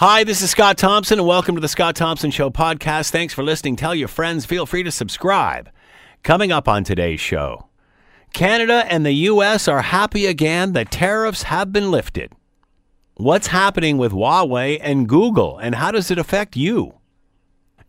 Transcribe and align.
Hi, 0.00 0.24
this 0.24 0.40
is 0.40 0.50
Scott 0.50 0.78
Thompson, 0.78 1.18
and 1.18 1.28
welcome 1.28 1.56
to 1.56 1.60
the 1.60 1.68
Scott 1.68 1.94
Thompson 1.94 2.30
Show 2.30 2.48
podcast. 2.48 3.10
Thanks 3.10 3.34
for 3.34 3.42
listening. 3.42 3.76
Tell 3.76 3.94
your 3.94 4.08
friends. 4.08 4.46
Feel 4.46 4.64
free 4.64 4.82
to 4.82 4.90
subscribe. 4.90 5.68
Coming 6.22 6.50
up 6.50 6.66
on 6.66 6.84
today's 6.84 7.20
show 7.20 7.68
Canada 8.32 8.86
and 8.88 9.04
the 9.04 9.12
U.S. 9.12 9.68
are 9.68 9.82
happy 9.82 10.24
again. 10.24 10.72
The 10.72 10.86
tariffs 10.86 11.42
have 11.42 11.70
been 11.70 11.90
lifted. 11.90 12.32
What's 13.16 13.48
happening 13.48 13.98
with 13.98 14.12
Huawei 14.12 14.78
and 14.80 15.06
Google, 15.06 15.58
and 15.58 15.74
how 15.74 15.90
does 15.90 16.10
it 16.10 16.16
affect 16.16 16.56
you? 16.56 16.94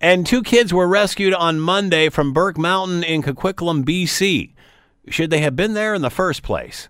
And 0.01 0.27
two 0.27 0.43
kids 0.43 0.73
were 0.73 0.89
rescued 0.89 1.33
on 1.33 1.61
Monday 1.61 2.09
from 2.09 2.33
Burke 2.33 2.57
Mountain 2.57 3.05
in 3.05 3.23
Coquitlam, 3.23 3.85
BC. 3.85 4.51
Should 5.07 5.29
they 5.29 5.39
have 5.39 5.55
been 5.55 5.75
there 5.75 5.93
in 5.93 6.01
the 6.01 6.09
first 6.09 6.43
place? 6.43 6.89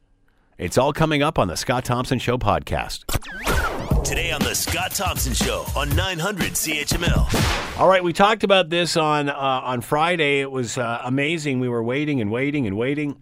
It's 0.58 0.80
all 0.80 0.94
coming 0.94 1.22
up 1.22 1.38
on 1.38 1.48
the 1.48 1.58
Scott 1.58 1.86
Thompson 1.86 2.18
Show 2.18 2.40
podcast. 2.40 3.04
Today 4.04 4.32
on 4.32 4.42
the 4.42 4.56
Scott 4.56 4.92
Thompson 4.92 5.34
Show 5.34 5.66
on 5.76 5.96
900 5.96 6.54
CHML. 6.54 7.80
All 7.80 7.88
right, 7.88 8.04
we 8.04 8.14
talked 8.14 8.44
about 8.44 8.70
this 8.70 8.98
on 8.98 9.30
uh, 9.30 9.34
on 9.36 9.82
Friday. 9.82 10.40
It 10.40 10.52
was 10.52 10.78
uh, 10.78 11.02
amazing. 11.06 11.60
We 11.60 11.70
were 11.70 11.84
waiting 11.84 12.20
and 12.20 12.32
waiting 12.32 12.66
and 12.66 12.76
waiting 12.76 13.22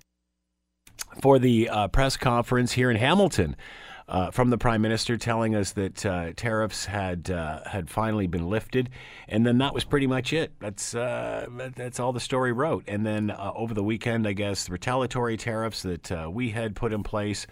for 1.21 1.37
the 1.37 1.69
uh, 1.69 1.87
press 1.89 2.15
conference 2.15 2.71
here 2.71 2.89
in 2.89 2.95
Hamilton 2.95 3.57
uh, 4.09 4.31
from 4.31 4.49
the 4.49 4.57
prime 4.57 4.81
minister 4.81 5.17
telling 5.17 5.55
us 5.55 5.73
that 5.73 6.03
uh, 6.05 6.33
tariffs 6.35 6.85
had 6.85 7.29
uh, 7.29 7.63
had 7.65 7.89
finally 7.89 8.25
been 8.25 8.49
lifted, 8.49 8.89
and 9.27 9.45
then 9.45 9.59
that 9.59 9.73
was 9.73 9.83
pretty 9.83 10.07
much 10.07 10.33
it. 10.33 10.51
That's 10.59 10.95
uh, 10.95 11.47
that's 11.75 11.99
all 11.99 12.11
the 12.11 12.19
story 12.19 12.51
wrote. 12.51 12.83
And 12.87 13.05
then 13.05 13.29
uh, 13.29 13.51
over 13.55 13.73
the 13.73 13.83
weekend, 13.83 14.27
I 14.27 14.33
guess 14.33 14.65
the 14.65 14.71
retaliatory 14.71 15.37
tariffs 15.37 15.83
that 15.83 16.11
uh, 16.11 16.29
we 16.31 16.49
had 16.49 16.75
put 16.75 16.91
in 16.91 17.03
place 17.03 17.45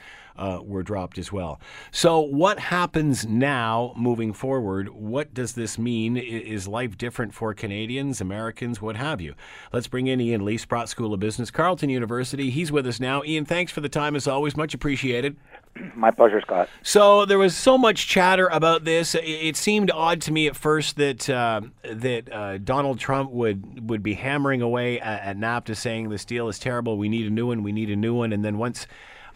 were 0.64 0.84
dropped 0.84 1.18
as 1.18 1.32
well. 1.32 1.60
So 1.90 2.20
what 2.20 2.60
happens 2.60 3.26
now, 3.26 3.92
moving 3.98 4.34
forward? 4.34 4.90
What 4.90 5.34
does 5.34 5.54
this 5.54 5.80
mean? 5.80 6.16
Is 6.16 6.68
life 6.68 6.96
different 6.96 7.34
for 7.34 7.56
Canadians, 7.56 8.22
Americans, 8.22 8.80
what 8.80 8.96
have 8.98 9.20
you? 9.20 9.34
Let's 9.74 9.88
bring 9.88 10.06
in 10.06 10.22
Ian 10.22 10.46
Lee, 10.46 10.58
Sprott 10.58 10.90
School 10.90 11.12
of 11.12 11.20
Business, 11.20 11.50
Carleton 11.50 11.90
University. 11.90 12.52
He's 12.52 12.72
with 12.72 12.86
us 12.86 13.00
now. 13.00 13.24
Ian, 13.24 13.46
thanks 13.46 13.72
for 13.72 13.82
the 13.82 13.90
time 13.90 14.16
as 14.16 14.28
always. 14.28 14.56
Much 14.56 14.76
appreciated. 14.76 15.38
My 15.96 16.12
pleasure, 16.12 16.42
Scott. 16.42 16.70
So 16.84 17.26
there 17.26 17.38
was 17.38 17.56
so 17.56 17.78
much 17.78 18.08
chatter 18.08 18.48
about 18.48 18.84
this. 18.84 19.16
It 19.16 19.56
seemed 19.56 19.92
odd 19.92 20.22
to 20.22 20.32
me 20.32 20.48
at 20.48 20.56
first 20.56 20.96
that 20.98 21.30
uh, 21.30 21.62
that 21.84 22.32
uh, 22.32 22.58
Donald 22.60 23.00
Trump 23.00 23.32
would 23.32 23.90
would 23.90 24.04
be 24.04 24.14
hammering 24.14 24.62
away 24.62 25.00
at, 25.00 25.22
at 25.22 25.38
NAFTA, 25.38 25.76
saying 25.76 26.10
this 26.10 26.26
deal 26.26 26.48
is 26.48 26.60
terrible. 26.60 26.98
We 26.98 27.10
need 27.10 27.28
a 27.28 27.32
new 27.32 27.48
one. 27.48 27.64
We 27.64 27.72
need 27.72 27.90
a 27.90 27.96
new 27.96 28.14
one. 28.14 28.34
And 28.34 28.44
then 28.44 28.58
once 28.58 28.88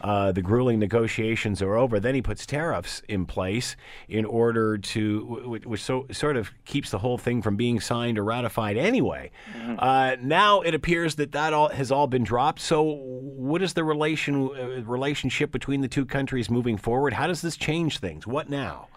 uh, 0.02 0.32
the 0.32 0.42
grueling 0.42 0.78
negotiations 0.78 1.62
are 1.62 1.76
over, 1.76 2.00
then 2.00 2.14
he 2.14 2.22
puts 2.22 2.44
tariffs 2.44 3.02
in 3.08 3.24
place 3.24 3.76
in 4.08 4.24
order 4.24 4.76
to, 4.76 5.60
which 5.64 5.82
so, 5.82 6.06
sort 6.10 6.36
of 6.36 6.50
keeps 6.64 6.90
the 6.90 6.98
whole 6.98 7.18
thing 7.18 7.40
from 7.42 7.56
being 7.56 7.80
signed 7.80 8.18
or 8.18 8.24
ratified 8.24 8.76
anyway. 8.76 9.30
Mm-hmm. 9.56 9.76
Uh, 9.78 10.16
now 10.20 10.60
it 10.60 10.74
appears 10.74 11.14
that 11.16 11.32
that 11.32 11.52
all 11.52 11.68
has 11.68 11.92
all 11.92 12.06
been 12.06 12.24
dropped. 12.24 12.60
So, 12.60 12.82
what 12.82 13.62
is 13.62 13.74
the 13.74 13.84
relation 13.84 14.50
uh, 14.50 14.82
relationship 14.82 15.52
between 15.52 15.80
the 15.80 15.88
two 15.88 16.04
countries 16.04 16.50
moving 16.50 16.76
forward? 16.76 17.12
How 17.12 17.26
does 17.26 17.42
this 17.42 17.56
change 17.56 17.98
things? 17.98 18.26
What 18.26 18.50
now? 18.50 18.88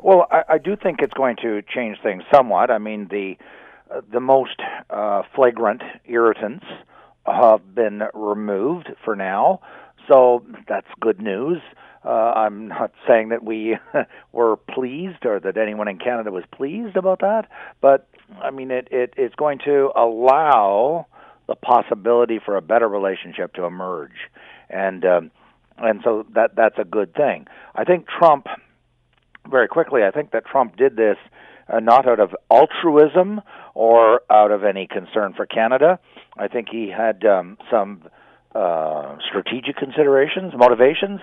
Well, 0.00 0.26
I, 0.30 0.42
I 0.54 0.58
do 0.58 0.76
think 0.76 1.00
it's 1.02 1.14
going 1.14 1.36
to 1.42 1.62
change 1.62 1.98
things 2.02 2.22
somewhat. 2.32 2.70
I 2.70 2.78
mean, 2.78 3.08
the 3.10 3.36
uh, 3.90 4.00
the 4.12 4.20
most 4.20 4.60
uh, 4.90 5.22
flagrant 5.34 5.82
irritants 6.04 6.64
have 7.26 7.74
been 7.74 8.02
removed 8.14 8.90
for 9.04 9.16
now. 9.16 9.60
So 10.08 10.44
that's 10.66 10.86
good 11.00 11.20
news. 11.20 11.60
Uh, 12.04 12.08
I'm 12.08 12.68
not 12.68 12.92
saying 13.08 13.28
that 13.30 13.44
we 13.44 13.76
were 14.32 14.56
pleased 14.56 15.24
or 15.24 15.40
that 15.40 15.56
anyone 15.56 15.88
in 15.88 15.98
Canada 15.98 16.30
was 16.30 16.44
pleased 16.52 16.96
about 16.96 17.20
that, 17.20 17.48
but 17.80 18.08
I 18.42 18.50
mean 18.50 18.70
it, 18.70 18.88
it 18.90 19.14
it's 19.16 19.34
going 19.34 19.58
to 19.64 19.90
allow 19.96 21.06
the 21.46 21.54
possibility 21.54 22.40
for 22.44 22.56
a 22.56 22.62
better 22.62 22.88
relationship 22.88 23.54
to 23.54 23.64
emerge, 23.64 24.28
and 24.68 25.04
um, 25.04 25.30
and 25.78 26.00
so 26.04 26.26
that 26.34 26.54
that's 26.56 26.78
a 26.78 26.84
good 26.84 27.14
thing. 27.14 27.46
I 27.74 27.84
think 27.84 28.06
Trump, 28.06 28.46
very 29.50 29.68
quickly, 29.68 30.02
I 30.04 30.10
think 30.10 30.32
that 30.32 30.44
Trump 30.46 30.76
did 30.76 30.96
this 30.96 31.16
uh, 31.72 31.80
not 31.80 32.06
out 32.06 32.20
of 32.20 32.34
altruism 32.50 33.40
or 33.74 34.22
out 34.30 34.50
of 34.50 34.64
any 34.64 34.86
concern 34.86 35.32
for 35.34 35.46
Canada. 35.46 35.98
I 36.36 36.48
think 36.48 36.68
he 36.70 36.90
had 36.90 37.24
um, 37.24 37.58
some 37.70 38.02
uh, 38.54 39.16
strategic 39.28 39.76
considerations, 39.76 40.52
motivations. 40.56 41.20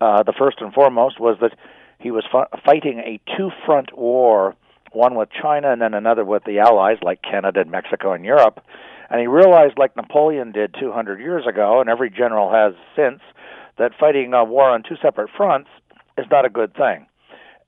Uh, 0.00 0.22
the 0.22 0.32
first 0.38 0.58
and 0.60 0.72
foremost 0.72 1.20
was 1.20 1.36
that 1.40 1.56
he 1.98 2.10
was 2.10 2.24
f- 2.32 2.60
fighting 2.64 2.98
a 2.98 3.20
two 3.36 3.50
front 3.64 3.96
war, 3.96 4.54
one 4.92 5.14
with 5.14 5.28
China 5.30 5.72
and 5.72 5.80
then 5.80 5.94
another 5.94 6.24
with 6.24 6.44
the 6.44 6.58
Allies 6.58 6.98
like 7.02 7.22
Canada 7.22 7.60
and 7.60 7.70
Mexico 7.70 8.12
and 8.12 8.24
Europe. 8.24 8.60
And 9.10 9.20
he 9.20 9.26
realized, 9.26 9.78
like 9.78 9.96
Napoleon 9.96 10.52
did 10.52 10.74
200 10.78 11.20
years 11.20 11.46
ago, 11.46 11.80
and 11.80 11.88
every 11.88 12.10
general 12.10 12.50
has 12.50 12.74
since, 12.96 13.20
that 13.78 13.92
fighting 13.98 14.32
a 14.32 14.44
war 14.44 14.70
on 14.70 14.82
two 14.82 14.96
separate 15.02 15.30
fronts 15.36 15.68
is 16.16 16.26
not 16.30 16.44
a 16.44 16.50
good 16.50 16.74
thing 16.74 17.06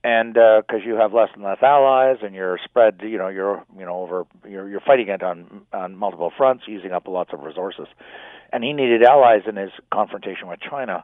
and 0.03 0.35
because 0.35 0.81
uh, 0.83 0.87
you 0.87 0.95
have 0.95 1.13
less 1.13 1.29
and 1.33 1.43
less 1.43 1.57
allies, 1.61 2.17
and 2.21 2.33
you're 2.33 2.57
spread, 2.63 3.01
you 3.01 3.17
know, 3.17 3.27
you're 3.27 3.63
you 3.77 3.85
know 3.85 3.97
over 3.97 4.25
you're 4.47 4.69
you're 4.69 4.79
fighting 4.79 5.09
it 5.09 5.21
on 5.23 5.65
on 5.73 5.95
multiple 5.95 6.31
fronts, 6.35 6.63
using 6.67 6.91
up 6.91 7.07
lots 7.07 7.33
of 7.33 7.41
resources, 7.41 7.87
and 8.51 8.63
he 8.63 8.73
needed 8.73 9.03
allies 9.03 9.43
in 9.47 9.55
his 9.55 9.71
confrontation 9.91 10.47
with 10.47 10.59
China. 10.59 11.03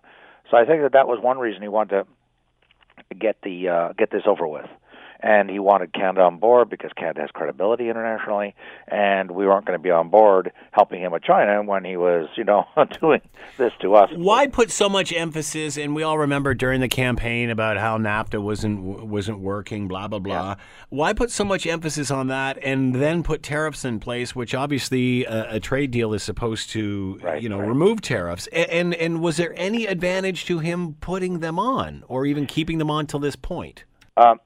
So 0.49 0.57
I 0.57 0.65
think 0.65 0.81
that 0.81 0.93
that 0.93 1.07
was 1.07 1.19
one 1.21 1.37
reason 1.37 1.61
he 1.61 1.67
wanted 1.67 2.05
to 3.09 3.15
get 3.15 3.37
the 3.43 3.69
uh, 3.69 3.93
get 3.97 4.11
this 4.11 4.23
over 4.25 4.47
with 4.47 4.67
and 5.23 5.49
he 5.49 5.57
wanted 5.57 5.93
Canada 5.93 6.21
on 6.21 6.37
board 6.37 6.69
because 6.69 6.91
Canada 6.97 7.21
has 7.21 7.31
credibility 7.31 7.87
internationally, 7.89 8.53
and 8.89 9.31
we 9.31 9.47
weren't 9.47 9.65
going 9.65 9.79
to 9.79 9.81
be 9.81 9.89
on 9.89 10.09
board 10.09 10.51
helping 10.71 11.01
him 11.01 11.13
with 11.13 11.23
China 11.23 11.63
when 11.63 11.85
he 11.85 11.95
was, 11.95 12.27
you 12.35 12.43
know, 12.43 12.65
doing 13.01 13.21
this 13.57 13.71
to 13.79 13.95
us. 13.95 14.09
Why 14.13 14.47
put 14.47 14.69
so 14.69 14.89
much 14.89 15.13
emphasis? 15.13 15.77
And 15.77 15.95
we 15.95 16.03
all 16.03 16.17
remember 16.17 16.53
during 16.53 16.81
the 16.81 16.89
campaign 16.89 17.49
about 17.49 17.77
how 17.77 17.97
NAFTA 17.97 18.43
wasn't 18.43 18.83
wasn't 18.83 19.39
working, 19.39 19.87
blah 19.87 20.09
blah 20.09 20.19
blah. 20.19 20.49
Yeah. 20.49 20.55
Why 20.89 21.13
put 21.13 21.31
so 21.31 21.45
much 21.45 21.65
emphasis 21.65 22.11
on 22.11 22.27
that, 22.27 22.57
and 22.61 22.95
then 22.95 23.23
put 23.23 23.41
tariffs 23.41 23.85
in 23.85 24.01
place, 24.01 24.35
which 24.35 24.53
obviously 24.53 25.23
a, 25.23 25.55
a 25.55 25.59
trade 25.61 25.91
deal 25.91 26.13
is 26.13 26.21
supposed 26.21 26.69
to, 26.71 27.19
right, 27.23 27.41
you 27.41 27.47
know, 27.47 27.59
right. 27.59 27.67
remove 27.69 28.01
tariffs? 28.01 28.47
And, 28.47 28.69
and 28.69 28.93
and 28.95 29.21
was 29.21 29.37
there 29.37 29.53
any 29.55 29.85
advantage 29.85 30.45
to 30.45 30.59
him 30.59 30.95
putting 30.95 31.39
them 31.39 31.57
on, 31.57 32.03
or 32.09 32.25
even 32.25 32.45
keeping 32.45 32.77
them 32.77 32.91
on 32.91 33.07
till 33.07 33.19
this 33.19 33.37
point? 33.37 33.85
Um, 34.17 34.39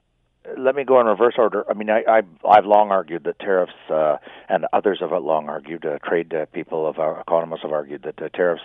let 0.56 0.74
me 0.74 0.84
go 0.84 1.00
in 1.00 1.06
reverse 1.06 1.34
order. 1.36 1.64
I 1.68 1.74
mean, 1.74 1.90
I, 1.90 2.02
I 2.08 2.22
I've 2.48 2.64
long 2.64 2.90
argued 2.90 3.24
that 3.24 3.38
tariffs, 3.38 3.72
uh, 3.90 4.16
and 4.48 4.66
others 4.72 4.98
have 5.00 5.10
long 5.22 5.48
argued, 5.48 5.84
uh, 5.84 5.98
trade 6.06 6.32
uh, 6.32 6.46
people 6.46 6.88
of 6.88 6.98
our 6.98 7.20
economists 7.20 7.62
have 7.62 7.72
argued 7.72 8.02
that 8.04 8.22
uh, 8.22 8.28
tariffs 8.30 8.62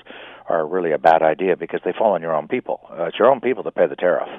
are 0.47 0.65
really 0.65 0.91
a 0.91 0.97
bad 0.97 1.21
idea 1.21 1.55
because 1.57 1.81
they 1.83 1.93
fall 1.97 2.13
on 2.13 2.21
your 2.21 2.35
own 2.35 2.47
people. 2.47 2.81
Uh, 2.91 3.05
it's 3.05 3.19
your 3.19 3.31
own 3.31 3.41
people 3.41 3.63
that 3.63 3.75
pay 3.75 3.87
the 3.87 3.95
tariff. 3.95 4.29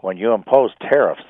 When 0.00 0.16
you 0.16 0.32
impose 0.32 0.70
tariffs, 0.80 1.22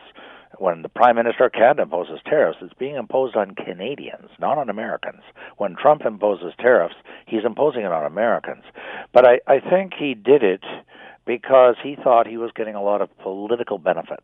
when 0.58 0.82
the 0.82 0.88
Prime 0.88 1.16
Minister 1.16 1.46
of 1.46 1.52
Canada 1.52 1.82
imposes 1.82 2.20
tariffs, 2.24 2.58
it's 2.62 2.74
being 2.74 2.96
imposed 2.96 3.36
on 3.36 3.54
Canadians, 3.54 4.30
not 4.38 4.58
on 4.58 4.70
Americans. 4.70 5.22
When 5.58 5.76
Trump 5.76 6.02
imposes 6.04 6.54
tariffs, 6.58 6.94
he's 7.26 7.44
imposing 7.44 7.82
it 7.82 7.92
on 7.92 8.06
Americans. 8.06 8.64
But 9.12 9.26
I, 9.26 9.40
I 9.46 9.60
think 9.60 9.92
he 9.98 10.14
did 10.14 10.42
it 10.42 10.64
because 11.26 11.74
he 11.82 11.96
thought 11.96 12.26
he 12.26 12.38
was 12.38 12.52
getting 12.54 12.74
a 12.74 12.82
lot 12.82 13.02
of 13.02 13.16
political 13.18 13.78
benefits 13.78 14.22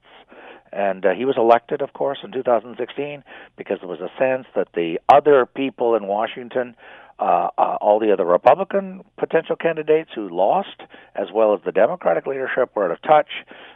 and 0.73 1.05
uh, 1.05 1.11
he 1.11 1.25
was 1.25 1.37
elected, 1.37 1.83
of 1.83 1.93
course, 1.93 2.19
in 2.25 2.33
2016 2.33 3.23
because 3.57 3.79
there 3.81 3.89
was 3.89 4.01
a 4.01 4.11
sense 4.19 4.47
that 4.57 4.69
the 4.75 4.99
other 5.09 5.47
people 5.47 5.95
in 5.95 6.07
Washington, 6.07 6.75
uh, 7.19 7.49
uh, 7.59 7.77
all 7.81 8.01
the 8.01 8.13
other 8.13 8.25
Republican 8.25 9.03
potential 9.19 9.55
candidates 9.55 10.11
who 10.15 10.29
lost, 10.29 10.81
as 11.15 11.29
well 11.33 11.55
as 11.55 11.61
the 11.65 11.73
Democratic 11.73 12.27
leadership, 12.27 12.71
were 12.75 12.87
out 12.87 12.91
of 12.91 13.03
touch. 13.03 13.29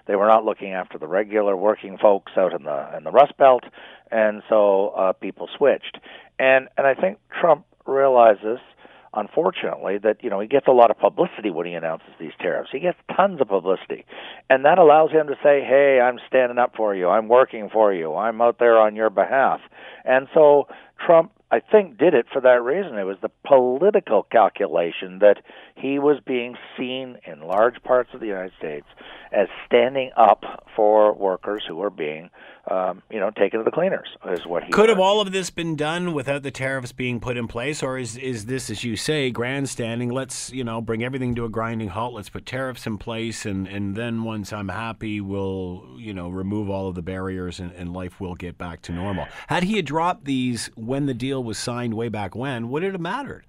They 0.06 0.16
were 0.16 0.26
not 0.26 0.44
looking 0.44 0.72
after 0.72 0.98
the 0.98 1.06
regular 1.06 1.56
working 1.56 1.98
folks 1.98 2.32
out 2.36 2.52
in 2.52 2.64
the 2.64 2.96
in 2.96 3.04
the 3.04 3.10
Rust 3.10 3.36
Belt, 3.36 3.64
and 4.10 4.42
so 4.48 4.88
uh, 4.88 5.12
people 5.12 5.48
switched. 5.56 5.98
And 6.38 6.68
and 6.78 6.86
I 6.86 6.94
think 6.94 7.18
Trump 7.40 7.66
realizes 7.86 8.58
unfortunately, 9.16 9.98
that 9.98 10.22
you 10.22 10.30
know 10.30 10.40
he 10.40 10.46
gets 10.46 10.66
a 10.68 10.72
lot 10.72 10.90
of 10.90 10.98
publicity 10.98 11.50
when 11.50 11.66
he 11.66 11.72
announces 11.72 12.10
these 12.20 12.32
tariffs. 12.40 12.70
He 12.70 12.80
gets 12.80 12.98
tons 13.16 13.40
of 13.40 13.48
publicity, 13.48 14.04
and 14.50 14.64
that 14.64 14.78
allows 14.78 15.10
him 15.10 15.26
to 15.28 15.34
say, 15.42 15.62
"Hey, 15.62 16.00
I'm 16.00 16.18
standing 16.28 16.58
up 16.58 16.76
for 16.76 16.94
you. 16.94 17.08
I'm 17.08 17.28
working 17.28 17.68
for 17.70 17.92
you. 17.92 18.14
I'm 18.14 18.40
out 18.40 18.58
there 18.58 18.78
on 18.78 18.94
your 18.94 19.10
behalf." 19.10 19.60
And 20.04 20.28
so 20.34 20.68
Trump, 21.04 21.32
I 21.56 21.60
think 21.72 21.96
did 21.96 22.12
it 22.12 22.26
for 22.30 22.42
that 22.42 22.62
reason. 22.62 22.98
It 22.98 23.04
was 23.04 23.16
the 23.22 23.30
political 23.46 24.24
calculation 24.24 25.20
that 25.20 25.38
he 25.74 25.98
was 25.98 26.18
being 26.26 26.56
seen 26.76 27.16
in 27.26 27.40
large 27.40 27.82
parts 27.82 28.10
of 28.12 28.20
the 28.20 28.26
United 28.26 28.52
States 28.58 28.86
as 29.32 29.48
standing 29.66 30.10
up 30.16 30.44
for 30.74 31.12
workers 31.12 31.64
who 31.66 31.76
were 31.76 31.90
being, 31.90 32.30
um, 32.70 33.02
you 33.10 33.18
know, 33.18 33.30
taken 33.30 33.58
to 33.58 33.64
the 33.64 33.70
cleaners. 33.70 34.08
Is 34.30 34.46
what 34.46 34.64
he 34.64 34.72
could 34.72 34.88
have 34.88 34.98
all 34.98 35.20
of 35.20 35.32
this 35.32 35.50
been 35.50 35.76
done 35.76 36.12
without 36.12 36.42
the 36.42 36.50
tariffs 36.50 36.92
being 36.92 37.20
put 37.20 37.36
in 37.36 37.48
place, 37.48 37.82
or 37.82 37.98
is 37.98 38.16
is 38.16 38.46
this, 38.46 38.70
as 38.70 38.84
you 38.84 38.96
say, 38.96 39.30
grandstanding? 39.30 40.10
Let's 40.10 40.52
you 40.52 40.64
know 40.64 40.80
bring 40.80 41.02
everything 41.02 41.34
to 41.36 41.44
a 41.44 41.48
grinding 41.48 41.88
halt. 41.88 42.14
Let's 42.14 42.28
put 42.28 42.46
tariffs 42.46 42.86
in 42.86 42.98
place, 42.98 43.46
and 43.46 43.66
and 43.66 43.96
then 43.96 44.24
once 44.24 44.52
I'm 44.52 44.68
happy, 44.68 45.20
we'll 45.20 45.96
you 45.98 46.12
know 46.12 46.28
remove 46.28 46.70
all 46.70 46.88
of 46.88 46.94
the 46.94 47.02
barriers, 47.02 47.60
and, 47.60 47.72
and 47.72 47.92
life 47.92 48.20
will 48.20 48.34
get 48.34 48.58
back 48.58 48.82
to 48.82 48.92
normal. 48.92 49.26
Had 49.48 49.64
he 49.64 49.80
dropped 49.82 50.24
these 50.24 50.70
when 50.76 51.06
the 51.06 51.14
deal 51.14 51.42
was 51.46 51.56
signed 51.58 51.94
way 51.94 52.08
back 52.08 52.34
when, 52.34 52.68
would 52.68 52.82
it 52.82 52.92
have 52.92 53.00
mattered? 53.00 53.44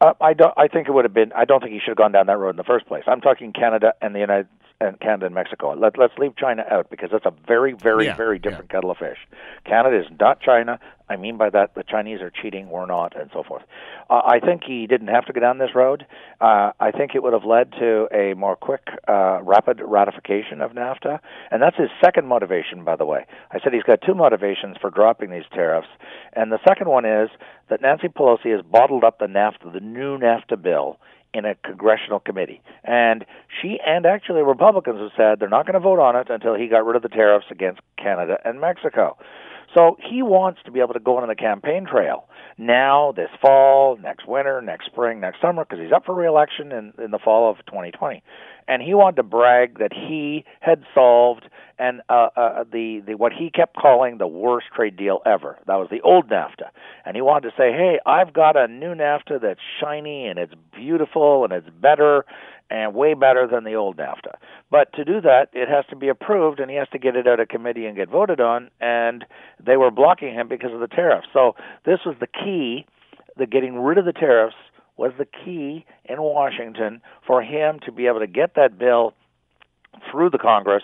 Uh, 0.00 0.12
I 0.20 0.34
don't. 0.34 0.52
I 0.56 0.68
think 0.68 0.88
it 0.88 0.92
would 0.92 1.04
have 1.04 1.14
been. 1.14 1.32
I 1.32 1.44
don't 1.44 1.60
think 1.60 1.72
he 1.72 1.78
should 1.78 1.90
have 1.90 1.96
gone 1.96 2.12
down 2.12 2.26
that 2.26 2.36
road 2.36 2.50
in 2.50 2.56
the 2.56 2.64
first 2.64 2.86
place. 2.86 3.04
I'm 3.06 3.20
talking 3.20 3.52
Canada 3.52 3.94
and 4.02 4.14
the 4.14 4.20
United 4.20 4.48
and 4.78 5.00
Canada 5.00 5.26
and 5.26 5.34
Mexico. 5.34 5.72
Let, 5.74 5.96
let's 5.96 6.12
leave 6.18 6.36
China 6.36 6.64
out 6.70 6.90
because 6.90 7.08
that's 7.10 7.24
a 7.24 7.32
very, 7.46 7.72
very, 7.72 8.06
Yeah, 8.06 8.14
very 8.14 8.38
different 8.38 8.66
yeah. 8.68 8.76
kettle 8.76 8.90
of 8.90 8.98
fish. 8.98 9.16
Canada 9.64 9.98
is 9.98 10.06
not 10.20 10.40
China. 10.40 10.78
I 11.08 11.16
mean 11.16 11.36
by 11.36 11.50
that 11.50 11.74
the 11.74 11.82
Chinese 11.82 12.20
are 12.20 12.30
cheating, 12.30 12.68
we're 12.68 12.86
not, 12.86 13.18
and 13.18 13.30
so 13.32 13.42
forth. 13.42 13.62
Uh, 14.10 14.22
I 14.26 14.40
think 14.40 14.62
he 14.64 14.86
didn't 14.86 15.08
have 15.08 15.26
to 15.26 15.32
go 15.32 15.40
down 15.40 15.58
this 15.58 15.74
road. 15.74 16.06
Uh, 16.40 16.72
I 16.80 16.90
think 16.90 17.12
it 17.14 17.22
would 17.22 17.32
have 17.32 17.44
led 17.44 17.72
to 17.72 18.08
a 18.12 18.34
more 18.34 18.56
quick, 18.56 18.88
uh, 19.08 19.40
rapid 19.42 19.80
ratification 19.82 20.60
of 20.60 20.72
NAFTA, 20.72 21.20
and 21.50 21.62
that's 21.62 21.76
his 21.76 21.90
second 22.04 22.26
motivation, 22.26 22.84
by 22.84 22.96
the 22.96 23.06
way. 23.06 23.26
I 23.50 23.60
said 23.60 23.72
he's 23.72 23.82
got 23.82 24.00
two 24.04 24.14
motivations 24.14 24.76
for 24.80 24.90
dropping 24.90 25.30
these 25.30 25.44
tariffs, 25.52 25.88
and 26.32 26.50
the 26.50 26.60
second 26.66 26.88
one 26.88 27.04
is 27.04 27.30
that 27.68 27.80
Nancy 27.80 28.08
Pelosi 28.08 28.54
has 28.54 28.62
bottled 28.62 29.04
up 29.04 29.18
the 29.18 29.26
NAFTA, 29.26 29.72
the 29.72 29.80
new 29.80 30.18
NAFTA 30.18 30.60
bill, 30.60 30.98
in 31.36 31.44
a 31.44 31.54
congressional 31.56 32.18
committee. 32.18 32.62
And 32.82 33.24
she 33.60 33.78
and 33.84 34.06
actually 34.06 34.42
Republicans 34.42 34.98
have 35.00 35.10
said 35.16 35.38
they're 35.38 35.50
not 35.50 35.66
going 35.66 35.74
to 35.74 35.80
vote 35.80 36.00
on 36.00 36.16
it 36.16 36.28
until 36.30 36.54
he 36.54 36.66
got 36.66 36.86
rid 36.86 36.96
of 36.96 37.02
the 37.02 37.08
tariffs 37.08 37.46
against 37.50 37.80
Canada 37.98 38.38
and 38.44 38.60
Mexico. 38.60 39.18
So 39.76 39.98
he 40.08 40.22
wants 40.22 40.60
to 40.64 40.70
be 40.70 40.80
able 40.80 40.94
to 40.94 41.00
go 41.00 41.18
on 41.18 41.28
the 41.28 41.34
campaign 41.34 41.86
trail 41.86 42.24
now, 42.58 43.12
this 43.14 43.28
fall, 43.42 43.98
next 43.98 44.26
winter, 44.26 44.62
next 44.62 44.86
spring, 44.86 45.20
next 45.20 45.42
summer, 45.42 45.64
because 45.64 45.82
he's 45.82 45.92
up 45.92 46.06
for 46.06 46.14
reelection 46.14 46.72
in, 46.72 46.94
in 47.02 47.10
the 47.10 47.18
fall 47.18 47.50
of 47.50 47.58
2020. 47.66 48.22
And 48.66 48.80
he 48.80 48.94
wanted 48.94 49.16
to 49.16 49.22
brag 49.22 49.78
that 49.78 49.92
he 49.92 50.44
had 50.60 50.82
solved 50.94 51.48
and 51.78 52.00
uh, 52.08 52.28
uh, 52.34 52.64
the 52.72 53.02
the 53.06 53.14
what 53.14 53.32
he 53.32 53.50
kept 53.50 53.76
calling 53.76 54.16
the 54.16 54.26
worst 54.26 54.68
trade 54.74 54.96
deal 54.96 55.20
ever. 55.26 55.58
That 55.66 55.74
was 55.74 55.88
the 55.90 56.00
old 56.00 56.28
NAFTA, 56.28 56.70
and 57.04 57.14
he 57.14 57.20
wanted 57.20 57.50
to 57.50 57.54
say, 57.56 57.70
"Hey, 57.70 57.98
I've 58.06 58.32
got 58.32 58.56
a 58.56 58.66
new 58.66 58.94
NAFTA 58.94 59.42
that's 59.42 59.60
shiny 59.78 60.26
and 60.26 60.38
it's 60.38 60.54
beautiful 60.74 61.44
and 61.44 61.52
it's 61.52 61.68
better 61.68 62.24
and 62.70 62.94
way 62.94 63.14
better 63.14 63.46
than 63.46 63.64
the 63.64 63.74
old 63.74 63.96
NAFTA." 63.96 64.34
But 64.70 64.92
to 64.94 65.04
do 65.04 65.20
that, 65.20 65.48
it 65.52 65.68
has 65.68 65.84
to 65.90 65.96
be 65.96 66.08
approved, 66.08 66.60
and 66.60 66.70
he 66.70 66.76
has 66.76 66.88
to 66.90 66.98
get 66.98 67.16
it 67.16 67.26
out 67.26 67.40
of 67.40 67.48
committee 67.48 67.86
and 67.86 67.96
get 67.96 68.08
voted 68.08 68.40
on. 68.40 68.70
And 68.80 69.24
they 69.64 69.76
were 69.76 69.90
blocking 69.90 70.34
him 70.34 70.48
because 70.48 70.72
of 70.72 70.80
the 70.80 70.88
tariffs. 70.88 71.28
So 71.32 71.54
this 71.84 72.00
was 72.04 72.16
the 72.20 72.26
key, 72.26 72.86
the 73.36 73.46
getting 73.46 73.78
rid 73.78 73.98
of 73.98 74.04
the 74.04 74.12
tariffs 74.12 74.56
was 74.96 75.12
the 75.18 75.26
key 75.26 75.84
in 76.06 76.22
Washington 76.22 77.00
for 77.26 77.42
him 77.42 77.78
to 77.84 77.92
be 77.92 78.06
able 78.06 78.20
to 78.20 78.26
get 78.26 78.54
that 78.54 78.78
bill 78.78 79.12
through 80.10 80.30
the 80.30 80.38
Congress 80.38 80.82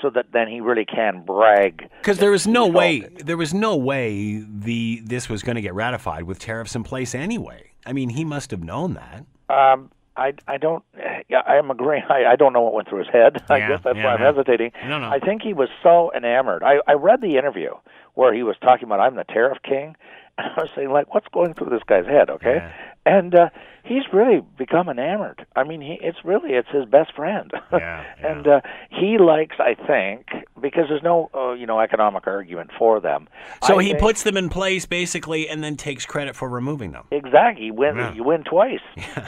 so 0.00 0.10
that 0.10 0.26
then 0.32 0.48
he 0.48 0.60
really 0.60 0.84
can 0.84 1.22
brag. 1.24 1.88
Because 1.98 2.18
there 2.18 2.30
was 2.30 2.46
no 2.46 2.66
way, 2.66 2.98
it. 2.98 3.26
there 3.26 3.36
was 3.36 3.52
no 3.52 3.76
way 3.76 4.42
the 4.48 5.00
this 5.04 5.28
was 5.28 5.42
going 5.42 5.56
to 5.56 5.62
get 5.62 5.74
ratified 5.74 6.24
with 6.24 6.38
tariffs 6.38 6.74
in 6.74 6.82
place 6.82 7.14
anyway. 7.14 7.70
I 7.84 7.92
mean, 7.92 8.10
he 8.10 8.24
must 8.24 8.50
have 8.50 8.62
known 8.62 8.94
that. 8.94 9.24
Um, 9.54 9.90
I, 10.20 10.34
I 10.46 10.58
don't. 10.58 10.84
Yeah, 11.28 11.40
I'm 11.40 11.70
agreeing. 11.70 12.04
I, 12.08 12.26
I 12.32 12.36
don't 12.36 12.52
know 12.52 12.60
what 12.60 12.74
went 12.74 12.88
through 12.88 13.00
his 13.00 13.08
head. 13.08 13.42
I 13.48 13.60
guess 13.60 13.80
that's 13.82 13.96
yeah, 13.96 14.04
why 14.04 14.14
I'm 14.14 14.20
yeah. 14.20 14.32
hesitating. 14.32 14.72
No, 14.86 14.98
no. 14.98 15.08
I 15.08 15.18
think 15.18 15.42
he 15.42 15.54
was 15.54 15.68
so 15.82 16.12
enamored. 16.14 16.62
I, 16.62 16.80
I 16.86 16.92
read 16.92 17.20
the 17.22 17.36
interview 17.38 17.70
where 18.14 18.34
he 18.34 18.42
was 18.42 18.56
talking 18.60 18.84
about 18.84 19.00
I'm 19.00 19.16
the 19.16 19.24
tariff 19.24 19.58
king. 19.62 19.96
I 20.38 20.52
was 20.56 20.70
saying 20.74 20.90
like, 20.90 21.12
what's 21.14 21.28
going 21.28 21.54
through 21.54 21.70
this 21.70 21.82
guy's 21.86 22.06
head? 22.06 22.30
Okay, 22.30 22.56
Yeah. 22.56 22.72
And 23.06 23.34
uh, 23.34 23.48
he's 23.84 24.02
really 24.12 24.42
become 24.58 24.88
enamored. 24.88 25.46
I 25.56 25.64
mean, 25.64 25.80
he 25.80 25.98
it's 26.00 26.18
really 26.24 26.50
it's 26.50 26.68
his 26.68 26.84
best 26.84 27.14
friend. 27.14 27.50
Yeah, 27.72 27.78
yeah. 28.20 28.32
and 28.32 28.46
uh, 28.46 28.60
he 28.90 29.18
likes, 29.18 29.56
I 29.58 29.74
think, 29.74 30.26
because 30.60 30.84
there's 30.88 31.02
no 31.02 31.30
uh, 31.34 31.52
you 31.52 31.66
know 31.66 31.80
economic 31.80 32.26
argument 32.26 32.70
for 32.78 33.00
them. 33.00 33.28
So 33.66 33.78
I 33.78 33.82
he 33.82 33.88
think- 33.90 34.00
puts 34.00 34.22
them 34.22 34.36
in 34.36 34.48
place 34.48 34.86
basically, 34.86 35.48
and 35.48 35.62
then 35.64 35.76
takes 35.76 36.04
credit 36.06 36.36
for 36.36 36.48
removing 36.48 36.92
them. 36.92 37.04
Exactly. 37.10 37.66
You 37.66 37.74
win. 37.74 37.96
Yeah. 37.96 38.12
You 38.14 38.24
win 38.24 38.44
twice. 38.44 38.80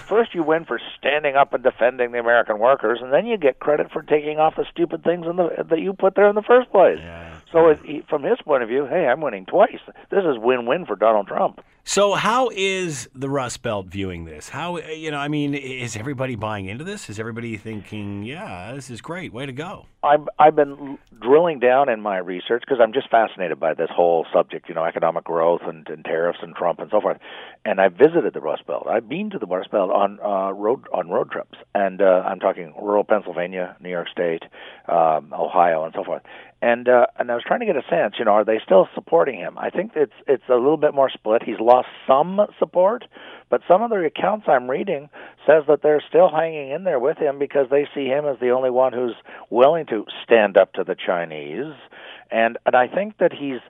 First, 0.07 0.35
you 0.35 0.43
win 0.43 0.65
for 0.65 0.81
standing 0.99 1.35
up 1.37 1.53
and 1.55 1.63
defending 1.63 2.13
the 2.13 2.19
American 2.19 2.59
workers, 2.59 2.99
and 3.03 3.13
then 3.13 3.27
you 3.27 3.37
get 3.39 3.59
credit 3.59 3.91
for 3.91 4.03
taking 4.03 4.39
off 4.39 4.57
the 4.57 4.67
stupid 4.71 5.03
things 5.03 5.27
in 5.27 5.37
the, 5.37 5.65
that 5.69 5.81
you 5.81 5.93
put 5.93 6.15
there 6.15 6.29
in 6.29 6.35
the 6.35 6.43
first 6.43 6.71
place. 6.71 6.99
Yeah. 7.01 7.37
So, 7.51 7.69
it, 7.69 7.81
he, 7.85 8.03
from 8.09 8.23
his 8.23 8.39
point 8.45 8.63
of 8.63 8.69
view, 8.69 8.87
hey, 8.87 9.07
I'm 9.07 9.21
winning 9.21 9.45
twice. 9.45 9.81
This 10.11 10.25
is 10.25 10.39
win-win 10.39 10.87
for 10.87 10.97
Donald 10.97 11.27
Trump. 11.27 11.61
So 11.85 12.15
how 12.15 12.49
is 12.55 13.09
the 13.13 13.29
Rust 13.29 13.61
Belt 13.63 13.87
viewing 13.87 14.25
this? 14.25 14.49
How 14.49 14.79
you 14.79 15.11
know? 15.11 15.19
I 15.19 15.27
mean, 15.27 15.53
is 15.53 15.97
everybody 15.97 16.37
buying 16.37 16.67
into 16.67 16.85
this? 16.85 17.11
Is 17.11 17.19
everybody 17.19 17.57
thinking, 17.57 18.23
yeah, 18.23 18.73
this 18.73 18.89
is 18.89 19.01
great, 19.01 19.33
way 19.33 19.47
to 19.47 19.53
go? 19.53 19.87
I've 20.05 20.29
I've 20.39 20.55
been 20.55 20.99
drilling 21.21 21.59
down 21.59 21.89
in 21.89 22.01
my 22.01 22.19
research 22.19 22.63
because 22.65 22.79
I'm 22.81 22.93
just 22.93 23.11
fascinated 23.11 23.59
by 23.59 23.75
this 23.75 23.91
whole 23.91 24.27
subject, 24.33 24.69
you 24.69 24.77
know, 24.77 24.85
economic 24.85 25.25
growth 25.25 25.63
and, 25.65 25.87
and 25.89 26.05
tariffs 26.05 26.39
and 26.41 26.55
Trump 26.55 26.79
and 26.79 26.89
so 26.91 27.01
forth. 27.01 27.19
And 27.65 27.81
I've 27.81 27.95
visited 27.95 28.33
the 28.33 28.41
Rust 28.41 28.65
Belt. 28.65 28.87
I've 28.89 29.09
been 29.09 29.31
to 29.31 29.39
the 29.39 29.47
Rust 29.47 29.73
Belt 29.73 29.91
on 29.91 30.21
uh, 30.21 30.53
road 30.53 30.87
on 30.95 31.11
road 31.11 31.33
trips, 31.33 31.59
and 31.75 32.01
uh, 32.01 32.23
I'm 32.25 32.39
talking 32.39 32.75
rural 32.81 33.03
Pennsylvania, 33.03 33.77
New 33.81 33.91
York 33.91 34.09
State, 34.09 34.45
um, 34.89 35.33
Ohio, 35.33 35.85
and 35.85 35.93
so 35.95 36.05
forth. 36.05 36.23
And 36.63 36.89
uh, 36.89 37.07
and 37.19 37.29
I 37.29 37.35
was 37.35 37.43
trying 37.45 37.59
to 37.59 37.67
get 37.67 37.77
a 37.77 37.83
sense, 37.91 38.15
you 38.21 38.25
know, 38.25 38.31
are 38.31 38.45
they 38.45 38.61
still 38.65 38.89
supporting 38.95 39.37
him? 39.37 39.59
I 39.59 39.69
think 39.69 39.93
it's 39.97 40.13
it's 40.29 40.49
a 40.49 40.55
little 40.55 40.77
bit 40.77 40.95
more 40.95 41.11
split. 41.11 41.43
He's 41.43 41.59
lost 41.59 41.89
some 42.07 42.41
support, 42.61 43.05
but 43.51 43.63
some 43.67 43.83
of 43.83 43.91
the 43.91 43.97
accounts 43.97 44.47
I'm 44.47 44.71
reading 44.71 45.11
says 45.45 45.65
that 45.67 45.81
they're 45.83 46.03
still 46.09 46.31
hanging 46.31 46.71
in 46.71 46.85
there 46.85 47.01
with 47.01 47.19
him 47.19 47.41
because 47.41 47.67
they 47.69 47.89
see 47.93 48.07
him 48.07 48.27
as 48.27 48.39
the 48.41 48.51
only 48.51 48.71
one 48.71 48.93
who's 48.93 49.17
willing 49.51 49.87
to 49.87 50.07
stand 50.23 50.57
up 50.57 50.73
to 50.75 50.85
the 50.85 50.95
Chinese. 50.95 51.75
And 52.31 52.57
and 52.65 52.77
I 52.77 52.87
think 52.87 53.19
that 53.19 53.33
he's 53.33 53.61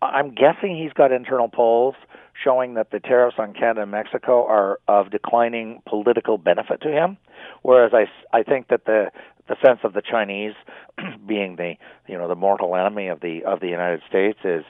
I'm 0.00 0.34
guessing 0.34 0.74
he's 0.74 0.94
got 0.94 1.12
internal 1.12 1.48
polls 1.50 1.96
showing 2.42 2.74
that 2.74 2.90
the 2.90 3.00
tariffs 3.00 3.36
on 3.38 3.52
Canada 3.52 3.82
and 3.82 3.90
Mexico 3.90 4.46
are 4.46 4.78
of 4.88 5.10
declining 5.10 5.82
political 5.86 6.38
benefit 6.38 6.80
to 6.82 6.88
him, 6.88 7.18
whereas 7.62 7.92
I, 7.92 8.06
I 8.36 8.42
think 8.42 8.68
that 8.68 8.84
the 8.86 9.10
the 9.48 9.56
sense 9.64 9.80
of 9.84 9.92
the 9.92 10.02
Chinese 10.02 10.54
being 11.26 11.56
the 11.56 11.74
you 12.06 12.16
know 12.16 12.28
the 12.28 12.34
mortal 12.34 12.76
enemy 12.76 13.08
of 13.08 13.20
the 13.20 13.44
of 13.44 13.60
the 13.60 13.68
United 13.68 14.02
States 14.08 14.38
is 14.44 14.64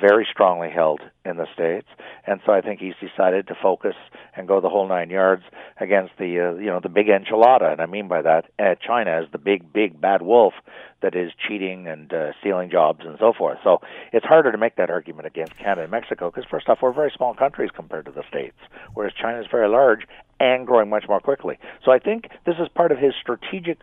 very 0.00 0.26
strongly 0.30 0.68
held 0.68 1.00
in 1.24 1.36
the 1.36 1.46
states, 1.54 1.86
and 2.26 2.40
so 2.44 2.52
I 2.52 2.60
think 2.60 2.80
he's 2.80 2.94
decided 3.00 3.46
to 3.48 3.54
focus 3.60 3.94
and 4.36 4.48
go 4.48 4.60
the 4.60 4.68
whole 4.68 4.88
nine 4.88 5.10
yards 5.10 5.44
against 5.80 6.12
the 6.18 6.40
uh, 6.40 6.58
you 6.58 6.66
know 6.66 6.80
the 6.82 6.88
big 6.88 7.06
enchilada, 7.06 7.72
and 7.72 7.80
I 7.80 7.86
mean 7.86 8.08
by 8.08 8.22
that 8.22 8.46
uh, 8.58 8.74
China 8.84 9.20
is 9.22 9.28
the 9.32 9.38
big 9.38 9.72
big 9.72 10.00
bad 10.00 10.22
wolf 10.22 10.54
that 11.02 11.14
is 11.14 11.30
cheating 11.46 11.86
and 11.86 12.12
uh, 12.12 12.32
stealing 12.40 12.70
jobs 12.70 13.00
and 13.04 13.16
so 13.18 13.32
forth. 13.36 13.58
So 13.62 13.80
it's 14.12 14.24
harder 14.24 14.50
to 14.50 14.58
make 14.58 14.76
that 14.76 14.90
argument 14.90 15.26
against 15.26 15.56
Canada 15.56 15.82
and 15.82 15.90
Mexico 15.90 16.30
because 16.30 16.48
first 16.50 16.68
off, 16.68 16.78
we're 16.82 16.92
very 16.92 17.12
small 17.14 17.34
countries 17.34 17.70
compared 17.74 18.06
to 18.06 18.12
the 18.12 18.22
states, 18.28 18.56
whereas 18.94 19.12
China 19.14 19.40
is 19.40 19.46
very 19.50 19.68
large 19.68 20.00
and 20.40 20.66
growing 20.66 20.90
much 20.90 21.04
more 21.08 21.20
quickly. 21.20 21.58
So 21.84 21.92
I 21.92 21.98
think 21.98 22.28
this 22.44 22.56
is 22.58 22.68
part 22.74 22.92
of 22.92 22.98
his 22.98 23.12
strategic. 23.20 23.78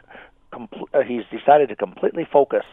Uh, 0.53 1.01
he's 1.01 1.23
decided 1.31 1.69
to 1.69 1.75
completely 1.75 2.25
focus 2.31 2.63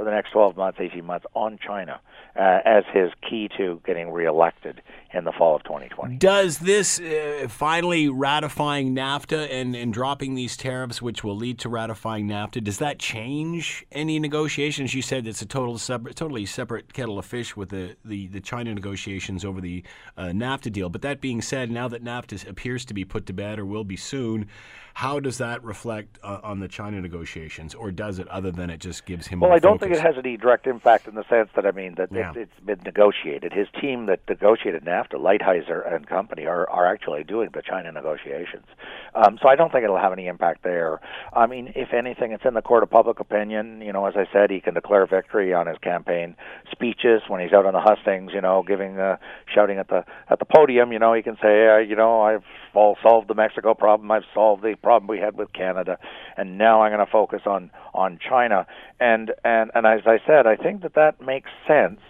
for 0.00 0.04
the 0.04 0.10
next 0.10 0.30
12 0.30 0.56
months, 0.56 0.78
18 0.80 1.04
months 1.04 1.26
on 1.34 1.58
China 1.58 2.00
uh, 2.34 2.60
as 2.64 2.84
his 2.92 3.10
key 3.28 3.50
to 3.56 3.80
getting 3.84 4.10
reelected 4.10 4.80
in 5.12 5.24
the 5.24 5.32
fall 5.32 5.56
of 5.56 5.62
2020. 5.64 6.16
Does 6.16 6.58
this 6.58 7.00
uh, 7.00 7.48
finally 7.50 8.08
ratifying 8.08 8.94
NAFTA 8.94 9.50
and, 9.50 9.74
and 9.74 9.92
dropping 9.92 10.36
these 10.36 10.56
tariffs, 10.56 11.02
which 11.02 11.22
will 11.22 11.36
lead 11.36 11.58
to 11.58 11.68
ratifying 11.68 12.28
NAFTA, 12.28 12.64
does 12.64 12.78
that 12.78 12.98
change 12.98 13.84
any 13.92 14.18
negotiations? 14.18 14.94
You 14.94 15.02
said 15.02 15.26
it's 15.26 15.42
a 15.42 15.46
total 15.46 15.76
separate, 15.76 16.16
totally 16.16 16.46
separate 16.46 16.92
kettle 16.92 17.18
of 17.18 17.26
fish 17.26 17.56
with 17.56 17.68
the, 17.68 17.96
the, 18.04 18.28
the 18.28 18.40
China 18.40 18.72
negotiations 18.72 19.44
over 19.44 19.60
the 19.60 19.82
uh, 20.16 20.26
NAFTA 20.26 20.72
deal. 20.72 20.88
But 20.88 21.02
that 21.02 21.20
being 21.20 21.42
said, 21.42 21.70
now 21.70 21.88
that 21.88 22.02
NAFTA 22.02 22.48
appears 22.48 22.84
to 22.86 22.94
be 22.94 23.04
put 23.04 23.26
to 23.26 23.32
bed 23.32 23.58
or 23.58 23.66
will 23.66 23.84
be 23.84 23.96
soon, 23.96 24.48
how 24.94 25.20
does 25.20 25.38
that 25.38 25.62
reflect 25.64 26.18
uh, 26.22 26.40
on 26.42 26.60
the 26.60 26.68
China 26.68 27.00
negotiations, 27.00 27.74
or 27.74 27.90
does 27.90 28.18
it? 28.18 28.28
Other 28.28 28.50
than 28.50 28.70
it 28.70 28.80
just 28.80 29.06
gives 29.06 29.26
him 29.26 29.40
Well, 29.40 29.52
I 29.52 29.58
don't 29.58 29.78
focus? 29.80 29.98
think 29.98 30.04
it 30.04 30.14
has 30.14 30.24
any 30.24 30.36
direct 30.36 30.66
impact 30.66 31.08
in 31.08 31.14
the 31.14 31.24
sense 31.28 31.48
that 31.56 31.66
I 31.66 31.70
mean 31.70 31.94
that 31.96 32.10
Yeah. 32.12 32.30
it, 32.32 32.36
it's 32.36 32.60
been 32.64 32.80
negotiated. 32.84 33.52
His 33.52 33.68
team 33.80 34.06
that 34.06 34.20
negotiated 34.28 34.84
NAFTA, 34.84 35.14
Lighthizer 35.14 35.92
and 35.92 36.06
company, 36.06 36.46
are 36.46 36.68
are 36.70 36.86
actually 36.86 37.24
doing 37.24 37.50
the 37.52 37.62
China 37.62 37.92
negotiations. 37.92 38.66
Um, 39.14 39.38
so 39.42 39.48
I 39.48 39.56
don't 39.56 39.72
think 39.72 39.84
it'll 39.84 39.98
have 39.98 40.12
any 40.12 40.26
impact 40.26 40.62
there. 40.62 41.00
I 41.32 41.46
mean, 41.46 41.72
if 41.74 41.92
anything, 41.92 42.32
it's 42.32 42.44
in 42.44 42.54
the 42.54 42.62
court 42.62 42.82
of 42.82 42.90
public 42.90 43.20
opinion. 43.20 43.80
You 43.80 43.92
know, 43.92 44.06
as 44.06 44.14
I 44.16 44.26
said, 44.32 44.50
he 44.50 44.60
can 44.60 44.74
declare 44.74 45.06
victory 45.06 45.52
on 45.54 45.66
his 45.66 45.78
campaign 45.78 46.36
speeches 46.70 47.22
when 47.28 47.40
he's 47.40 47.52
out 47.52 47.66
on 47.66 47.72
the 47.72 47.80
hustings. 47.80 48.32
You 48.32 48.40
know, 48.40 48.62
giving 48.66 48.98
uh, 48.98 49.16
shouting 49.52 49.78
at 49.78 49.88
the 49.88 50.04
at 50.28 50.38
the 50.38 50.44
podium. 50.44 50.92
You 50.92 50.98
know, 50.98 51.12
he 51.14 51.22
can 51.22 51.36
say, 51.42 51.68
uh, 51.68 51.78
you 51.78 51.96
know, 51.96 52.20
I've 52.22 52.44
all 52.74 52.96
solved 53.02 53.28
the 53.28 53.34
Mexico 53.34 53.74
problem. 53.74 54.10
I've 54.10 54.24
solved 54.34 54.62
the 54.62 54.76
problem 54.82 55.08
we 55.08 55.18
had 55.18 55.36
with 55.36 55.52
Canada, 55.52 55.98
and 56.36 56.58
now 56.58 56.82
I'm 56.82 56.92
going 56.92 57.04
to 57.04 57.10
focus 57.10 57.42
on 57.46 57.70
on 57.94 58.18
China. 58.26 58.66
And 58.98 59.32
and 59.44 59.70
and 59.74 59.86
as 59.86 60.00
I 60.06 60.18
said, 60.26 60.46
I 60.46 60.56
think 60.56 60.82
that 60.82 60.94
that 60.94 61.20
makes 61.20 61.50
sense 61.66 62.00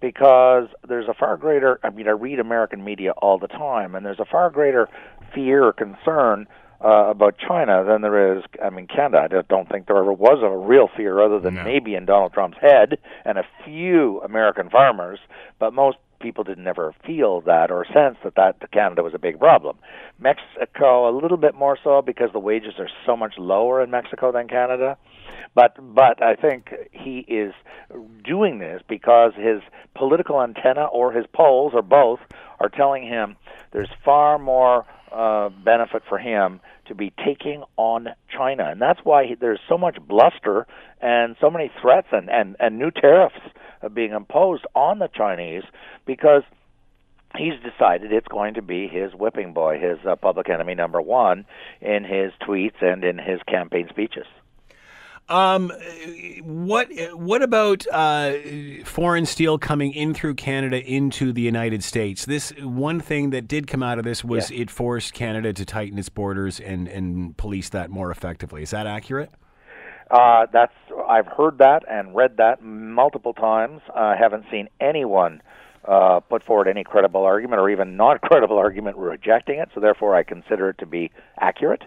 because 0.00 0.68
there's 0.88 1.08
a 1.08 1.14
far 1.14 1.36
greater. 1.36 1.80
I 1.82 1.90
mean, 1.90 2.06
I 2.08 2.12
read 2.12 2.38
American 2.40 2.84
media 2.84 3.12
all 3.12 3.38
the 3.38 3.48
time, 3.48 3.94
and 3.94 4.04
there's 4.04 4.20
a 4.20 4.24
far 4.24 4.50
greater 4.50 4.88
fear 5.34 5.64
or 5.64 5.72
concern. 5.72 6.46
Uh, 6.78 7.08
about 7.08 7.36
China 7.38 7.82
than 7.88 8.02
there 8.02 8.36
is, 8.36 8.44
I 8.62 8.68
mean, 8.68 8.86
Canada. 8.86 9.22
I 9.24 9.28
just 9.28 9.48
don't 9.48 9.66
think 9.66 9.86
there 9.86 9.96
ever 9.96 10.12
was 10.12 10.42
a 10.42 10.54
real 10.54 10.90
fear, 10.94 11.22
other 11.22 11.40
than 11.40 11.54
No. 11.54 11.64
maybe 11.64 11.94
in 11.94 12.04
Donald 12.04 12.34
Trump's 12.34 12.58
head 12.60 12.98
and 13.24 13.38
a 13.38 13.44
few 13.64 14.20
American 14.20 14.68
farmers. 14.68 15.18
But 15.58 15.72
most 15.72 15.96
people 16.26 16.42
didn't 16.42 16.66
ever 16.66 16.92
feel 17.06 17.40
that 17.42 17.70
or 17.70 17.84
sense 17.94 18.16
that 18.24 18.34
that 18.34 18.72
Canada 18.72 19.00
was 19.04 19.14
a 19.14 19.18
big 19.18 19.38
problem. 19.38 19.78
Mexico, 20.18 21.08
a 21.08 21.14
little 21.16 21.36
bit 21.36 21.54
more 21.54 21.78
so 21.84 22.02
because 22.02 22.30
the 22.32 22.40
wages 22.40 22.74
are 22.80 22.88
so 23.06 23.16
much 23.16 23.34
lower 23.38 23.80
in 23.80 23.90
Mexico 23.92 24.32
than 24.32 24.48
Canada. 24.48 24.98
But 25.54 25.76
but 25.94 26.20
I 26.20 26.34
think 26.34 26.70
he 26.90 27.20
is 27.28 27.54
doing 28.24 28.58
this 28.58 28.82
because 28.88 29.34
his 29.36 29.60
political 29.94 30.42
antenna 30.42 30.86
or 30.86 31.12
his 31.12 31.26
polls 31.32 31.72
or 31.74 31.82
both 31.82 32.18
are 32.58 32.68
telling 32.68 33.04
him 33.04 33.36
there's 33.72 33.90
far 34.04 34.36
more 34.36 34.84
uh, 35.12 35.50
benefit 35.64 36.02
for 36.08 36.18
him 36.18 36.60
to 36.88 36.94
be 36.96 37.12
taking 37.24 37.62
on 37.76 38.08
China, 38.36 38.64
and 38.68 38.82
that's 38.82 39.00
why 39.04 39.26
he, 39.26 39.34
there's 39.36 39.60
so 39.68 39.78
much 39.78 39.96
bluster 40.08 40.66
and 41.00 41.36
so 41.40 41.50
many 41.50 41.70
threats 41.80 42.08
and 42.10 42.28
and, 42.28 42.56
and 42.58 42.78
new 42.78 42.90
tariffs 42.90 43.40
being 43.92 44.12
imposed 44.12 44.64
on 44.74 44.98
the 44.98 45.08
Chinese 45.08 45.64
because 46.04 46.42
he's 47.36 47.54
decided 47.62 48.12
it's 48.12 48.28
going 48.28 48.54
to 48.54 48.62
be 48.62 48.88
his 48.88 49.12
whipping 49.14 49.52
boy, 49.52 49.78
his 49.78 49.98
uh, 50.06 50.16
public 50.16 50.48
enemy 50.48 50.74
number 50.74 51.00
one, 51.00 51.44
in 51.80 52.04
his 52.04 52.32
tweets 52.46 52.82
and 52.82 53.04
in 53.04 53.18
his 53.18 53.40
campaign 53.48 53.88
speeches. 53.90 54.26
Um, 55.28 55.72
what 56.44 56.88
what 57.14 57.42
about 57.42 57.84
uh, 57.92 58.34
foreign 58.84 59.26
steel 59.26 59.58
coming 59.58 59.92
in 59.92 60.14
through 60.14 60.34
Canada 60.34 60.80
into 60.80 61.32
the 61.32 61.42
United 61.42 61.82
States? 61.82 62.26
This 62.26 62.50
one 62.60 63.00
thing 63.00 63.30
that 63.30 63.48
did 63.48 63.66
come 63.66 63.82
out 63.82 63.98
of 63.98 64.04
this 64.04 64.22
was 64.22 64.52
it 64.52 64.70
forced 64.70 65.14
Canada 65.14 65.52
to 65.52 65.64
tighten 65.64 65.98
its 65.98 66.08
borders 66.08 66.60
and 66.60 66.86
and 66.86 67.36
police 67.36 67.70
that 67.70 67.90
more 67.90 68.12
effectively. 68.12 68.62
Is 68.62 68.70
that 68.70 68.86
accurate? 68.86 69.30
Uh, 70.10 70.46
that's 70.52 70.72
I've 71.08 71.26
heard 71.26 71.58
that 71.58 71.82
and 71.90 72.14
read 72.14 72.36
that 72.36 72.62
multiple 72.62 73.32
times. 73.34 73.80
I 73.94 74.14
haven't 74.16 74.44
seen 74.50 74.68
anyone 74.80 75.42
uh, 75.86 76.20
put 76.20 76.44
forward 76.44 76.68
any 76.68 76.84
credible 76.84 77.22
argument 77.24 77.60
or 77.60 77.70
even 77.70 77.96
not 77.96 78.20
credible 78.22 78.58
argument 78.58 78.96
rejecting 78.96 79.58
it. 79.58 79.68
So 79.74 79.80
therefore, 79.80 80.14
I 80.14 80.22
consider 80.22 80.70
it 80.70 80.78
to 80.78 80.86
be 80.86 81.10
accurate 81.38 81.82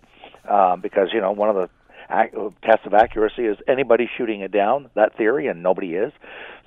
um, 0.50 0.82
because 0.82 1.10
you 1.14 1.22
know 1.22 1.32
one 1.32 1.50
of 1.50 1.56
the 1.56 1.70
ac- 2.12 2.36
tests 2.64 2.86
of 2.86 2.94
accuracy 2.94 3.46
is 3.46 3.58
anybody 3.68 4.10
shooting 4.18 4.42
it 4.42 4.52
down 4.52 4.90
that 4.96 5.16
theory, 5.18 5.48
and 5.48 5.64
nobody 5.64 5.96
is. 5.96 6.12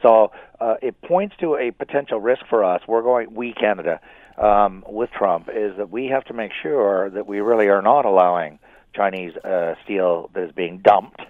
So 0.03 0.33
uh, 0.61 0.75
it 0.81 1.01
points 1.03 1.37
to 1.41 1.57
a 1.57 1.71
potential 1.71 2.21
risk 2.21 2.43
for 2.49 2.65
us. 2.65 2.81
We're 2.89 3.03
going, 3.03 3.35
we 3.35 3.53
Canada, 3.53 4.01
um, 4.39 4.85
with 4.89 5.11
Trump, 5.11 5.49
is 5.55 5.77
that 5.77 5.91
we 5.91 6.07
have 6.07 6.25
to 6.25 6.35
make 6.35 6.53
sure 6.63 7.11
that 7.11 7.27
we 7.27 7.41
really 7.41 7.69
are 7.69 7.83
not 7.83 8.05
allowing 8.05 8.59
Chinese 8.95 9.33
uh, 9.45 9.75
steel 9.85 10.31
that 10.35 10.45
is 10.45 10.53
being 10.53 10.79
dumped 10.79 11.21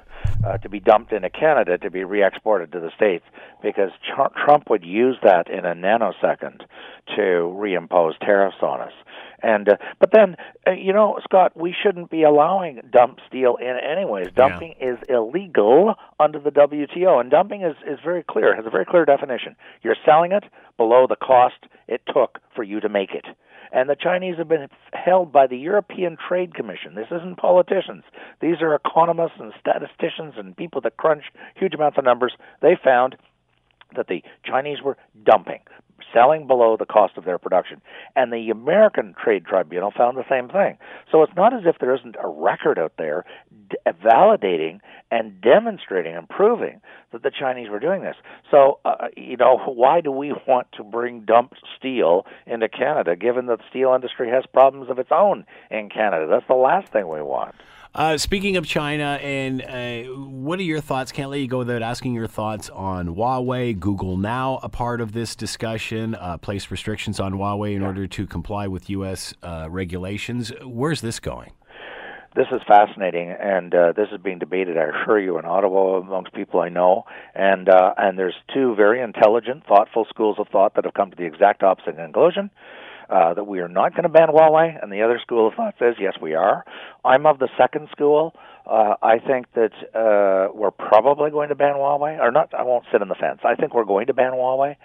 uh, 0.44 0.58
to 0.58 0.68
be 0.68 0.80
dumped 0.80 1.12
into 1.12 1.30
Canada 1.30 1.78
to 1.78 1.90
be 1.90 2.04
re-exported 2.04 2.72
to 2.72 2.80
the 2.80 2.90
states 2.96 3.24
because 3.62 3.90
Ch- 4.02 4.44
Trump 4.44 4.68
would 4.70 4.84
use 4.84 5.16
that 5.22 5.48
in 5.48 5.64
a 5.64 5.74
nanosecond 5.74 6.62
to 7.16 7.52
reimpose 7.56 8.18
tariffs 8.18 8.56
on 8.62 8.80
us. 8.80 8.92
And 9.42 9.68
uh, 9.68 9.76
but 9.98 10.10
then 10.12 10.36
uh, 10.66 10.72
you 10.72 10.92
know, 10.92 11.18
Scott, 11.24 11.52
we 11.56 11.74
shouldn't 11.82 12.10
be 12.10 12.22
allowing 12.22 12.80
dump 12.92 13.18
steel 13.26 13.56
in 13.56 13.76
anyways. 13.76 14.28
Dumping 14.34 14.74
is 14.80 14.98
illegal 15.08 15.94
under 16.20 16.38
the 16.38 16.50
WTO, 16.50 17.20
and 17.20 17.30
dumping 17.30 17.62
is 17.62 17.74
is 17.86 17.98
very 18.04 18.22
clear. 18.22 18.54
Has 18.54 18.66
a 18.66 18.70
very 18.70 18.84
clear 18.84 19.04
definition. 19.04 19.56
You're 19.82 19.96
selling 20.04 20.32
it 20.32 20.44
below 20.76 21.06
the 21.08 21.16
cost 21.16 21.56
it 21.88 22.02
took 22.06 22.38
for 22.54 22.62
you 22.62 22.80
to 22.80 22.88
make 22.88 23.10
it. 23.14 23.26
And 23.72 23.88
the 23.88 23.96
Chinese 23.96 24.36
have 24.36 24.48
been 24.48 24.68
held 24.92 25.32
by 25.32 25.46
the 25.46 25.56
European 25.56 26.18
Trade 26.28 26.54
Commission. 26.54 26.94
This 26.94 27.06
isn't 27.10 27.38
politicians. 27.38 28.04
These 28.40 28.60
are 28.60 28.74
economists 28.74 29.40
and 29.40 29.52
statisticians 29.58 30.34
and 30.36 30.56
people 30.56 30.82
that 30.82 30.98
crunch 30.98 31.24
huge 31.56 31.72
amounts 31.74 31.96
of 31.96 32.04
numbers. 32.04 32.34
They 32.60 32.76
found 32.82 33.16
that 33.96 34.08
the 34.08 34.22
Chinese 34.44 34.82
were 34.82 34.98
dumping, 35.24 35.60
selling 36.12 36.46
below 36.46 36.76
the 36.76 36.86
cost 36.86 37.16
of 37.16 37.24
their 37.24 37.38
production. 37.38 37.80
And 38.16 38.32
the 38.32 38.50
American 38.50 39.14
Trade 39.22 39.44
Tribunal 39.46 39.92
found 39.96 40.16
the 40.16 40.28
same 40.28 40.48
thing. 40.48 40.78
So 41.10 41.22
it's 41.22 41.34
not 41.36 41.54
as 41.54 41.62
if 41.64 41.76
there 41.78 41.94
isn't 41.94 42.16
a 42.22 42.28
record 42.28 42.78
out 42.78 42.92
there 42.98 43.24
d- 43.70 43.76
validating 44.04 44.80
and 45.10 45.40
demonstrating 45.40 46.16
and 46.16 46.28
proving 46.28 46.80
that 47.12 47.22
the 47.22 47.30
Chinese 47.30 47.68
were 47.68 47.78
doing 47.78 48.02
this. 48.02 48.16
So, 48.50 48.78
uh, 48.84 49.08
you 49.16 49.36
know, 49.36 49.58
why 49.58 50.00
do 50.00 50.10
we 50.10 50.32
want 50.46 50.68
to 50.76 50.84
bring 50.84 51.20
dumped 51.20 51.58
steel 51.76 52.26
into 52.46 52.68
Canada 52.68 53.16
given 53.16 53.46
that 53.46 53.58
the 53.58 53.64
steel 53.70 53.92
industry 53.94 54.30
has 54.30 54.44
problems 54.52 54.90
of 54.90 54.98
its 54.98 55.10
own 55.12 55.44
in 55.70 55.90
Canada? 55.90 56.26
That's 56.30 56.46
the 56.48 56.54
last 56.54 56.92
thing 56.92 57.08
we 57.08 57.22
want. 57.22 57.54
Uh, 57.94 58.16
speaking 58.16 58.56
of 58.56 58.66
China, 58.66 59.18
and 59.20 59.60
uh, 59.60 60.10
what 60.14 60.58
are 60.58 60.62
your 60.62 60.80
thoughts? 60.80 61.12
Can't 61.12 61.28
let 61.28 61.40
you 61.40 61.46
go 61.46 61.58
without 61.58 61.82
asking 61.82 62.14
your 62.14 62.26
thoughts 62.26 62.70
on 62.70 63.08
Huawei. 63.08 63.78
Google 63.78 64.16
now 64.16 64.60
a 64.62 64.70
part 64.70 65.02
of 65.02 65.12
this 65.12 65.36
discussion. 65.36 66.14
Uh, 66.14 66.38
placed 66.38 66.70
restrictions 66.70 67.20
on 67.20 67.34
Huawei 67.34 67.76
in 67.76 67.82
order 67.82 68.06
to 68.06 68.26
comply 68.26 68.66
with 68.66 68.88
U.S. 68.88 69.34
Uh, 69.42 69.68
regulations. 69.68 70.52
Where's 70.64 71.02
this 71.02 71.20
going? 71.20 71.52
This 72.34 72.46
is 72.50 72.62
fascinating, 72.66 73.30
and 73.38 73.74
uh, 73.74 73.92
this 73.94 74.08
is 74.10 74.18
being 74.22 74.38
debated, 74.38 74.78
I 74.78 74.84
assure 74.84 75.20
you, 75.20 75.38
in 75.38 75.44
Ottawa 75.44 75.98
amongst 75.98 76.32
people 76.32 76.60
I 76.60 76.70
know. 76.70 77.04
And 77.34 77.68
uh, 77.68 77.92
and 77.98 78.18
there's 78.18 78.36
two 78.54 78.74
very 78.74 79.02
intelligent, 79.02 79.66
thoughtful 79.66 80.06
schools 80.08 80.36
of 80.38 80.48
thought 80.48 80.76
that 80.76 80.86
have 80.86 80.94
come 80.94 81.10
to 81.10 81.16
the 81.16 81.26
exact 81.26 81.62
opposite 81.62 81.96
conclusion. 81.96 82.50
Uh, 83.12 83.34
that 83.34 83.44
we 83.44 83.60
are 83.60 83.68
not 83.68 83.92
going 83.92 84.04
to 84.04 84.08
ban 84.08 84.28
Huawei, 84.28 84.82
and 84.82 84.90
the 84.90 85.02
other 85.02 85.20
school 85.20 85.46
of 85.46 85.52
thought 85.52 85.74
says 85.78 85.96
yes, 86.00 86.14
we 86.22 86.32
are. 86.32 86.64
I'm 87.04 87.26
of 87.26 87.38
the 87.38 87.48
second 87.58 87.88
school. 87.92 88.34
Uh, 88.66 88.94
I 89.02 89.18
think 89.18 89.52
that 89.52 89.72
uh, 89.94 90.50
we're 90.54 90.70
probably 90.70 91.30
going 91.30 91.50
to 91.50 91.54
ban 91.54 91.74
Huawei, 91.74 92.18
or 92.18 92.30
not. 92.30 92.54
I 92.54 92.62
won't 92.62 92.86
sit 92.90 93.02
on 93.02 93.08
the 93.08 93.14
fence. 93.14 93.40
I 93.44 93.54
think 93.54 93.74
we're 93.74 93.84
going 93.84 94.06
to 94.06 94.14
ban 94.14 94.32
Huawei, 94.32 94.76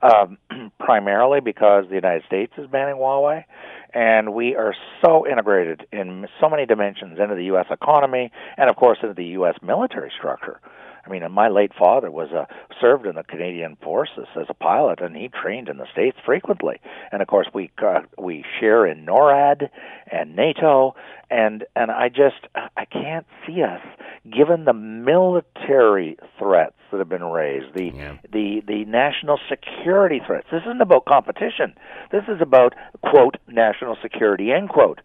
um, 0.00 0.38
primarily 0.80 1.40
because 1.40 1.84
the 1.90 1.96
United 1.96 2.24
States 2.24 2.54
is 2.56 2.68
banning 2.68 2.94
Huawei, 2.96 3.44
and 3.92 4.32
we 4.32 4.54
are 4.54 4.74
so 5.04 5.26
integrated 5.26 5.86
in 5.92 6.26
so 6.40 6.48
many 6.48 6.64
dimensions 6.64 7.18
into 7.20 7.34
the 7.34 7.44
U.S. 7.52 7.66
economy, 7.70 8.32
and 8.56 8.70
of 8.70 8.76
course 8.76 8.96
into 9.02 9.14
the 9.14 9.26
U.S. 9.38 9.56
military 9.62 10.10
structure. 10.16 10.58
I 11.06 11.10
mean, 11.10 11.30
my 11.32 11.48
late 11.48 11.72
father 11.78 12.10
was 12.10 12.30
uh, 12.32 12.46
served 12.80 13.06
in 13.06 13.16
the 13.16 13.22
Canadian 13.24 13.76
forces 13.76 14.26
as 14.36 14.46
a 14.48 14.54
pilot, 14.54 15.00
and 15.00 15.16
he 15.16 15.28
trained 15.28 15.68
in 15.68 15.76
the 15.76 15.86
states 15.92 16.16
frequently. 16.24 16.80
And 17.12 17.20
of 17.20 17.28
course, 17.28 17.48
we 17.52 17.70
uh, 17.82 18.00
we 18.18 18.44
share 18.60 18.86
in 18.86 19.04
NORAD 19.04 19.68
and 20.10 20.34
NATO, 20.36 20.94
and 21.30 21.64
and 21.76 21.90
I 21.90 22.08
just 22.08 22.46
I 22.76 22.84
can't 22.86 23.26
see 23.46 23.62
us, 23.62 23.80
given 24.30 24.64
the 24.64 24.72
military 24.72 26.16
threats 26.38 26.74
that 26.90 26.98
have 26.98 27.08
been 27.08 27.24
raised, 27.24 27.74
the 27.74 27.92
Yeah. 27.94 28.16
the 28.32 28.62
the 28.66 28.84
national 28.86 29.38
security 29.48 30.20
threats. 30.24 30.46
This 30.50 30.62
isn't 30.62 30.80
about 30.80 31.04
competition. 31.04 31.74
This 32.10 32.24
is 32.28 32.40
about 32.40 32.74
quote 33.02 33.36
national 33.48 33.96
security 34.00 34.52
end 34.52 34.68
quote, 34.70 35.00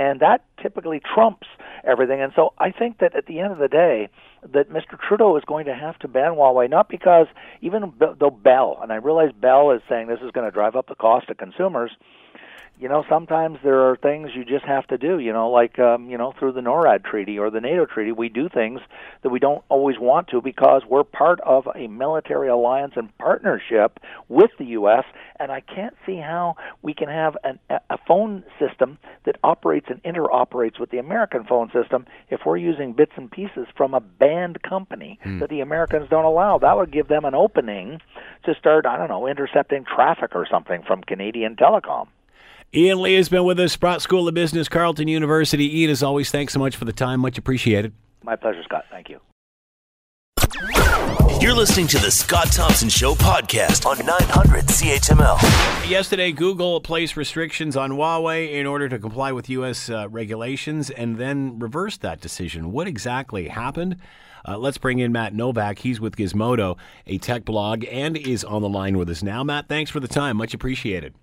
and 0.00 0.20
that 0.20 0.42
typically 0.62 0.98
trumps 0.98 1.46
everything. 1.84 2.22
And 2.22 2.32
so 2.34 2.54
I 2.58 2.70
think 2.70 3.00
that 3.00 3.14
at 3.14 3.26
the 3.26 3.38
end 3.38 3.52
of 3.52 3.58
the 3.58 3.68
day, 3.68 4.08
that 4.50 4.70
Mr. 4.70 4.98
Trudeau 4.98 5.36
is 5.36 5.44
going 5.46 5.66
to 5.66 5.74
have 5.74 5.98
to 5.98 6.08
ban 6.08 6.32
Huawei, 6.32 6.70
not 6.70 6.88
because 6.88 7.26
even 7.60 7.92
though 7.98 8.30
Bell, 8.30 8.78
and 8.82 8.90
I 8.90 8.96
realize 8.96 9.30
Bell 9.38 9.72
is 9.72 9.82
saying 9.90 10.08
this 10.08 10.20
is 10.24 10.30
going 10.30 10.46
to 10.46 10.50
drive 10.50 10.74
up 10.74 10.88
the 10.88 10.94
cost 10.94 11.28
to 11.28 11.34
consumers. 11.34 11.90
You 12.80 12.88
know, 12.88 13.04
sometimes 13.10 13.58
there 13.62 13.90
are 13.90 13.96
things 13.96 14.30
you 14.34 14.42
just 14.42 14.64
have 14.64 14.86
to 14.86 14.96
do. 14.96 15.18
You 15.18 15.34
know, 15.34 15.50
like 15.50 15.78
um, 15.78 16.08
you 16.08 16.16
know, 16.16 16.32
through 16.38 16.52
the 16.52 16.62
NORAD 16.62 17.04
treaty 17.04 17.38
or 17.38 17.50
the 17.50 17.60
NATO 17.60 17.84
treaty, 17.84 18.10
we 18.10 18.30
do 18.30 18.48
things 18.48 18.80
that 19.22 19.28
we 19.28 19.38
don't 19.38 19.62
always 19.68 19.98
want 19.98 20.28
to 20.28 20.40
because 20.40 20.82
we're 20.88 21.04
part 21.04 21.40
of 21.42 21.68
a 21.74 21.88
military 21.88 22.48
alliance 22.48 22.94
and 22.96 23.16
partnership 23.18 24.00
with 24.30 24.50
the 24.58 24.64
U.S. 24.66 25.04
And 25.38 25.52
I 25.52 25.60
can't 25.60 25.94
see 26.06 26.16
how 26.16 26.56
we 26.80 26.94
can 26.94 27.08
have 27.08 27.36
an, 27.44 27.58
a 27.68 27.98
phone 28.08 28.44
system 28.58 28.96
that 29.24 29.36
operates 29.44 29.88
and 29.90 30.02
interoperates 30.02 30.80
with 30.80 30.90
the 30.90 30.98
American 30.98 31.44
phone 31.44 31.70
system 31.72 32.06
if 32.30 32.40
we're 32.46 32.56
using 32.56 32.94
bits 32.94 33.12
and 33.16 33.30
pieces 33.30 33.66
from 33.76 33.92
a 33.92 34.00
banned 34.00 34.62
company 34.62 35.18
hmm. 35.22 35.38
that 35.40 35.50
the 35.50 35.60
Americans 35.60 36.08
don't 36.08 36.24
allow. 36.24 36.56
That 36.56 36.78
would 36.78 36.90
give 36.90 37.08
them 37.08 37.26
an 37.26 37.34
opening 37.34 38.00
to 38.44 38.54
start, 38.54 38.86
I 38.86 38.96
don't 38.96 39.08
know, 39.08 39.26
intercepting 39.26 39.84
traffic 39.84 40.34
or 40.34 40.46
something 40.50 40.82
from 40.82 41.02
Canadian 41.02 41.56
Telecom. 41.56 42.08
Ian 42.72 43.02
Lee 43.02 43.14
has 43.14 43.28
been 43.28 43.42
with 43.42 43.58
us, 43.58 43.72
Sprott 43.72 44.00
School 44.00 44.28
of 44.28 44.34
Business, 44.34 44.68
Carleton 44.68 45.08
University. 45.08 45.80
Ian, 45.80 45.90
as 45.90 46.04
always, 46.04 46.30
thanks 46.30 46.52
so 46.52 46.60
much 46.60 46.76
for 46.76 46.84
the 46.84 46.92
time. 46.92 47.18
Much 47.18 47.36
appreciated. 47.36 47.92
My 48.22 48.36
pleasure, 48.36 48.62
Scott. 48.62 48.84
Thank 48.90 49.08
you. 49.08 49.18
You're 51.40 51.54
listening 51.54 51.88
to 51.88 51.98
the 51.98 52.12
Scott 52.12 52.52
Thompson 52.52 52.88
Show 52.88 53.14
podcast 53.14 53.86
on 53.86 53.98
900 54.06 54.66
CHML. 54.66 55.90
Yesterday, 55.90 56.30
Google 56.30 56.80
placed 56.80 57.16
restrictions 57.16 57.76
on 57.76 57.90
Huawei 57.90 58.52
in 58.52 58.66
order 58.66 58.88
to 58.88 59.00
comply 59.00 59.32
with 59.32 59.50
U.S. 59.50 59.90
Uh, 59.90 60.08
regulations 60.08 60.90
and 60.90 61.16
then 61.16 61.58
reversed 61.58 62.02
that 62.02 62.20
decision. 62.20 62.70
What 62.70 62.86
exactly 62.86 63.48
happened? 63.48 63.96
Uh, 64.46 64.58
let's 64.58 64.78
bring 64.78 65.00
in 65.00 65.10
Matt 65.10 65.34
Novak. 65.34 65.80
He's 65.80 66.00
with 66.00 66.14
Gizmodo, 66.14 66.78
a 67.08 67.18
tech 67.18 67.44
blog, 67.44 67.84
and 67.90 68.16
is 68.16 68.44
on 68.44 68.62
the 68.62 68.68
line 68.68 68.96
with 68.96 69.10
us 69.10 69.24
now. 69.24 69.42
Matt, 69.42 69.66
thanks 69.66 69.90
for 69.90 69.98
the 69.98 70.08
time. 70.08 70.36
Much 70.36 70.54
appreciated. 70.54 71.14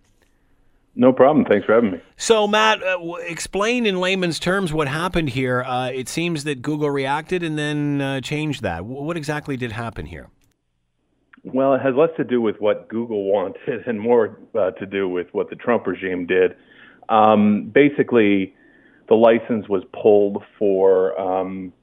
No 1.00 1.14
problem. 1.14 1.46
Thanks 1.46 1.64
for 1.68 1.76
having 1.76 1.92
me. 1.92 2.02
So, 2.18 2.48
Matt, 2.48 2.82
uh, 2.82 2.94
w- 2.94 3.18
explain 3.18 3.86
in 3.86 4.00
layman's 4.00 4.40
terms 4.40 4.74
what 4.74 4.88
happened 4.88 5.30
here. 5.30 5.62
Uh, 5.62 5.92
it 5.92 6.10
seems 6.10 6.44
that 6.46 6.64
Google 6.64 6.90
reacted 6.90 7.44
and 7.44 7.58
then 7.58 8.02
uh, 8.02 8.20
changed 8.20 8.64
that. 8.64 8.78
W- 8.78 9.04
what 9.04 9.16
exactly 9.16 9.56
did 9.58 9.72
happen 9.72 10.08
here? 10.08 10.30
Well, 11.44 11.76
it 11.76 11.82
has 11.82 11.94
less 11.96 12.10
to 12.18 12.24
do 12.24 12.42
with 12.42 12.56
what 12.60 12.88
Google 12.88 13.32
wanted 13.32 13.86
and 13.86 14.02
more 14.02 14.40
uh, 14.58 14.72
to 14.72 14.88
do 14.88 15.08
with 15.08 15.28
what 15.34 15.52
the 15.52 15.56
Trump 15.56 15.86
regime 15.86 16.26
did. 16.26 16.56
Um, 17.10 17.72
basically, 17.74 18.56
the 19.08 19.14
license 19.16 19.70
was 19.70 19.84
pulled 19.94 20.44
for 20.58 21.20
um, 21.22 21.74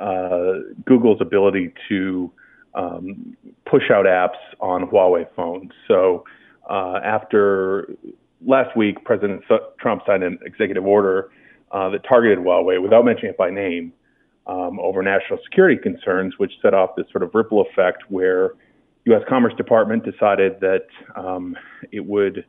uh, 0.00 0.54
Google's 0.84 1.20
ability 1.20 1.72
to 1.88 2.30
um, 2.74 3.36
push 3.70 3.84
out 3.88 4.04
apps 4.04 4.40
on 4.60 4.88
Huawei 4.88 5.28
phones. 5.36 5.70
So, 5.86 6.24
uh, 6.68 6.98
after 7.04 7.96
last 8.44 8.76
week, 8.76 9.04
President 9.04 9.42
Trump 9.80 10.02
signed 10.06 10.22
an 10.22 10.38
executive 10.44 10.84
order 10.84 11.30
uh, 11.70 11.88
that 11.90 12.04
targeted 12.04 12.38
Huawei 12.38 12.80
without 12.82 13.04
mentioning 13.04 13.30
it 13.30 13.38
by 13.38 13.50
name 13.50 13.92
um, 14.46 14.78
over 14.80 15.02
national 15.02 15.38
security 15.44 15.80
concerns, 15.80 16.34
which 16.38 16.52
set 16.60 16.74
off 16.74 16.90
this 16.96 17.06
sort 17.10 17.22
of 17.22 17.34
ripple 17.34 17.60
effect 17.62 18.04
where 18.08 18.52
U.S. 19.06 19.22
Commerce 19.28 19.54
Department 19.54 20.04
decided 20.04 20.60
that 20.60 20.86
um, 21.16 21.56
it 21.90 22.04
would 22.04 22.44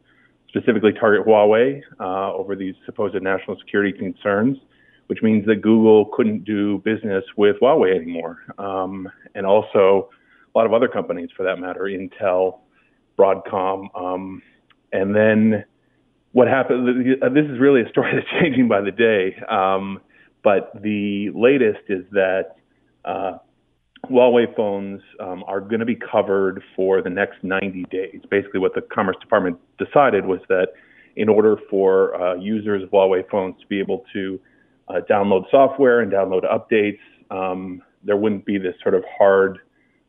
specifically 0.47 0.93
target 0.93 1.25
Huawei 1.25 1.81
uh, 1.99 2.33
over 2.33 2.55
these 2.55 2.75
supposed 2.85 3.19
national 3.21 3.57
security 3.57 3.91
concerns, 3.91 4.57
which 5.07 5.21
means 5.21 5.45
that 5.47 5.61
Google 5.61 6.05
couldn't 6.13 6.45
do 6.45 6.79
business 6.79 7.23
with 7.37 7.55
Huawei 7.61 7.95
anymore, 7.95 8.39
um, 8.59 9.09
and 9.33 9.45
also 9.45 10.09
a 10.53 10.57
lot 10.57 10.65
of 10.65 10.73
other 10.73 10.87
companies 10.87 11.29
for 11.35 11.43
that 11.43 11.59
matter, 11.59 11.81
Intel, 11.81 12.59
Broadcom, 13.17 13.87
um, 13.95 14.41
and 14.91 15.15
then 15.15 15.65
what 16.33 16.47
happened, 16.47 16.87
this 17.21 17.45
is 17.45 17.59
really 17.59 17.81
a 17.81 17.89
story 17.89 18.11
that's 18.15 18.41
changing 18.41 18.67
by 18.67 18.81
the 18.81 18.91
day. 18.91 19.35
Um, 19.49 20.01
but 20.43 20.71
the 20.81 21.29
latest 21.33 21.85
is 21.87 22.03
that 22.11 22.55
uh, 23.05 23.37
Huawei 24.09 24.53
phones 24.55 25.01
um, 25.21 25.43
are 25.47 25.61
going 25.61 25.79
to 25.79 25.85
be 25.85 25.95
covered 25.95 26.61
for 26.75 27.01
the 27.01 27.09
next 27.09 27.43
90 27.43 27.85
days. 27.89 28.19
Basically, 28.29 28.59
what 28.59 28.75
the 28.75 28.81
Commerce 28.81 29.15
Department 29.21 29.57
decided 29.77 30.25
was 30.25 30.39
that 30.49 30.69
in 31.15 31.29
order 31.29 31.57
for 31.69 32.19
uh, 32.21 32.35
users 32.35 32.83
of 32.83 32.89
Huawei 32.89 33.23
phones 33.29 33.55
to 33.61 33.67
be 33.67 33.79
able 33.79 34.03
to 34.11 34.39
uh, 34.89 34.95
download 35.09 35.49
software 35.49 36.01
and 36.01 36.11
download 36.11 36.43
updates, 36.43 36.99
um, 37.31 37.81
there 38.03 38.17
wouldn't 38.17 38.45
be 38.45 38.57
this 38.57 38.75
sort 38.81 38.95
of 38.95 39.03
hard 39.17 39.59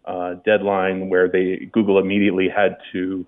uh, 0.07 0.35
deadline 0.45 1.09
where 1.09 1.29
they 1.29 1.69
Google 1.73 1.99
immediately 1.99 2.49
had 2.49 2.77
to 2.93 3.25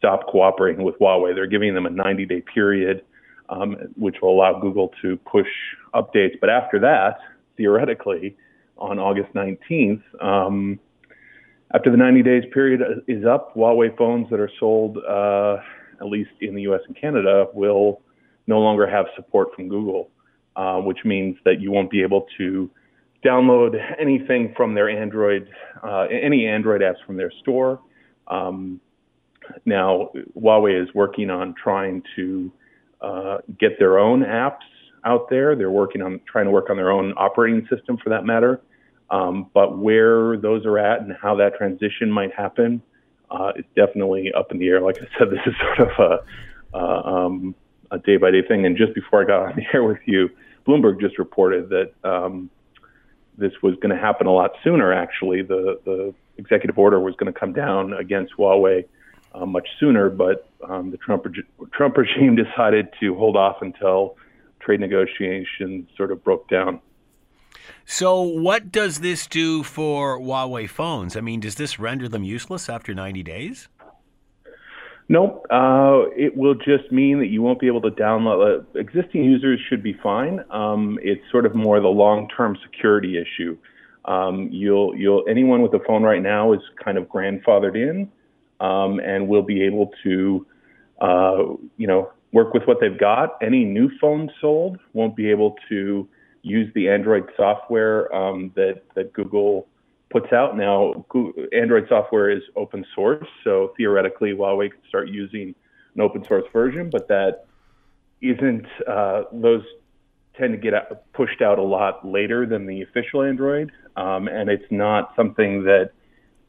stop 0.00 0.26
cooperating 0.26 0.82
with 0.82 0.98
Huawei. 0.98 1.34
They're 1.34 1.46
giving 1.46 1.74
them 1.74 1.84
a 1.84 1.90
90 1.90 2.24
day 2.24 2.40
period, 2.40 3.04
um, 3.50 3.76
which 3.96 4.16
will 4.22 4.30
allow 4.30 4.58
Google 4.58 4.92
to 5.02 5.18
push 5.18 5.46
updates. 5.94 6.40
But 6.40 6.48
after 6.48 6.78
that, 6.80 7.18
theoretically, 7.58 8.36
on 8.78 8.98
August 8.98 9.34
19th, 9.34 10.02
um, 10.22 10.80
after 11.74 11.90
the 11.90 11.98
90 11.98 12.22
days 12.22 12.44
period 12.52 12.80
is 13.06 13.26
up, 13.26 13.54
Huawei 13.54 13.96
phones 13.96 14.28
that 14.30 14.40
are 14.40 14.50
sold, 14.58 14.96
uh, 15.06 15.58
at 16.00 16.06
least 16.06 16.30
in 16.40 16.54
the 16.54 16.62
US 16.62 16.80
and 16.86 16.96
Canada, 16.96 17.46
will 17.52 18.00
no 18.46 18.58
longer 18.58 18.88
have 18.88 19.04
support 19.14 19.54
from 19.54 19.68
Google, 19.68 20.10
uh, 20.56 20.78
which 20.78 21.04
means 21.04 21.36
that 21.44 21.60
you 21.60 21.70
won't 21.70 21.90
be 21.90 22.02
able 22.02 22.26
to 22.38 22.70
download 23.22 23.78
anything 24.00 24.54
from 24.56 24.74
their 24.74 24.88
Android, 24.88 25.50
uh, 25.82 26.06
any 26.10 26.46
Android 26.46 26.80
apps 26.80 27.04
from 27.06 27.18
their 27.18 27.30
store. 27.42 27.78
Um, 28.28 28.80
now, 29.64 30.10
Huawei 30.36 30.82
is 30.82 30.94
working 30.94 31.30
on 31.30 31.54
trying 31.54 32.02
to 32.16 32.52
uh, 33.00 33.38
get 33.58 33.78
their 33.78 33.98
own 33.98 34.22
apps 34.22 34.58
out 35.04 35.28
there. 35.30 35.56
They're 35.56 35.70
working 35.70 36.02
on 36.02 36.20
trying 36.30 36.46
to 36.46 36.50
work 36.50 36.70
on 36.70 36.76
their 36.76 36.90
own 36.90 37.14
operating 37.16 37.66
system 37.74 37.96
for 37.96 38.10
that 38.10 38.24
matter. 38.24 38.60
Um, 39.10 39.50
but 39.52 39.78
where 39.78 40.36
those 40.36 40.64
are 40.66 40.78
at 40.78 41.00
and 41.00 41.16
how 41.20 41.34
that 41.36 41.56
transition 41.56 42.10
might 42.10 42.32
happen 42.32 42.80
uh, 43.30 43.52
is 43.56 43.64
definitely 43.74 44.32
up 44.32 44.52
in 44.52 44.58
the 44.58 44.68
air. 44.68 44.80
Like 44.80 44.98
I 44.98 45.06
said, 45.18 45.28
this 45.30 45.40
is 45.46 45.54
sort 45.60 45.90
of 45.90 45.98
a, 45.98 46.76
uh, 46.76 47.02
um, 47.02 47.54
a 47.90 47.98
day 47.98 48.16
by 48.16 48.30
day 48.30 48.42
thing. 48.46 48.66
And 48.66 48.76
just 48.76 48.94
before 48.94 49.22
I 49.22 49.26
got 49.26 49.42
on 49.50 49.56
the 49.56 49.64
air 49.72 49.82
with 49.82 50.00
you, 50.06 50.30
Bloomberg 50.66 51.00
just 51.00 51.18
reported 51.18 51.70
that 51.70 51.92
um, 52.08 52.50
this 53.38 53.52
was 53.62 53.74
going 53.76 53.94
to 53.94 54.00
happen 54.00 54.26
a 54.26 54.32
lot 54.32 54.52
sooner. 54.62 54.92
Actually, 54.92 55.42
the 55.42 55.80
the 55.84 56.14
executive 56.36 56.78
order 56.78 57.00
was 57.00 57.14
going 57.16 57.32
to 57.32 57.38
come 57.38 57.52
down 57.52 57.92
against 57.94 58.34
Huawei 58.38 58.84
uh, 59.32 59.46
much 59.46 59.68
sooner, 59.78 60.10
but 60.10 60.48
um, 60.68 60.90
the 60.90 60.96
Trump, 60.96 61.26
Trump 61.72 61.96
regime 61.96 62.36
decided 62.44 62.88
to 63.00 63.14
hold 63.14 63.36
off 63.36 63.62
until 63.62 64.16
trade 64.60 64.80
negotiations 64.80 65.88
sort 65.96 66.12
of 66.12 66.22
broke 66.22 66.48
down. 66.48 66.80
So, 67.84 68.20
what 68.22 68.70
does 68.70 69.00
this 69.00 69.26
do 69.26 69.62
for 69.62 70.18
Huawei 70.18 70.68
phones? 70.68 71.16
I 71.16 71.20
mean, 71.20 71.40
does 71.40 71.56
this 71.56 71.78
render 71.78 72.08
them 72.08 72.24
useless 72.24 72.68
after 72.68 72.94
90 72.94 73.22
days? 73.22 73.68
Nope. 75.08 75.44
Uh, 75.50 76.04
it 76.16 76.36
will 76.36 76.54
just 76.54 76.92
mean 76.92 77.18
that 77.18 77.26
you 77.26 77.42
won't 77.42 77.58
be 77.58 77.66
able 77.66 77.80
to 77.82 77.90
download. 77.90 78.60
Uh, 78.60 78.78
existing 78.78 79.24
users 79.24 79.58
should 79.68 79.82
be 79.82 79.92
fine. 80.00 80.44
Um, 80.50 81.00
it's 81.02 81.22
sort 81.32 81.46
of 81.46 81.54
more 81.54 81.80
the 81.80 81.88
long-term 81.88 82.56
security 82.62 83.18
issue. 83.18 83.58
Um, 84.04 84.48
you'll, 84.52 84.94
you'll, 84.94 85.24
anyone 85.28 85.62
with 85.62 85.74
a 85.74 85.80
phone 85.84 86.04
right 86.04 86.22
now 86.22 86.52
is 86.52 86.60
kind 86.82 86.96
of 86.96 87.08
grandfathered 87.08 87.74
in 87.74 88.08
um, 88.60 89.00
and 89.00 89.26
will 89.28 89.42
be 89.42 89.62
able 89.62 89.90
to, 90.04 90.46
uh, 91.00 91.38
you 91.76 91.86
know, 91.86 92.10
work 92.32 92.54
with 92.54 92.64
what 92.64 92.78
they've 92.80 92.98
got. 92.98 93.36
Any 93.42 93.64
new 93.64 93.90
phones 94.00 94.30
sold 94.40 94.78
won't 94.92 95.16
be 95.16 95.30
able 95.30 95.56
to 95.68 96.08
use 96.42 96.72
the 96.74 96.88
Android 96.88 97.28
software 97.36 98.14
um, 98.14 98.52
that 98.54 98.82
that 98.94 99.12
Google 99.12 99.66
puts 100.10 100.32
out 100.32 100.56
now. 100.56 101.04
Google, 101.08 101.46
Android 101.52 101.86
software 101.88 102.30
is 102.30 102.42
open 102.56 102.84
source, 102.94 103.26
so 103.44 103.72
theoretically, 103.76 104.32
Huawei 104.32 104.70
could 104.70 104.80
start 104.88 105.08
using 105.08 105.54
an 105.94 106.00
open 106.00 106.24
source 106.26 106.44
version, 106.52 106.90
but 106.90 107.08
that 107.08 107.46
isn't. 108.20 108.66
Uh, 108.86 109.22
those 109.32 109.62
tend 110.38 110.52
to 110.52 110.58
get 110.58 111.12
pushed 111.12 111.42
out 111.42 111.58
a 111.58 111.62
lot 111.62 112.06
later 112.06 112.46
than 112.46 112.66
the 112.66 112.82
official 112.82 113.22
Android, 113.22 113.72
um, 113.96 114.28
and 114.28 114.48
it's 114.48 114.70
not 114.70 115.12
something 115.16 115.64
that 115.64 115.90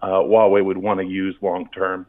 Huawei 0.07 0.63
would 0.63 0.77
want 0.77 0.99
to 0.99 1.05
use 1.05 1.35
long 1.41 1.69
term. 1.73 2.05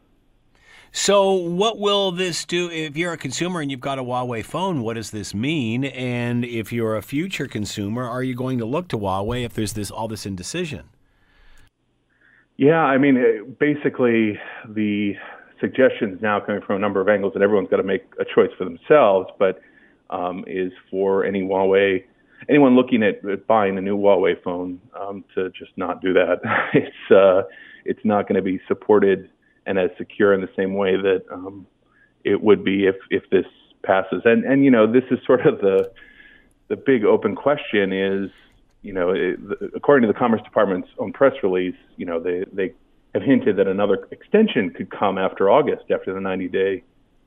So, 0.91 1.33
what 1.33 1.79
will 1.79 2.11
this 2.11 2.45
do 2.45 2.69
if 2.69 2.95
you're 2.95 3.13
a 3.13 3.17
consumer 3.17 3.61
and 3.61 3.71
you've 3.71 3.79
got 3.79 3.97
a 3.97 4.03
Huawei 4.03 4.45
phone? 4.45 4.83
What 4.83 4.93
does 4.93 5.09
this 5.09 5.33
mean? 5.33 5.85
And 5.85 6.45
if 6.45 6.71
you're 6.71 6.95
a 6.95 7.01
future 7.01 7.47
consumer, 7.47 8.07
are 8.07 8.21
you 8.21 8.35
going 8.35 8.59
to 8.59 8.65
look 8.65 8.89
to 8.89 8.97
Huawei 8.97 9.43
if 9.43 9.55
there's 9.55 9.73
this 9.73 9.89
all 9.89 10.07
this 10.07 10.27
indecision? 10.27 10.83
Yeah, 12.57 12.83
I 12.83 12.99
mean, 12.99 13.55
basically, 13.59 14.39
the 14.69 15.13
suggestions 15.59 16.21
now 16.21 16.39
coming 16.39 16.61
from 16.61 16.75
a 16.75 16.79
number 16.79 17.01
of 17.01 17.09
angles 17.09 17.33
that 17.33 17.41
everyone's 17.41 17.69
got 17.69 17.77
to 17.77 17.83
make 17.83 18.03
a 18.19 18.25
choice 18.25 18.51
for 18.55 18.65
themselves, 18.65 19.29
but 19.39 19.59
um, 20.11 20.45
is 20.45 20.71
for 20.91 21.25
any 21.25 21.41
Huawei 21.41 22.03
anyone 22.49 22.75
looking 22.75 23.03
at, 23.03 23.23
at 23.25 23.47
buying 23.47 23.77
a 23.77 23.81
new 23.81 23.97
Huawei 23.97 24.41
phone 24.43 24.79
um, 24.99 25.23
to 25.35 25.49
just 25.51 25.71
not 25.77 26.01
do 26.01 26.13
that. 26.13 26.41
it's 26.73 27.11
uh, 27.11 27.43
it's 27.85 28.03
not 28.03 28.27
going 28.27 28.35
to 28.35 28.41
be 28.41 28.59
supported 28.67 29.29
and 29.65 29.79
as 29.79 29.89
secure 29.97 30.33
in 30.33 30.41
the 30.41 30.49
same 30.55 30.73
way 30.75 30.95
that 30.95 31.23
um, 31.31 31.65
it 32.23 32.41
would 32.41 32.63
be 32.63 32.85
if 32.85 32.95
if 33.09 33.29
this 33.29 33.45
passes. 33.83 34.21
And 34.25 34.43
and 34.43 34.63
you 34.63 34.71
know, 34.71 34.91
this 34.91 35.03
is 35.11 35.19
sort 35.25 35.45
of 35.45 35.59
the 35.59 35.91
the 36.67 36.75
big 36.75 37.03
open 37.03 37.35
question 37.35 37.91
is, 37.93 38.29
you 38.81 38.93
know, 38.93 39.11
it, 39.11 39.39
according 39.75 40.07
to 40.07 40.13
the 40.13 40.17
Commerce 40.17 40.41
Department's 40.43 40.89
own 40.97 41.13
press 41.13 41.33
release, 41.43 41.75
you 41.97 42.05
know, 42.05 42.19
they 42.19 42.45
they 42.51 42.73
have 43.13 43.23
hinted 43.23 43.57
that 43.57 43.67
another 43.67 44.07
extension 44.11 44.71
could 44.71 44.89
come 44.89 45.17
after 45.17 45.49
August, 45.49 45.91
after 45.91 46.13
the 46.13 46.19
90 46.19 46.47
day 46.47 46.83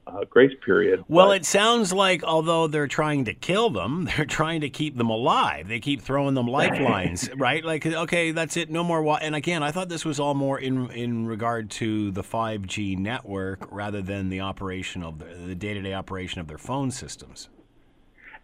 uh, 0.07 0.25
grace 0.29 0.53
period. 0.65 1.05
Well, 1.09 1.29
but, 1.29 1.39
it 1.39 1.45
sounds 1.45 1.93
like 1.93 2.23
although 2.25 2.67
they're 2.67 2.87
trying 2.87 3.25
to 3.25 3.35
kill 3.35 3.71
them, 3.71 4.09
they're 4.17 4.25
trying 4.25 4.61
to 4.61 4.71
keep 4.71 4.97
them 4.97 5.11
alive. 5.11 5.69
They 5.69 5.81
keep 5.81 6.01
throwing 6.01 6.35
them 6.35 6.47
lifelines, 6.47 7.29
right? 7.37 7.65
Like, 7.65 7.87
okay, 7.87 8.31
that's 8.31 8.57
it, 8.57 8.71
no 8.71 8.85
more. 8.85 9.03
Wa-. 9.03 9.19
And 9.21 9.35
again, 9.35 9.63
I 9.63 9.71
thought 9.71 9.89
this 9.89 10.05
was 10.05 10.21
all 10.21 10.35
more 10.35 10.59
in 10.59 10.91
in 10.91 11.27
regard 11.27 11.71
to 11.71 12.11
the 12.11 12.23
5G 12.23 12.99
network 12.99 13.67
rather 13.71 14.03
than 14.03 14.29
the 14.29 14.41
operation 14.41 15.03
of 15.03 15.19
the 15.19 15.55
day 15.55 15.75
to 15.75 15.83
day 15.83 15.95
operation 15.95 16.41
of 16.41 16.49
their 16.49 16.59
phone 16.59 16.91
systems. 16.91 17.49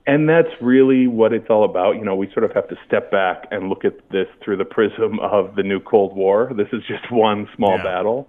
And 0.05 0.29
that's 0.29 0.49
really 0.61 1.07
what 1.07 1.33
it's 1.33 1.49
all 1.49 1.65
about. 1.65 1.93
You 1.93 2.05
know, 2.05 2.17
we 2.17 2.29
sort 2.33 2.43
of 2.45 2.53
have 2.53 2.69
to 2.69 2.77
step 2.87 3.13
back 3.13 3.47
and 3.53 3.69
look 3.69 3.85
at 3.85 3.95
this 4.11 4.27
through 4.45 4.57
the 4.57 4.65
prism 4.65 5.21
of 5.21 5.55
the 5.55 5.63
new 5.63 5.79
Cold 5.79 6.17
War. 6.17 6.51
This 6.57 6.67
is 6.73 6.83
just 6.89 7.11
one 7.13 7.49
small 7.55 7.77
yeah. 7.77 7.85
battle. 7.85 8.29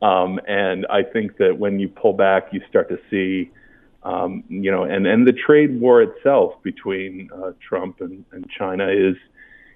Um, 0.00 0.40
and 0.46 0.86
I 0.88 1.02
think 1.02 1.38
that 1.38 1.58
when 1.58 1.78
you 1.78 1.88
pull 1.88 2.12
back, 2.12 2.52
you 2.52 2.60
start 2.68 2.88
to 2.88 2.98
see, 3.10 3.50
um, 4.04 4.44
you 4.48 4.70
know, 4.70 4.84
and, 4.84 5.06
and 5.06 5.26
the 5.26 5.32
trade 5.32 5.80
war 5.80 6.02
itself 6.02 6.54
between 6.62 7.30
uh, 7.34 7.52
Trump 7.66 8.00
and, 8.00 8.24
and 8.32 8.48
China 8.48 8.88
is 8.88 9.16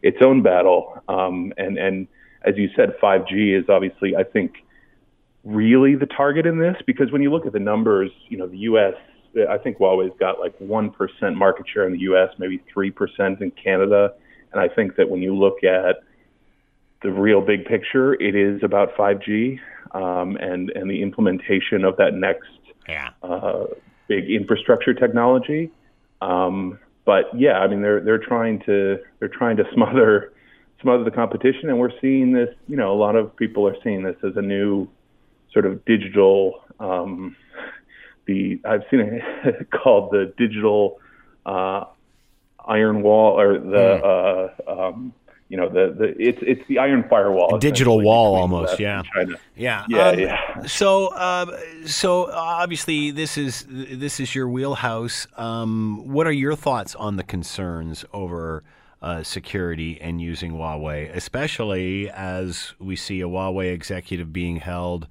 its 0.03 0.19
own 0.25 0.43
battle. 0.43 1.03
Um, 1.09 1.53
and, 1.57 1.77
and 1.77 2.07
as 2.43 2.57
you 2.57 2.71
said, 2.77 2.95
5G 3.03 3.59
is 3.59 3.69
obviously, 3.69 4.15
I 4.17 4.23
think, 4.23 4.65
really 5.45 5.97
the 5.97 6.07
target 6.07 6.47
in 6.47 6.59
this 6.59 6.77
because 6.87 7.11
when 7.11 7.21
you 7.21 7.31
look 7.31 7.47
at 7.47 7.53
the 7.53 7.59
numbers, 7.59 8.11
you 8.29 8.39
know, 8.39 8.47
the 8.47 8.59
U.S. 8.59 8.95
I 9.51 9.59
think 9.59 9.79
Huawei's 9.79 10.17
got 10.21 10.39
like 10.39 10.57
1% 10.61 11.35
market 11.35 11.67
share 11.73 11.87
in 11.87 11.93
the 11.93 12.01
US, 12.01 12.29
maybe 12.39 12.63
3% 12.75 13.41
in 13.41 13.51
Canada. 13.53 14.13
And 14.53 14.61
I 14.61 14.69
think 14.69 14.97
that 14.97 15.09
when 15.09 15.21
you 15.21 15.35
look 15.35 15.65
at 15.65 16.05
the 17.03 17.11
real 17.11 17.41
big 17.41 17.65
picture, 17.65 18.15
it 18.15 18.37
is 18.37 18.63
about 18.63 18.95
5G 18.95 19.59
um, 19.93 20.37
and, 20.37 20.71
and 20.71 20.91
the 20.91 21.03
implementation 21.03 21.85
of 21.85 21.97
that 21.97 22.15
next 22.15 22.49
yeah. 22.89 23.11
uh, 23.23 23.65
big 24.09 24.31
infrastructure 24.31 24.95
technology. 24.95 25.71
Um, 26.21 26.79
but 27.05 27.25
yeah, 27.37 27.59
I 27.59 27.67
mean 27.67 27.83
they're 27.83 28.01
they're 28.01 28.19
trying 28.19 28.61
to 28.67 28.99
they're 29.19 29.29
trying 29.29 29.57
to 29.57 29.65
smother 29.75 30.33
smother 30.81 31.05
the 31.05 31.11
competition, 31.11 31.69
and 31.69 31.79
we're 31.79 31.99
seeing 32.01 32.33
this. 32.33 32.49
You 32.69 32.77
know, 32.77 32.93
a 32.93 32.99
lot 32.99 33.17
of 33.17 33.35
people 33.37 33.67
are 33.67 33.77
seeing 33.83 34.03
this 34.03 34.17
as 34.23 34.37
a 34.37 34.43
new 34.43 34.89
sort 35.53 35.67
of 35.67 35.85
digital 35.85 36.63
um, 36.79 37.37
the 38.27 38.61
I've 38.65 38.83
seen 38.91 39.01
it 39.01 39.71
called 39.83 40.11
the 40.13 40.33
digital 40.37 41.01
uh, 41.45 41.85
iron 42.67 43.03
wall 43.03 43.39
or 43.39 43.59
the 43.59 44.01
mm. 44.03 44.69
uh, 44.69 44.89
um, 44.89 45.13
you 45.53 45.59
know 45.59 45.69
the, 45.69 45.95
the 45.99 46.15
it's 46.19 46.39
it's 46.41 46.67
the 46.67 46.79
iron 46.79 47.05
firewall 47.11 47.59
digital 47.59 48.01
wall 48.01 48.35
almost 48.35 48.81
yeah. 48.81 49.03
yeah 49.55 49.85
yeah 49.87 50.09
um, 50.09 50.19
yeah. 50.19 50.67
so 50.67 51.09
uh, 51.09 51.45
so 51.85 52.33
obviously 52.33 53.11
this 53.11 53.37
is 53.37 53.67
this 53.69 54.19
is 54.19 54.35
your 54.35 54.49
wheelhouse. 54.49 55.27
Um, 55.37 56.09
what 56.09 56.27
are 56.27 56.33
your 56.33 56.57
thoughts 56.57 56.95
on 56.95 57.17
the 57.17 57.23
concerns 57.23 58.03
over 58.15 58.65
uh, 59.03 59.23
security 59.23 60.01
and 60.01 60.23
using 60.23 60.53
Huawei 60.53 61.15
especially 61.15 62.09
as 62.09 62.73
we 62.79 62.97
see 62.97 63.21
a 63.21 63.27
Huawei 63.27 63.75
executive 63.75 64.33
being 64.33 64.57
held 64.57 65.07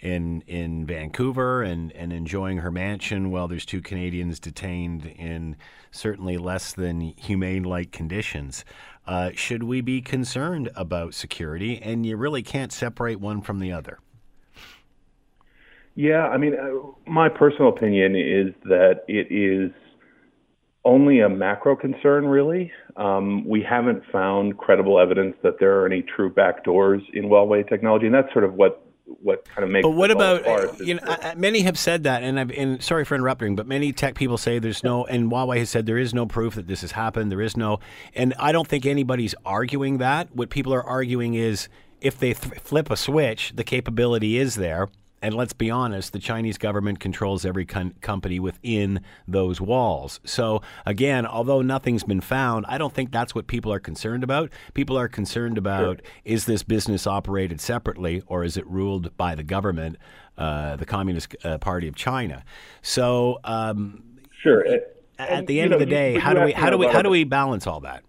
in 0.00 0.42
in 0.46 0.86
Vancouver 0.86 1.62
and, 1.62 1.92
and 1.92 2.12
enjoying 2.12 2.58
her 2.58 2.70
mansion 2.70 3.30
while 3.30 3.48
there's 3.48 3.66
two 3.66 3.80
Canadians 3.80 4.40
detained 4.40 5.06
in 5.06 5.56
certainly 5.90 6.38
less 6.38 6.72
than 6.72 7.00
humane 7.00 7.62
like 7.62 7.92
conditions. 7.92 8.64
Uh, 9.06 9.30
should 9.34 9.62
we 9.62 9.80
be 9.80 10.00
concerned 10.00 10.70
about 10.74 11.14
security? 11.14 11.80
And 11.82 12.06
you 12.06 12.16
really 12.16 12.42
can't 12.42 12.72
separate 12.72 13.20
one 13.20 13.40
from 13.40 13.58
the 13.58 13.72
other. 13.72 13.98
Yeah, 15.96 16.28
I 16.28 16.36
mean, 16.36 16.54
uh, 16.54 17.10
my 17.10 17.28
personal 17.28 17.68
opinion 17.68 18.14
is 18.14 18.54
that 18.64 19.04
it 19.08 19.26
is 19.30 19.72
only 20.84 21.20
a 21.20 21.28
macro 21.28 21.76
concern, 21.76 22.26
really. 22.26 22.72
Um, 22.96 23.46
we 23.46 23.62
haven't 23.62 24.02
found 24.10 24.56
credible 24.56 24.98
evidence 24.98 25.36
that 25.42 25.58
there 25.58 25.80
are 25.80 25.86
any 25.86 26.02
true 26.02 26.32
backdoors 26.32 27.02
in 27.12 27.24
Huawei 27.24 27.68
technology, 27.68 28.06
and 28.06 28.14
that's 28.14 28.32
sort 28.32 28.44
of 28.44 28.54
what 28.54 28.89
what 29.22 29.44
kind 29.48 29.64
of 29.64 29.70
makes. 29.70 29.84
But 29.84 29.90
what 29.90 30.10
about 30.10 30.46
eh, 30.46 30.68
you 30.80 30.94
know? 30.94 31.16
Many 31.36 31.60
have 31.62 31.78
said 31.78 32.04
that, 32.04 32.22
and 32.22 32.38
I've 32.38 32.50
and 32.50 32.82
sorry 32.82 33.04
for 33.04 33.14
interrupting, 33.14 33.56
but 33.56 33.66
many 33.66 33.92
tech 33.92 34.14
people 34.14 34.38
say 34.38 34.58
there's 34.58 34.82
no, 34.84 35.04
and 35.04 35.30
Huawei 35.30 35.58
has 35.58 35.70
said 35.70 35.86
there 35.86 35.98
is 35.98 36.14
no 36.14 36.26
proof 36.26 36.54
that 36.54 36.66
this 36.66 36.80
has 36.82 36.92
happened. 36.92 37.30
There 37.30 37.40
is 37.40 37.56
no, 37.56 37.80
and 38.14 38.34
I 38.38 38.52
don't 38.52 38.68
think 38.68 38.86
anybody's 38.86 39.34
arguing 39.44 39.98
that. 39.98 40.34
What 40.34 40.50
people 40.50 40.72
are 40.74 40.84
arguing 40.84 41.34
is 41.34 41.68
if 42.00 42.18
they 42.18 42.34
th- 42.34 42.60
flip 42.60 42.90
a 42.90 42.96
switch, 42.96 43.52
the 43.54 43.64
capability 43.64 44.38
is 44.38 44.54
there. 44.54 44.88
And 45.22 45.34
let's 45.34 45.52
be 45.52 45.70
honest, 45.70 46.12
the 46.12 46.18
Chinese 46.18 46.56
government 46.56 46.98
controls 46.98 47.44
every 47.44 47.66
com- 47.66 47.94
company 48.00 48.40
within 48.40 49.00
those 49.28 49.60
walls. 49.60 50.18
So, 50.24 50.62
again, 50.86 51.26
although 51.26 51.60
nothing's 51.60 52.04
been 52.04 52.22
found, 52.22 52.64
I 52.68 52.78
don't 52.78 52.92
think 52.92 53.12
that's 53.12 53.34
what 53.34 53.46
people 53.46 53.72
are 53.72 53.80
concerned 53.80 54.24
about. 54.24 54.50
People 54.72 54.96
are 54.98 55.08
concerned 55.08 55.58
about 55.58 55.98
sure. 55.98 56.10
is 56.24 56.46
this 56.46 56.62
business 56.62 57.06
operated 57.06 57.60
separately 57.60 58.22
or 58.26 58.44
is 58.44 58.56
it 58.56 58.66
ruled 58.66 59.14
by 59.18 59.34
the 59.34 59.42
government, 59.42 59.96
uh, 60.38 60.76
the 60.76 60.86
Communist 60.86 61.36
uh, 61.44 61.58
Party 61.58 61.86
of 61.86 61.94
China? 61.94 62.42
So, 62.80 63.40
um, 63.44 64.02
sure. 64.42 64.64
at 65.18 65.46
the 65.46 65.60
end 65.60 65.70
know, 65.70 65.76
of 65.76 65.80
the 65.80 65.86
day, 65.86 66.18
how 66.18 66.32
do 66.32 66.44
we 66.44 66.52
how 66.52 66.70
do 66.70 66.78
we 66.78 66.86
how 66.86 67.02
do 67.02 67.10
we 67.10 67.24
balance 67.24 67.66
all 67.66 67.80
that? 67.80 68.04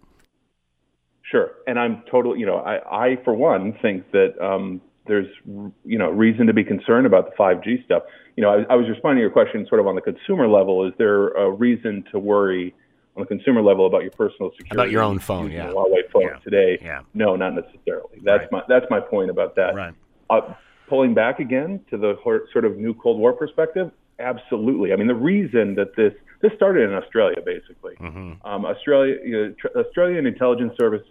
Sure, 1.24 1.52
and 1.66 1.80
I'm 1.80 2.04
totally, 2.12 2.40
you 2.40 2.46
know, 2.46 2.58
I, 2.58 3.12
I 3.12 3.24
for 3.24 3.34
one 3.34 3.74
think 3.82 4.12
that 4.12 4.34
um, 4.42 4.82
there's 5.08 5.28
you 5.46 5.98
know 5.98 6.10
reason 6.10 6.48
to 6.48 6.54
be 6.54 6.64
concerned 6.64 7.06
about 7.06 7.30
the 7.30 7.36
5G 7.36 7.84
stuff. 7.86 8.04
You 8.36 8.44
know, 8.44 8.50
I, 8.50 8.74
I, 8.74 8.76
was 8.76 8.88
responding 8.88 9.18
to 9.18 9.22
your 9.22 9.32
question 9.32 9.66
sort 9.68 9.82
of 9.82 9.88
on 9.88 9.96
the 9.96 10.02
consumer 10.02 10.48
level. 10.48 10.88
Is 10.88 10.94
there 10.98 11.30
a 11.30 11.52
reason 11.52 12.04
to 12.12 12.20
worry 12.20 12.74
on 13.16 13.22
the 13.24 13.28
consumer 13.28 13.62
level 13.62 13.88
about 13.88 14.04
your 14.04 14.12
personal 14.12 14.52
security? 14.52 14.76
About 14.76 14.92
your 14.92 15.02
own 15.02 15.20
phone, 15.20 15.52
yeah. 15.52 15.68
Huawei 15.68 16.10
phone 16.12 16.24
yeah. 16.24 16.38
today? 16.44 16.78
Yeah. 16.82 17.02
No, 17.14 17.36
not 17.36 17.56
necessarily. 17.56 18.20
That's 18.24 18.44
right. 18.44 18.52
my 18.52 18.64
that's 18.68 18.86
my 18.90 19.00
point 19.00 19.30
about 19.30 19.56
that. 19.56 19.76
Right. 19.76 19.94
Uh, 20.30 20.54
pulling 20.88 21.14
back 21.14 21.40
again 21.40 21.80
to 21.90 21.98
the 21.98 22.16
sort 22.24 22.66
of 22.66 22.78
new 22.78 22.94
Cold 22.94 23.20
War 23.20 23.34
perspective, 23.34 23.92
absolutely. 24.20 24.94
I 24.94 24.96
mean, 24.96 25.08
the 25.08 25.16
reason 25.16 25.76
that 25.76 25.96
this 25.96 26.14
this 26.42 26.52
started 26.56 26.90
in 26.90 26.96
Australia, 26.96 27.38
basically. 27.46 27.96
Mm-hmm. 27.96 28.46
Um, 28.46 28.66
Australia, 28.66 29.16
you 29.24 29.32
know, 29.32 29.82
Australian 29.82 30.26
intelligence 30.26 30.74
service 30.80 31.04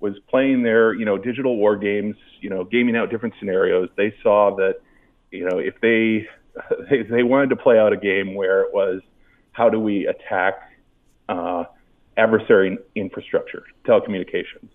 was 0.00 0.14
playing 0.28 0.62
their 0.62 0.94
you 0.94 1.04
know 1.04 1.18
digital 1.18 1.56
war 1.56 1.76
games, 1.76 2.16
you 2.40 2.50
know, 2.50 2.64
gaming 2.64 2.96
out 2.96 3.10
different 3.10 3.34
scenarios. 3.38 3.88
They 3.96 4.14
saw 4.22 4.54
that 4.56 4.76
you 5.30 5.48
know 5.48 5.58
if 5.58 5.74
they 5.80 6.26
they, 6.90 7.02
they 7.02 7.22
wanted 7.22 7.50
to 7.50 7.56
play 7.56 7.78
out 7.78 7.92
a 7.92 7.96
game 7.96 8.34
where 8.34 8.62
it 8.62 8.72
was 8.72 9.00
how 9.52 9.68
do 9.68 9.80
we 9.80 10.06
attack 10.06 10.54
uh, 11.28 11.64
adversary 12.16 12.78
infrastructure, 12.94 13.64
telecommunications. 13.86 14.68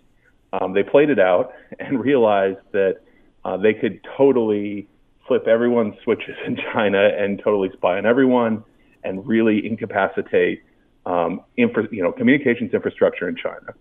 Um, 0.54 0.74
they 0.74 0.84
played 0.84 1.10
it 1.10 1.20
out 1.20 1.54
and 1.80 2.00
realized 2.04 2.60
that 2.74 2.98
uh, 3.46 3.58
they 3.58 3.74
could 3.74 4.02
totally 4.18 4.88
flip 5.28 5.48
everyone's 5.48 5.96
switches 6.04 6.36
in 6.46 6.58
China 6.74 7.10
and 7.18 7.40
totally 7.44 7.70
spy 7.74 7.98
on 7.98 8.06
everyone 8.06 8.64
and 9.04 9.26
really 9.26 9.66
incapacitate 9.66 10.64
um, 11.06 11.42
infra, 11.58 11.88
you 11.92 12.04
know, 12.04 12.12
communications 12.12 12.74
infrastructure 12.74 13.28
in 13.28 13.36
China. 13.36 13.74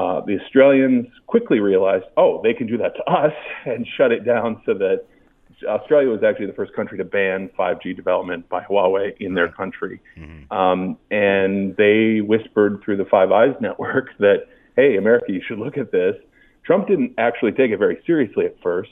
Uh, 0.00 0.22
the 0.24 0.38
Australians 0.40 1.06
quickly 1.26 1.60
realized, 1.60 2.06
oh, 2.16 2.40
they 2.42 2.54
can 2.54 2.66
do 2.66 2.78
that 2.78 2.94
to 2.96 3.02
us 3.10 3.32
and 3.66 3.86
shut 3.98 4.12
it 4.12 4.24
down 4.24 4.62
so 4.64 4.72
that 4.72 5.04
Australia 5.66 6.08
was 6.08 6.22
actually 6.22 6.46
the 6.46 6.54
first 6.54 6.72
country 6.72 6.96
to 6.96 7.04
ban 7.04 7.50
5G 7.58 7.94
development 7.94 8.48
by 8.48 8.62
Huawei 8.62 9.14
in 9.20 9.34
their 9.34 9.52
country. 9.52 10.00
Mm-hmm. 10.16 10.50
Um, 10.56 10.96
and 11.10 11.76
they 11.76 12.22
whispered 12.22 12.80
through 12.82 12.96
the 12.96 13.04
Five 13.04 13.30
Eyes 13.30 13.54
network 13.60 14.06
that, 14.20 14.46
hey, 14.74 14.96
America, 14.96 15.26
you 15.28 15.42
should 15.46 15.58
look 15.58 15.76
at 15.76 15.92
this. 15.92 16.14
Trump 16.64 16.88
didn't 16.88 17.12
actually 17.18 17.52
take 17.52 17.70
it 17.70 17.78
very 17.78 18.02
seriously 18.06 18.46
at 18.46 18.56
first, 18.62 18.90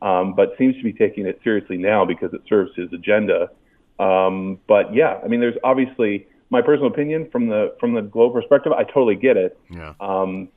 um, 0.00 0.34
but 0.34 0.50
seems 0.56 0.74
to 0.76 0.82
be 0.82 0.92
taking 0.92 1.26
it 1.26 1.38
seriously 1.44 1.76
now 1.76 2.06
because 2.06 2.32
it 2.32 2.40
serves 2.48 2.70
his 2.76 2.90
agenda. 2.94 3.50
Um, 3.98 4.58
but 4.66 4.94
yeah, 4.94 5.18
I 5.22 5.28
mean, 5.28 5.40
there's 5.40 5.56
obviously 5.64 6.28
my 6.50 6.62
personal 6.62 6.88
opinion 6.88 7.28
from 7.30 7.48
the 7.48 7.74
from 7.80 7.94
the 7.94 8.02
global 8.02 8.40
perspective, 8.40 8.72
I 8.72 8.84
totally 8.84 9.16
get 9.16 9.36
it. 9.36 9.58
Yeah. 9.70 9.94
Um, 10.00 10.48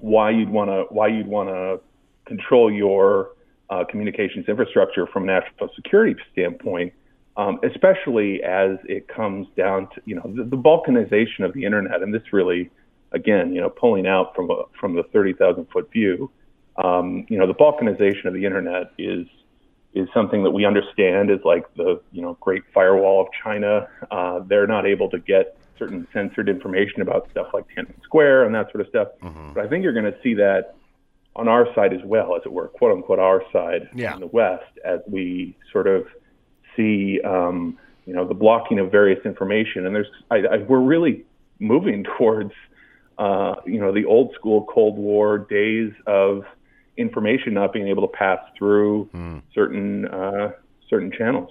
why 0.00 0.30
you'd 0.30 0.50
want 0.50 0.70
to 0.70 0.84
why 0.94 1.08
you'd 1.08 1.26
want 1.26 1.48
to 1.48 1.80
control 2.26 2.72
your 2.72 3.30
uh, 3.70 3.84
communications 3.84 4.46
infrastructure 4.48 5.06
from 5.06 5.24
a 5.24 5.26
national 5.26 5.70
security 5.74 6.20
standpoint, 6.32 6.92
um, 7.36 7.58
especially 7.62 8.42
as 8.42 8.78
it 8.84 9.08
comes 9.08 9.46
down 9.56 9.88
to 9.94 10.02
you 10.04 10.14
know 10.14 10.32
the, 10.34 10.44
the, 10.44 10.56
balkanization 10.56 11.44
of 11.44 11.52
the 11.54 11.64
internet, 11.64 12.02
and 12.02 12.12
this 12.12 12.22
really, 12.32 12.70
again, 13.12 13.54
you 13.54 13.60
know, 13.60 13.70
pulling 13.70 14.06
out 14.06 14.34
from 14.34 14.50
a, 14.50 14.64
from 14.78 14.94
the 14.94 15.02
thirty 15.12 15.32
thousand 15.32 15.66
foot 15.70 15.90
view, 15.92 16.30
um, 16.82 17.26
you 17.28 17.38
know, 17.38 17.46
the 17.46 17.54
balkanization 17.54 18.26
of 18.26 18.34
the 18.34 18.44
internet 18.44 18.92
is 18.98 19.26
is 19.94 20.08
something 20.12 20.42
that 20.42 20.50
we 20.50 20.64
understand 20.64 21.30
is 21.30 21.38
like 21.44 21.72
the 21.74 22.00
you 22.12 22.20
know 22.20 22.36
Great 22.40 22.64
Firewall 22.72 23.22
of 23.22 23.28
China. 23.42 23.88
Uh, 24.10 24.40
they're 24.40 24.66
not 24.66 24.86
able 24.86 25.08
to 25.10 25.18
get 25.18 25.56
certain 25.78 26.06
censored 26.12 26.48
information 26.48 27.00
about 27.00 27.28
stuff 27.30 27.48
like 27.52 27.64
Tiananmen 27.68 28.02
Square 28.02 28.44
and 28.44 28.54
that 28.54 28.70
sort 28.70 28.80
of 28.80 28.88
stuff. 28.88 29.08
Mm-hmm. 29.22 29.54
But 29.54 29.64
I 29.64 29.68
think 29.68 29.82
you're 29.82 29.92
going 29.92 30.04
to 30.04 30.16
see 30.22 30.34
that 30.34 30.74
on 31.36 31.48
our 31.48 31.72
side 31.74 31.92
as 31.92 32.00
well, 32.04 32.36
as 32.36 32.42
it 32.44 32.52
were, 32.52 32.68
quote 32.68 32.92
unquote, 32.92 33.18
our 33.18 33.42
side 33.52 33.88
yeah. 33.94 34.14
in 34.14 34.20
the 34.20 34.26
West, 34.28 34.78
as 34.84 35.00
we 35.08 35.56
sort 35.72 35.86
of 35.86 36.06
see, 36.76 37.20
um, 37.24 37.78
you 38.06 38.14
know, 38.14 38.26
the 38.26 38.34
blocking 38.34 38.78
of 38.78 38.90
various 38.90 39.24
information. 39.24 39.86
And 39.86 39.94
there's, 39.94 40.10
I, 40.30 40.36
I, 40.36 40.56
we're 40.58 40.80
really 40.80 41.24
moving 41.58 42.04
towards, 42.18 42.52
uh, 43.18 43.56
you 43.66 43.80
know, 43.80 43.92
the 43.92 44.04
old 44.04 44.34
school 44.34 44.64
Cold 44.66 44.96
War 44.96 45.38
days 45.38 45.92
of 46.06 46.44
information 46.96 47.54
not 47.54 47.72
being 47.72 47.88
able 47.88 48.06
to 48.06 48.12
pass 48.16 48.38
through 48.56 49.08
mm. 49.14 49.42
certain 49.54 50.06
uh, 50.06 50.52
certain 50.88 51.10
channels. 51.10 51.50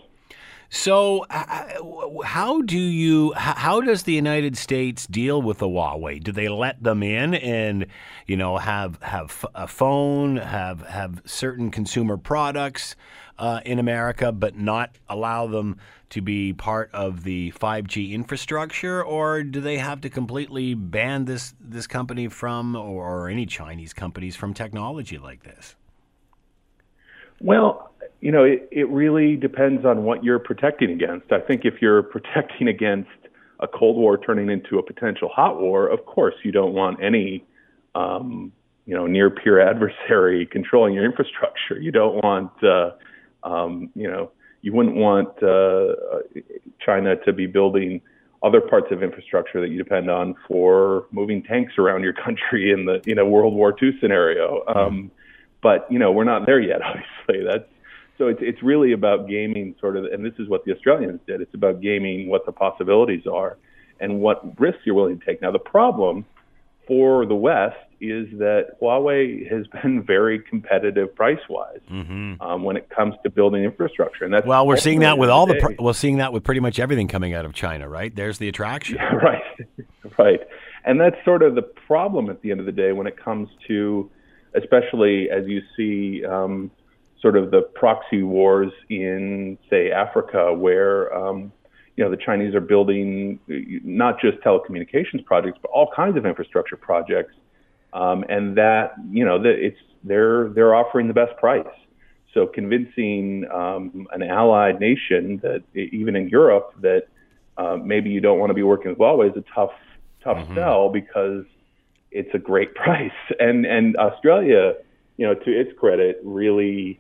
So, 0.75 1.27
how 1.29 2.63
do 2.63 2.79
you? 2.79 3.31
How 3.33 3.79
does 3.79 4.03
the 4.03 4.13
United 4.13 4.57
States 4.57 5.05
deal 5.05 5.39
with 5.39 5.59
the 5.59 5.67
Huawei? 5.67 6.21
Do 6.21 6.31
they 6.31 6.49
let 6.49 6.81
them 6.81 7.03
in 7.03 7.35
and 7.35 7.85
you 8.25 8.35
know 8.35 8.57
have 8.57 8.99
have 9.03 9.45
a 9.53 9.67
phone, 9.67 10.37
have 10.37 10.81
have 10.87 11.21
certain 11.25 11.69
consumer 11.69 12.17
products 12.17 12.95
uh, 13.37 13.61
in 13.63 13.77
America, 13.77 14.31
but 14.31 14.57
not 14.57 14.97
allow 15.07 15.45
them 15.45 15.77
to 16.09 16.21
be 16.21 16.53
part 16.53 16.89
of 16.91 17.23
the 17.23 17.51
5G 17.51 18.11
infrastructure, 18.11 19.03
or 19.03 19.43
do 19.43 19.61
they 19.61 19.77
have 19.77 20.01
to 20.01 20.09
completely 20.09 20.73
ban 20.73 21.25
this 21.25 21.53
this 21.61 21.85
company 21.85 22.29
from, 22.29 22.75
or 22.75 23.29
any 23.29 23.45
Chinese 23.45 23.93
companies 23.93 24.35
from 24.35 24.55
technology 24.55 25.19
like 25.19 25.43
this? 25.43 25.75
Well, 27.39 27.92
you 28.23 28.31
know, 28.31 28.45
it, 28.45 28.69
it 28.71 28.87
really 28.87 29.35
depends 29.35 29.85
on 29.85 30.05
what 30.05 30.23
you're 30.23 30.39
protecting 30.39 30.89
against. 30.91 31.29
I 31.33 31.41
think 31.41 31.65
if 31.65 31.81
you're 31.81 32.01
protecting 32.01 32.69
against 32.69 33.09
a 33.59 33.67
Cold 33.67 33.97
War 33.97 34.17
turning 34.17 34.49
into 34.49 34.79
a 34.79 34.83
potential 34.83 35.27
hot 35.27 35.59
war, 35.59 35.89
of 35.89 36.05
course 36.05 36.33
you 36.41 36.53
don't 36.53 36.73
want 36.73 37.03
any, 37.03 37.43
um, 37.95 38.53
you 38.85 38.95
know, 38.95 39.07
near 39.07 39.29
peer 39.29 39.59
adversary 39.59 40.45
controlling 40.51 40.93
your 40.93 41.03
infrastructure. 41.03 41.77
You 41.77 41.91
don't 41.91 42.23
want, 42.23 42.51
uh, 42.63 42.91
um, 43.43 43.89
you 43.93 44.09
know, 44.09 44.31
you 44.61 44.71
wouldn't 44.71 44.95
want 44.95 45.43
uh, 45.43 45.95
China 46.79 47.17
to 47.25 47.33
be 47.33 47.45
building 47.45 47.99
other 48.41 48.61
parts 48.61 48.87
of 48.91 49.03
infrastructure 49.03 49.59
that 49.59 49.67
you 49.69 49.77
depend 49.77 50.09
on 50.09 50.33
for 50.47 51.07
moving 51.11 51.43
tanks 51.43 51.73
around 51.77 52.03
your 52.03 52.13
country 52.13 52.71
in 52.71 52.85
the 52.85 53.01
you 53.05 53.15
know 53.15 53.25
World 53.25 53.53
War 53.53 53.75
II 53.83 53.91
scenario. 53.99 54.63
Um, 54.73 55.11
but 55.61 55.85
you 55.91 55.99
know 55.99 56.13
we're 56.13 56.23
not 56.23 56.45
there 56.45 56.61
yet. 56.61 56.81
Obviously, 56.85 57.45
that's 57.45 57.72
so 58.17 58.27
it's 58.27 58.39
it's 58.41 58.61
really 58.61 58.93
about 58.93 59.27
gaming 59.27 59.75
sort 59.79 59.97
of, 59.97 60.05
and 60.05 60.25
this 60.25 60.33
is 60.39 60.47
what 60.47 60.65
the 60.65 60.73
Australians 60.73 61.19
did. 61.25 61.41
It's 61.41 61.53
about 61.53 61.81
gaming 61.81 62.27
what 62.27 62.45
the 62.45 62.51
possibilities 62.51 63.25
are 63.25 63.57
and 63.99 64.19
what 64.19 64.59
risks 64.59 64.81
you're 64.85 64.95
willing 64.95 65.19
to 65.19 65.25
take. 65.25 65.41
Now 65.41 65.51
the 65.51 65.59
problem 65.59 66.25
for 66.87 67.25
the 67.25 67.35
West 67.35 67.77
is 68.01 68.27
that 68.37 68.79
Huawei 68.81 69.49
has 69.49 69.65
been 69.81 70.03
very 70.03 70.39
competitive 70.39 71.15
price 71.15 71.39
wise 71.49 71.79
mm-hmm. 71.89 72.41
um, 72.41 72.63
when 72.63 72.75
it 72.77 72.89
comes 72.89 73.15
to 73.23 73.29
building 73.29 73.63
infrastructure, 73.63 74.25
and 74.25 74.33
that's 74.33 74.45
well, 74.45 74.67
we're 74.67 74.77
seeing 74.77 74.99
that 74.99 75.17
with 75.17 75.29
all 75.29 75.47
the 75.47 75.55
pr- 75.55 75.81
we're 75.81 75.93
seeing 75.93 76.17
that 76.17 76.33
with 76.33 76.43
pretty 76.43 76.61
much 76.61 76.79
everything 76.79 77.07
coming 77.07 77.33
out 77.33 77.45
of 77.45 77.53
China, 77.53 77.89
right? 77.89 78.15
There's 78.15 78.37
the 78.37 78.47
attraction, 78.47 78.97
yeah, 78.97 79.15
right, 79.15 79.43
right, 80.19 80.39
and 80.85 81.01
that's 81.01 81.15
sort 81.25 81.41
of 81.41 81.55
the 81.55 81.63
problem 81.63 82.29
at 82.29 82.41
the 82.41 82.51
end 82.51 82.59
of 82.59 82.67
the 82.67 82.71
day 82.71 82.91
when 82.91 83.07
it 83.07 83.17
comes 83.17 83.49
to, 83.67 84.09
especially 84.53 85.29
as 85.31 85.47
you 85.47 85.61
see. 85.75 86.23
Um, 86.25 86.69
sort 87.23 87.37
of 87.37 87.49
the 87.49 87.61
proxy 87.61 88.21
wars 88.21 88.71
in, 88.89 89.57
say, 89.69 89.89
Africa, 89.89 90.53
where 90.53 91.11
um, 91.15 91.51
you 91.95 92.03
know 92.03 92.11
the 92.11 92.17
Chinese 92.17 92.53
are 92.53 92.61
building 92.61 93.39
not 93.47 94.19
just 94.19 94.37
telecommunications 94.39 95.25
projects, 95.25 95.57
but 95.61 95.71
all 95.71 95.89
kinds 95.95 96.17
of 96.17 96.25
infrastructure 96.25 96.75
projects, 96.75 97.33
um, 97.93 98.23
and 98.29 98.57
that 98.57 98.93
you 99.09 99.25
know 99.25 99.41
that 99.41 99.55
it's 99.57 99.79
they're 100.03 100.49
they're 100.49 100.75
offering 100.75 101.07
the 101.07 101.13
best 101.13 101.35
price. 101.37 101.65
So 102.33 102.45
convincing 102.47 103.45
um, 103.53 104.07
an 104.11 104.23
allied 104.23 104.79
nation 104.79 105.39
that 105.43 105.63
even 105.75 106.15
in 106.15 106.27
Europe 106.29 106.73
that 106.81 107.03
uh, 107.57 107.77
maybe 107.77 108.09
you 108.09 108.19
don't 108.19 108.39
want 108.39 108.49
to 108.49 108.55
be 108.55 108.63
working 108.63 108.89
with 108.89 108.97
Huawei 108.97 109.31
is 109.31 109.37
a 109.37 109.43
tough 109.55 109.71
tough 110.23 110.37
mm-hmm. 110.37 110.55
sell 110.55 110.89
because 110.89 111.45
it's 112.11 112.33
a 112.33 112.39
great 112.39 112.75
price. 112.83 113.11
And 113.39 113.65
and 113.65 113.95
Australia, 113.95 114.73
you 115.15 115.25
know, 115.25 115.35
to 115.35 115.51
its 115.51 115.71
credit, 115.79 116.19
really 116.23 116.99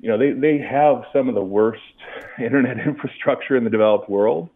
you 0.00 0.08
know, 0.08 0.18
they, 0.18 0.32
they 0.32 0.58
have 0.58 1.02
some 1.12 1.28
of 1.28 1.34
the 1.34 1.42
worst 1.42 1.82
internet 2.38 2.78
infrastructure 2.86 3.56
in 3.56 3.64
the 3.64 3.70
developed 3.70 4.08
world. 4.08 4.48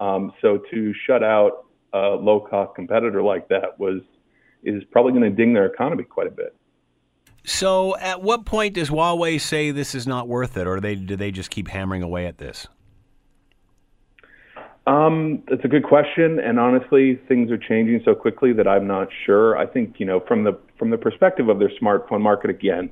Um, 0.00 0.32
so 0.40 0.60
to 0.70 0.94
shut 1.06 1.22
out 1.22 1.66
a 1.92 2.10
low 2.10 2.40
cost 2.40 2.74
competitor 2.74 3.22
like 3.22 3.48
that 3.48 3.78
was 3.78 4.02
is 4.62 4.82
probably 4.90 5.12
going 5.12 5.24
to 5.24 5.30
ding 5.30 5.54
their 5.54 5.66
economy 5.66 6.04
quite 6.04 6.26
a 6.26 6.30
bit. 6.30 6.54
So, 7.44 7.96
at 7.96 8.20
what 8.20 8.44
point 8.44 8.74
does 8.74 8.90
Huawei 8.90 9.40
say 9.40 9.70
this 9.70 9.94
is 9.94 10.06
not 10.06 10.28
worth 10.28 10.56
it, 10.56 10.66
or 10.66 10.80
they 10.80 10.96
do 10.96 11.16
they 11.16 11.30
just 11.30 11.50
keep 11.50 11.68
hammering 11.68 12.02
away 12.02 12.26
at 12.26 12.38
this? 12.38 12.66
Um, 14.86 15.42
that's 15.48 15.64
a 15.64 15.68
good 15.68 15.84
question, 15.84 16.40
and 16.40 16.58
honestly, 16.58 17.20
things 17.28 17.50
are 17.50 17.58
changing 17.58 18.02
so 18.04 18.14
quickly 18.14 18.52
that 18.54 18.66
I'm 18.66 18.86
not 18.86 19.08
sure. 19.24 19.56
I 19.56 19.66
think 19.66 19.94
you 19.98 20.04
know 20.04 20.20
from 20.20 20.44
the 20.44 20.58
from 20.78 20.90
the 20.90 20.98
perspective 20.98 21.48
of 21.48 21.58
their 21.58 21.70
smartphone 21.80 22.20
market 22.20 22.50
again, 22.50 22.90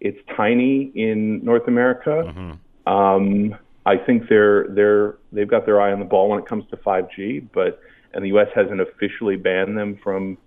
it's 0.00 0.18
tiny 0.36 0.92
in 0.94 1.44
North 1.44 1.66
America. 1.68 2.24
Mm-hmm. 2.26 2.92
Um, 2.92 3.58
I 3.86 3.96
think 3.96 4.28
they're 4.28 4.68
they're 4.68 5.16
they've 5.32 5.48
got 5.48 5.66
their 5.66 5.80
eye 5.80 5.92
on 5.92 5.98
the 5.98 6.04
ball 6.04 6.28
when 6.28 6.38
it 6.38 6.46
comes 6.46 6.64
to 6.70 6.76
5G, 6.76 7.48
but 7.52 7.80
and 8.12 8.24
the 8.24 8.28
U.S. 8.28 8.48
hasn't 8.54 8.80
officially 8.80 9.36
banned 9.36 9.76
them 9.76 9.98
from 10.02 10.38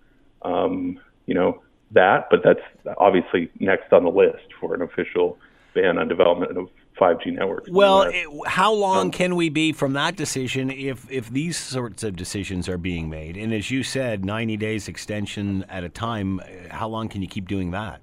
um, 0.44 1.00
you 1.26 1.34
know 1.34 1.62
that, 1.92 2.28
but 2.30 2.42
that's 2.44 2.60
obviously 2.98 3.50
next 3.60 3.94
on 3.94 4.04
the 4.04 4.10
list 4.10 4.46
for 4.60 4.74
an 4.74 4.82
official 4.82 5.38
ban 5.74 5.98
on 5.98 6.08
development 6.08 6.58
of 6.58 6.70
5G 7.00 7.34
networks. 7.34 7.70
Well, 7.70 8.04
it, 8.04 8.28
how 8.48 8.74
long 8.74 9.08
um, 9.08 9.12
can 9.12 9.36
we 9.36 9.50
be 9.50 9.72
from 9.72 9.94
that 9.94 10.16
decision 10.16 10.72
if 10.72 11.10
if 11.12 11.30
these 11.30 11.58
sorts 11.58 12.04
of 12.04 12.16
decisions 12.16 12.68
are 12.68 12.78
being 12.78 13.10
made? 13.10 13.38
And 13.38 13.54
as 13.54 13.70
you 13.70 13.84
said, 13.84 14.26
90 14.26 14.58
days 14.58 14.88
extension 14.88 15.64
at 15.70 15.84
a 15.84 15.90
time. 15.90 16.42
How 16.70 16.88
long 16.88 17.08
can 17.08 17.22
you 17.22 17.28
keep 17.28 17.48
doing 17.48 17.72
that? 17.72 18.02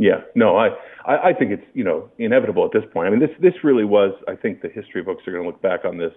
Yeah, 0.00 0.22
no, 0.34 0.56
I, 0.56 0.68
I, 1.04 1.28
I 1.28 1.32
think 1.34 1.52
it's 1.52 1.66
you 1.74 1.84
know 1.84 2.08
inevitable 2.16 2.64
at 2.64 2.72
this 2.72 2.90
point. 2.90 3.06
I 3.06 3.10
mean, 3.10 3.20
this 3.20 3.36
this 3.38 3.52
really 3.62 3.84
was. 3.84 4.14
I 4.26 4.34
think 4.34 4.62
the 4.62 4.70
history 4.70 5.02
books 5.02 5.22
are 5.28 5.30
going 5.30 5.44
to 5.44 5.48
look 5.48 5.60
back 5.60 5.84
on 5.84 5.98
this 5.98 6.14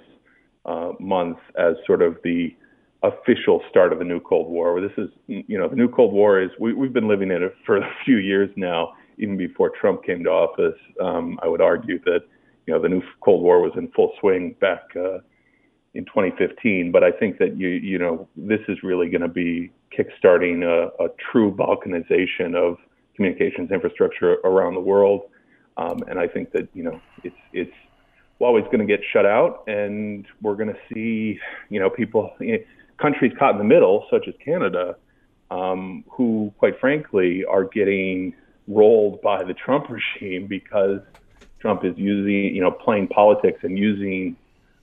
uh, 0.66 0.94
month 1.02 1.38
as 1.60 1.76
sort 1.86 2.02
of 2.02 2.16
the 2.24 2.56
official 3.04 3.62
start 3.70 3.92
of 3.92 4.00
the 4.00 4.06
new 4.06 4.22
Cold 4.22 4.50
War. 4.50 4.80
This 4.80 4.94
is, 4.98 5.10
you 5.28 5.58
know, 5.58 5.68
the 5.68 5.76
new 5.76 5.90
Cold 5.90 6.14
War 6.14 6.42
is 6.42 6.50
we, 6.58 6.72
we've 6.74 6.94
been 6.94 7.10
living 7.10 7.30
in 7.30 7.44
it 7.44 7.54
for 7.66 7.76
a 7.84 7.90
few 8.06 8.18
years 8.18 8.50
now. 8.56 8.94
Even 9.18 9.36
before 9.36 9.70
Trump 9.82 10.06
came 10.06 10.24
to 10.24 10.30
office, 10.30 10.80
um, 11.02 11.38
I 11.44 11.50
would 11.50 11.62
argue 11.62 12.00
that 12.06 12.22
you 12.66 12.74
know 12.74 12.82
the 12.82 12.88
new 12.88 13.02
Cold 13.20 13.44
War 13.44 13.60
was 13.60 13.74
in 13.76 13.92
full 13.92 14.14
swing 14.22 14.56
back 14.62 14.84
uh, 14.96 15.18
in 15.94 16.06
2015. 16.06 16.90
But 16.94 17.04
I 17.04 17.12
think 17.12 17.38
that 17.40 17.58
you 17.58 17.68
you 17.68 18.00
know 18.00 18.30
this 18.38 18.62
is 18.70 18.78
really 18.82 19.10
going 19.10 19.24
to 19.24 19.28
be 19.28 19.74
kickstarting 19.92 20.64
a, 20.64 21.04
a 21.04 21.10
true 21.34 21.54
balkanization 21.54 22.56
of 22.56 22.78
communications 23.16 23.72
infrastructure 23.72 24.34
around 24.44 24.76
the 24.76 24.82
world. 24.82 25.24
Um, 25.78 26.04
and 26.08 26.20
I 26.20 26.28
think 26.28 26.52
that 26.52 26.68
you 26.74 26.84
know 26.84 27.02
it's 27.24 27.36
it's 27.52 27.74
always 28.40 28.66
going 28.66 28.80
to 28.80 28.86
get 28.86 29.00
shut 29.12 29.26
out, 29.26 29.64
and 29.68 30.26
we're 30.42 30.56
going 30.56 30.74
to 30.74 30.80
see 30.94 31.40
you 31.70 31.80
know 31.80 31.90
people 31.90 32.34
you 32.40 32.54
know, 32.54 32.64
countries 32.98 33.32
caught 33.38 33.52
in 33.52 33.58
the 33.58 33.64
middle, 33.64 34.06
such 34.12 34.28
as 34.28 34.34
Canada, 34.44 34.96
um, 35.50 36.04
who 36.10 36.54
quite 36.58 36.80
frankly 36.80 37.44
are 37.46 37.64
getting 37.64 38.36
rolled 38.68 39.22
by 39.22 39.44
the 39.44 39.54
Trump 39.54 39.88
regime 39.90 40.48
because 40.48 41.00
Trump 41.60 41.84
is 41.84 41.98
using 41.98 42.56
you 42.56 42.62
know 42.62 42.72
playing 42.72 43.08
politics 43.08 43.60
and 43.64 43.78
using 43.78 44.36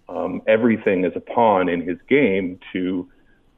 um, 0.08 0.42
everything 0.48 1.04
as 1.04 1.12
a 1.14 1.20
pawn 1.20 1.68
in 1.68 1.80
his 1.82 1.98
game 2.08 2.58
to 2.72 3.08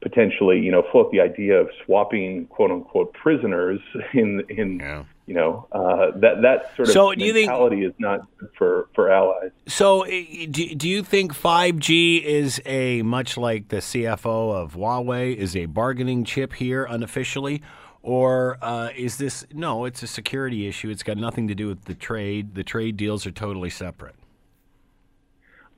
potentially, 0.03 0.59
you 0.59 0.71
know, 0.71 0.83
float 0.91 1.11
the 1.11 1.21
idea 1.21 1.59
of 1.59 1.69
swapping 1.85 2.45
quote 2.47 2.69
unquote 2.69 3.13
prisoners 3.13 3.79
in 4.13 4.43
in 4.49 4.79
yeah. 4.79 5.03
you 5.25 5.33
know 5.33 5.65
uh, 5.71 6.11
that 6.19 6.41
that 6.43 6.75
sort 6.75 6.89
of 6.89 6.93
so 6.93 7.09
mentality 7.09 7.77
think, 7.77 7.93
is 7.93 7.99
not 7.99 8.27
for 8.57 8.89
for 8.93 9.09
allies. 9.11 9.51
So, 9.65 10.05
do, 10.05 10.75
do 10.75 10.87
you 10.87 11.01
think 11.01 11.33
five 11.33 11.79
G 11.79 12.17
is 12.17 12.61
a 12.65 13.01
much 13.01 13.37
like 13.37 13.69
the 13.69 13.77
CFO 13.77 14.53
of 14.53 14.75
Huawei 14.75 15.35
is 15.35 15.55
a 15.55 15.65
bargaining 15.65 16.25
chip 16.25 16.53
here 16.53 16.83
unofficially? 16.83 17.63
Or 18.05 18.57
uh, 18.61 18.89
is 18.97 19.17
this 19.17 19.47
no? 19.53 19.85
It's 19.85 20.03
a 20.03 20.07
security 20.07 20.67
issue. 20.67 20.89
It's 20.89 21.03
got 21.03 21.15
nothing 21.15 21.47
to 21.47 21.55
do 21.55 21.69
with 21.69 21.85
the 21.85 21.95
trade. 21.95 22.53
The 22.53 22.63
trade 22.63 22.97
deals 22.97 23.25
are 23.25 23.31
totally 23.31 23.69
separate. 23.69 24.15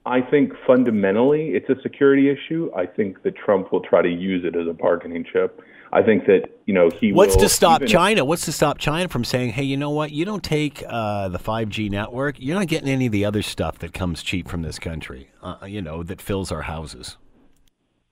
I 0.05 0.21
think 0.21 0.53
fundamentally 0.67 1.49
it's 1.49 1.69
a 1.69 1.81
security 1.81 2.29
issue. 2.29 2.69
I 2.75 2.85
think 2.85 3.23
that 3.23 3.35
Trump 3.35 3.71
will 3.71 3.81
try 3.81 4.01
to 4.01 4.09
use 4.09 4.45
it 4.45 4.55
as 4.55 4.67
a 4.67 4.73
bargaining 4.73 5.25
chip. 5.31 5.61
I 5.91 6.03
think 6.03 6.25
that 6.25 6.49
you 6.65 6.73
know 6.73 6.89
he. 6.89 7.11
What's 7.11 7.35
will, 7.35 7.43
to 7.43 7.49
stop 7.49 7.81
even 7.81 7.85
if- 7.85 7.91
China? 7.91 8.25
What's 8.25 8.45
to 8.45 8.51
stop 8.51 8.77
China 8.77 9.07
from 9.07 9.23
saying, 9.23 9.51
"Hey, 9.51 9.63
you 9.63 9.77
know 9.77 9.89
what? 9.89 10.11
You 10.11 10.25
don't 10.25 10.43
take 10.43 10.83
uh, 10.87 11.29
the 11.29 11.39
5G 11.39 11.89
network. 11.89 12.35
You're 12.39 12.57
not 12.57 12.67
getting 12.67 12.89
any 12.89 13.07
of 13.07 13.11
the 13.11 13.25
other 13.25 13.41
stuff 13.41 13.79
that 13.79 13.93
comes 13.93 14.21
cheap 14.21 14.47
from 14.47 14.61
this 14.61 14.77
country. 14.77 15.29
Uh, 15.41 15.57
you 15.65 15.81
know 15.81 16.03
that 16.03 16.21
fills 16.21 16.51
our 16.51 16.63
houses." 16.63 17.17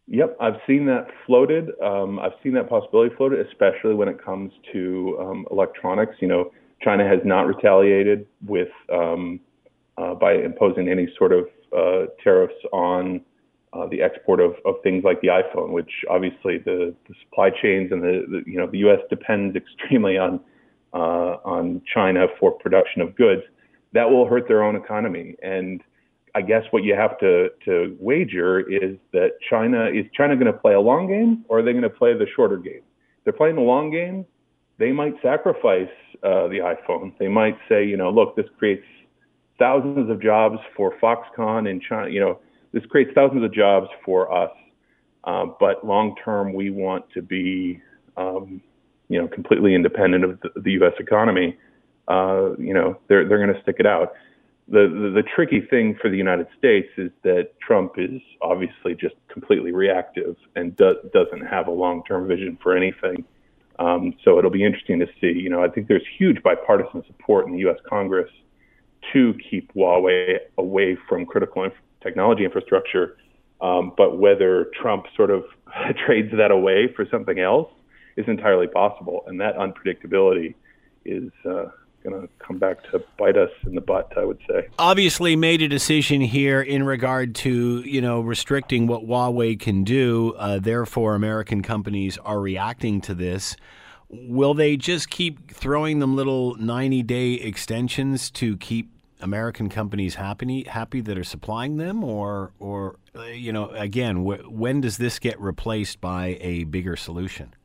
Yep, 0.08 0.36
I've 0.40 0.60
seen 0.68 0.86
that 0.88 1.08
floated. 1.26 1.72
Um, 1.82 2.20
I've 2.20 2.34
seen 2.42 2.54
that 2.54 2.68
possibility 2.68 3.16
floated, 3.16 3.46
especially 3.48 3.94
when 3.94 4.08
it 4.08 4.24
comes 4.24 4.52
to 4.74 5.18
um, 5.20 5.46
electronics. 5.52 6.16
You 6.20 6.28
know, 6.28 6.52
China 6.82 7.08
has 7.08 7.20
not 7.24 7.48
retaliated 7.48 8.28
with 8.46 8.70
um, 8.92 9.40
uh, 9.98 10.14
by 10.16 10.34
imposing 10.34 10.90
any 10.90 11.08
sort 11.18 11.32
of 11.32 11.48
uh, 11.76 12.06
tariffs 12.24 12.56
on 12.72 13.22
uh, 13.74 13.88
the 13.88 14.02
export 14.02 14.40
of, 14.40 14.56
of 14.66 14.76
things 14.84 15.04
like 15.04 15.20
the 15.22 15.28
iPhone, 15.28 15.72
which 15.72 15.92
obviously 16.10 16.60
the, 16.60 16.94
the 17.08 17.16
supply 17.24 17.50
chains 17.50 17.92
and 17.92 18.02
the, 18.02 18.26
the 18.30 18.44
you 18.50 18.58
know 18.58 18.68
the 18.68 18.80
U.S. 18.80 19.00
depends 19.10 19.56
extremely 19.64 20.18
on 20.18 20.40
uh, 20.94 21.38
on 21.44 21.82
China 21.92 22.28
for 22.40 22.52
production 22.52 23.02
of 23.02 23.16
goods. 23.16 23.42
That 23.94 24.10
will 24.10 24.28
hurt 24.28 24.48
their 24.48 24.64
own 24.64 24.76
economy 24.76 25.36
and 25.42 25.82
I 26.36 26.42
guess 26.42 26.64
what 26.72 26.84
you 26.84 26.96
have 26.96 27.20
to 27.20 27.50
to 27.66 27.96
wager 28.00 28.60
is 28.60 28.98
that 29.12 29.34
China 29.50 29.86
is 29.86 30.06
China 30.14 30.36
going 30.36 30.52
to 30.52 30.58
play 30.58 30.74
a 30.74 30.80
long 30.80 31.08
game 31.08 31.46
or 31.48 31.60
are 31.60 31.62
they 31.62 31.72
going 31.72 31.84
to 31.84 31.90
play 31.90 32.14
the 32.14 32.26
shorter 32.36 32.58
game? 32.58 32.82
If 33.18 33.24
they're 33.24 33.34
playing 33.34 33.56
the 33.56 33.62
long 33.62 33.92
game. 33.92 34.26
They 34.80 34.92
might 34.92 35.14
sacrifice 35.22 35.92
uh, 36.24 36.48
the 36.48 36.58
iPhone. 36.58 37.16
They 37.20 37.28
might 37.28 37.58
say, 37.70 37.86
you 37.86 37.96
know, 37.96 38.10
look, 38.10 38.36
this 38.36 38.48
creates 38.58 38.84
thousands 39.60 40.10
of 40.10 40.22
jobs 40.22 40.58
for 40.76 40.94
Foxconn 41.02 41.70
in 41.70 41.80
China. 41.80 42.10
You 42.10 42.20
know, 42.20 42.40
this 42.72 42.84
creates 42.86 43.12
thousands 43.14 43.44
of 43.44 43.54
jobs 43.54 43.88
for 44.06 44.32
us. 44.32 44.52
Uh, 45.24 45.46
but 45.60 45.86
long 45.86 46.16
term, 46.24 46.54
we 46.54 46.70
want 46.70 47.10
to 47.12 47.22
be, 47.22 47.82
um, 48.18 48.62
you 49.08 49.22
know, 49.22 49.28
completely 49.28 49.74
independent 49.74 50.24
of 50.24 50.40
the, 50.42 50.50
the 50.62 50.72
U.S. 50.72 50.94
economy. 51.00 51.58
Uh, 52.10 52.58
you 52.58 52.74
know, 52.74 53.00
they're 53.08 53.28
they're 53.28 53.38
going 53.38 53.54
to 53.54 53.62
stick 53.62 53.78
it 53.80 53.86
out 53.86 54.14
the, 54.68 54.88
the, 54.88 55.22
the 55.22 55.24
tricky 55.36 55.62
thing 55.62 55.98
for 56.02 56.10
the 56.10 56.18
United 56.18 56.48
States 56.58 56.88
is 56.98 57.12
that 57.24 57.50
Trump 57.60 57.94
is 57.98 58.22
obviously 58.42 58.96
just 58.96 59.16
completely 59.28 59.72
reactive 59.72 60.36
and 60.56 60.76
do, 60.78 60.96
doesn't 61.14 61.46
have 61.46 61.68
a 61.68 61.72
long 61.72 62.04
term 62.06 62.28
vision 62.28 62.58
for 62.62 62.76
anything. 62.76 63.26
Um, 63.80 64.14
so 64.24 64.38
it'll 64.38 64.52
be 64.52 64.64
interesting 64.64 65.00
to 65.00 65.08
see. 65.20 65.38
You 65.40 65.50
know, 65.50 65.64
I 65.64 65.68
think 65.68 65.88
there's 65.88 66.06
huge 66.18 66.42
bipartisan 66.44 67.04
support 67.08 67.46
in 67.48 67.54
the 67.54 67.60
U.S. 67.60 67.78
Congress 67.88 68.30
to 69.12 69.36
keep 69.50 69.74
Huawei 69.74 70.38
away 70.58 70.98
from 71.10 71.26
critical 71.26 71.64
inf- 71.64 71.74
technology 72.02 72.46
infrastructure. 72.46 73.18
Um, 73.62 73.94
but 73.96 74.18
whether 74.18 74.72
Trump 74.80 75.06
sort 75.16 75.32
of 75.32 75.44
trades 76.06 76.32
that 76.38 76.52
away 76.52 76.92
for 76.96 77.06
something 77.10 77.40
else 77.40 77.70
is 78.18 78.26
entirely 78.28 78.68
possible, 78.68 79.24
and 79.28 79.40
that 79.42 79.58
unpredictability 79.58 80.56
is. 81.06 81.32
Uh, 81.46 81.66
going 82.04 82.22
to 82.22 82.28
come 82.46 82.58
back 82.58 82.84
to 82.92 83.02
bite 83.18 83.38
us 83.38 83.50
in 83.66 83.76
the 83.76 83.82
butt, 83.82 84.12
I 84.18 84.26
would 84.26 84.40
say. 84.48 84.68
Obviously, 84.78 85.36
made 85.36 85.62
a 85.62 85.68
decision 85.68 86.22
here 86.22 86.62
in 86.62 86.84
regard 86.84 87.34
to 87.36 87.82
you 87.82 88.02
know 88.02 88.22
restricting 88.22 88.88
what 88.88 89.04
Huawei 89.04 89.60
can 89.60 89.84
do. 89.84 90.36
Uh, 90.38 90.60
therefore, 90.60 91.16
American 91.16 91.64
companies 91.64 92.18
are 92.20 92.40
reacting 92.40 93.02
to 93.02 93.16
this. 93.16 93.56
Will 94.14 94.54
they 94.54 94.78
just 94.78 95.10
keep 95.10 95.52
throwing 95.52 96.00
them 96.00 96.16
little 96.16 96.56
ninety-day 96.56 97.34
extensions 97.34 98.30
to 98.32 98.58
keep 98.58 98.90
American 99.22 99.70
companies 99.70 100.16
happy 100.16 100.64
happy 100.64 101.02
that 101.02 101.18
are 101.18 101.24
supplying 101.24 101.78
them, 101.78 102.04
or 102.04 102.52
or 102.60 102.98
uh, 103.16 103.24
you 103.24 103.52
know 103.52 103.70
again, 103.70 104.18
wh- 104.18 104.52
when 104.52 104.82
does 104.82 104.98
this 104.98 105.18
get 105.18 105.40
replaced 105.40 106.00
by 106.02 106.38
a 106.42 106.66
bigger 106.66 106.96
solution? 106.96 107.56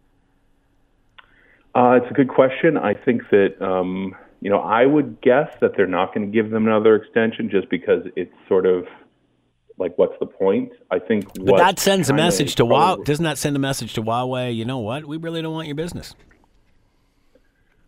Uh, 1.74 1.98
it's 2.00 2.11
a 2.11 2.14
good 2.14 2.28
question. 2.28 2.78
I 2.78 2.94
think 2.94 3.22
that 3.30 3.61
um, 3.61 4.14
you 4.40 4.48
know 4.48 4.61
I 4.61 4.87
would 4.87 5.20
guess 5.20 5.50
that 5.61 5.76
they're 5.76 5.87
not 5.87 6.14
going 6.14 6.30
to 6.30 6.32
give 6.32 6.50
them 6.50 6.66
another 6.66 6.94
extension 6.94 7.50
just 7.50 7.68
because 7.68 8.04
it's 8.16 8.32
sort 8.48 8.64
of 8.64 8.87
like 9.78 9.98
what's 9.98 10.18
the 10.20 10.26
point? 10.26 10.72
I 10.90 10.98
think. 10.98 11.26
But 11.34 11.58
that 11.58 11.78
sends 11.78 12.08
a 12.08 12.14
message 12.14 12.54
to 12.56 12.64
Huawei. 12.64 13.04
Doesn't 13.04 13.24
that 13.24 13.37
send 13.38 13.56
a 13.56 13.61
message 13.61 13.94
to 13.94 14.02
Huawei? 14.02 14.54
You 14.54 14.64
know 14.64 14.78
what? 14.78 15.04
We 15.04 15.16
really 15.16 15.42
don't 15.42 15.52
want 15.52 15.66
your 15.66 15.76
business. 15.76 16.14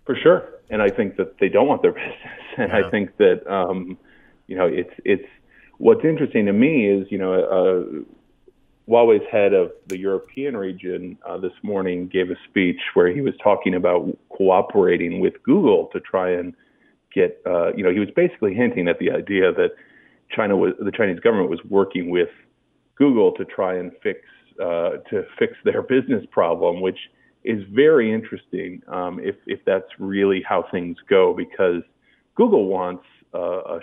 For 0.04 0.16
sure, 0.16 0.48
and 0.70 0.82
I 0.82 0.88
think 0.88 1.16
that 1.16 1.38
they 1.38 1.48
don't 1.48 1.68
want 1.68 1.82
their 1.82 1.92
business, 2.04 2.16
and 2.56 2.70
yeah. 2.72 2.86
I 2.86 2.90
think 2.90 3.16
that 3.18 3.46
um, 3.50 3.98
you 4.46 4.56
know 4.56 4.66
it's 4.66 4.94
it's 5.04 5.28
what's 5.78 6.04
interesting 6.04 6.46
to 6.46 6.52
me 6.52 6.88
is 6.88 7.06
you 7.10 7.18
know. 7.18 7.34
Uh, 7.34 8.04
Huawei's 8.88 9.24
head 9.30 9.52
of 9.52 9.70
the 9.86 9.96
European 9.96 10.56
region 10.56 11.16
uh, 11.24 11.38
this 11.38 11.52
morning 11.62 12.08
gave 12.08 12.28
a 12.28 12.34
speech 12.48 12.80
where 12.94 13.06
he 13.12 13.20
was 13.20 13.34
talking 13.40 13.74
about 13.76 14.08
cooperating 14.36 15.20
with 15.20 15.34
Google 15.44 15.88
to 15.92 16.00
try 16.00 16.30
and 16.30 16.54
get, 17.14 17.40
uh, 17.46 17.72
you 17.74 17.84
know, 17.84 17.92
he 17.92 18.00
was 18.00 18.08
basically 18.16 18.52
hinting 18.54 18.88
at 18.88 18.98
the 18.98 19.10
idea 19.10 19.52
that 19.52 19.70
China 20.34 20.56
was, 20.56 20.72
the 20.80 20.90
Chinese 20.90 21.20
government 21.20 21.50
was 21.50 21.60
working 21.68 22.10
with 22.10 22.30
Google 22.96 23.32
to 23.32 23.44
try 23.44 23.76
and 23.76 23.92
fix, 24.02 24.20
uh, 24.60 24.98
to 25.10 25.24
fix 25.38 25.54
their 25.64 25.82
business 25.94 26.24
problem, 26.30 26.80
which 26.80 26.98
is 27.44 27.62
very 27.72 28.12
interesting 28.12 28.82
um, 28.88 29.18
if, 29.20 29.36
if 29.46 29.60
that's 29.64 29.88
really 29.98 30.42
how 30.46 30.64
things 30.70 30.96
go, 31.08 31.34
because 31.34 31.82
Google 32.34 32.66
wants 32.66 33.04
uh, 33.34 33.78
a, 33.78 33.80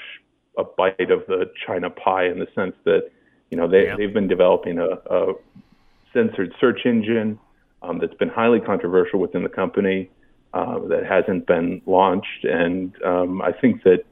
a 0.57 0.63
bite 0.77 1.11
of 1.11 1.25
the 1.27 1.51
China 1.65 1.89
pie 1.89 2.25
in 2.25 2.39
the 2.39 2.47
sense 2.55 2.75
that 2.85 3.09
you 3.49 3.57
know, 3.57 3.67
they, 3.67 3.85
yeah. 3.85 3.95
they've 3.95 4.13
been 4.13 4.27
developing 4.27 4.77
a, 4.77 4.89
a 5.09 5.33
censored 6.13 6.53
search 6.59 6.81
engine 6.85 7.39
um, 7.81 7.99
that's 7.99 8.13
been 8.15 8.29
highly 8.29 8.59
controversial 8.59 9.19
within 9.19 9.43
the 9.43 9.49
company 9.49 10.09
uh, 10.53 10.79
that 10.87 11.05
hasn't 11.05 11.47
been 11.47 11.81
launched. 11.85 12.43
And 12.43 12.93
um, 13.03 13.41
I 13.41 13.51
think 13.51 13.83
that 13.83 14.03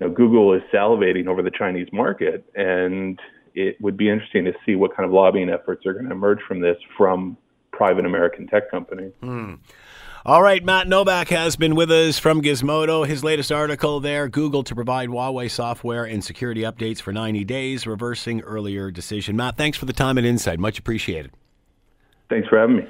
you 0.00 0.08
know, 0.08 0.10
Google 0.10 0.52
is 0.54 0.62
salivating 0.72 1.26
over 1.26 1.42
the 1.42 1.50
Chinese 1.50 1.88
market, 1.92 2.44
and 2.54 3.18
it 3.54 3.80
would 3.80 3.96
be 3.96 4.08
interesting 4.08 4.44
to 4.44 4.52
see 4.64 4.74
what 4.74 4.96
kind 4.96 5.06
of 5.06 5.12
lobbying 5.12 5.50
efforts 5.50 5.84
are 5.86 5.92
going 5.92 6.06
to 6.06 6.12
emerge 6.12 6.40
from 6.46 6.60
this 6.60 6.76
from 6.96 7.36
private 7.80 8.04
American 8.04 8.46
tech 8.46 8.70
company. 8.70 9.04
Hmm. 9.22 9.54
All 10.26 10.42
right, 10.42 10.62
Matt 10.62 10.86
Novak 10.86 11.28
has 11.28 11.56
been 11.56 11.74
with 11.74 11.90
us 11.90 12.18
from 12.18 12.42
Gizmodo. 12.42 13.06
His 13.06 13.24
latest 13.24 13.50
article 13.50 14.00
there 14.00 14.28
Google 14.28 14.62
to 14.64 14.74
provide 14.74 15.08
Huawei 15.08 15.50
software 15.50 16.04
and 16.04 16.22
security 16.22 16.60
updates 16.60 17.00
for 17.00 17.10
90 17.10 17.42
days, 17.44 17.86
reversing 17.86 18.42
earlier 18.42 18.90
decision. 18.90 19.34
Matt, 19.34 19.56
thanks 19.56 19.78
for 19.78 19.86
the 19.86 19.94
time 19.94 20.18
and 20.18 20.26
insight. 20.26 20.58
Much 20.58 20.78
appreciated. 20.78 21.32
Thanks 22.28 22.48
for 22.48 22.58
having 22.58 22.76
me. 22.76 22.82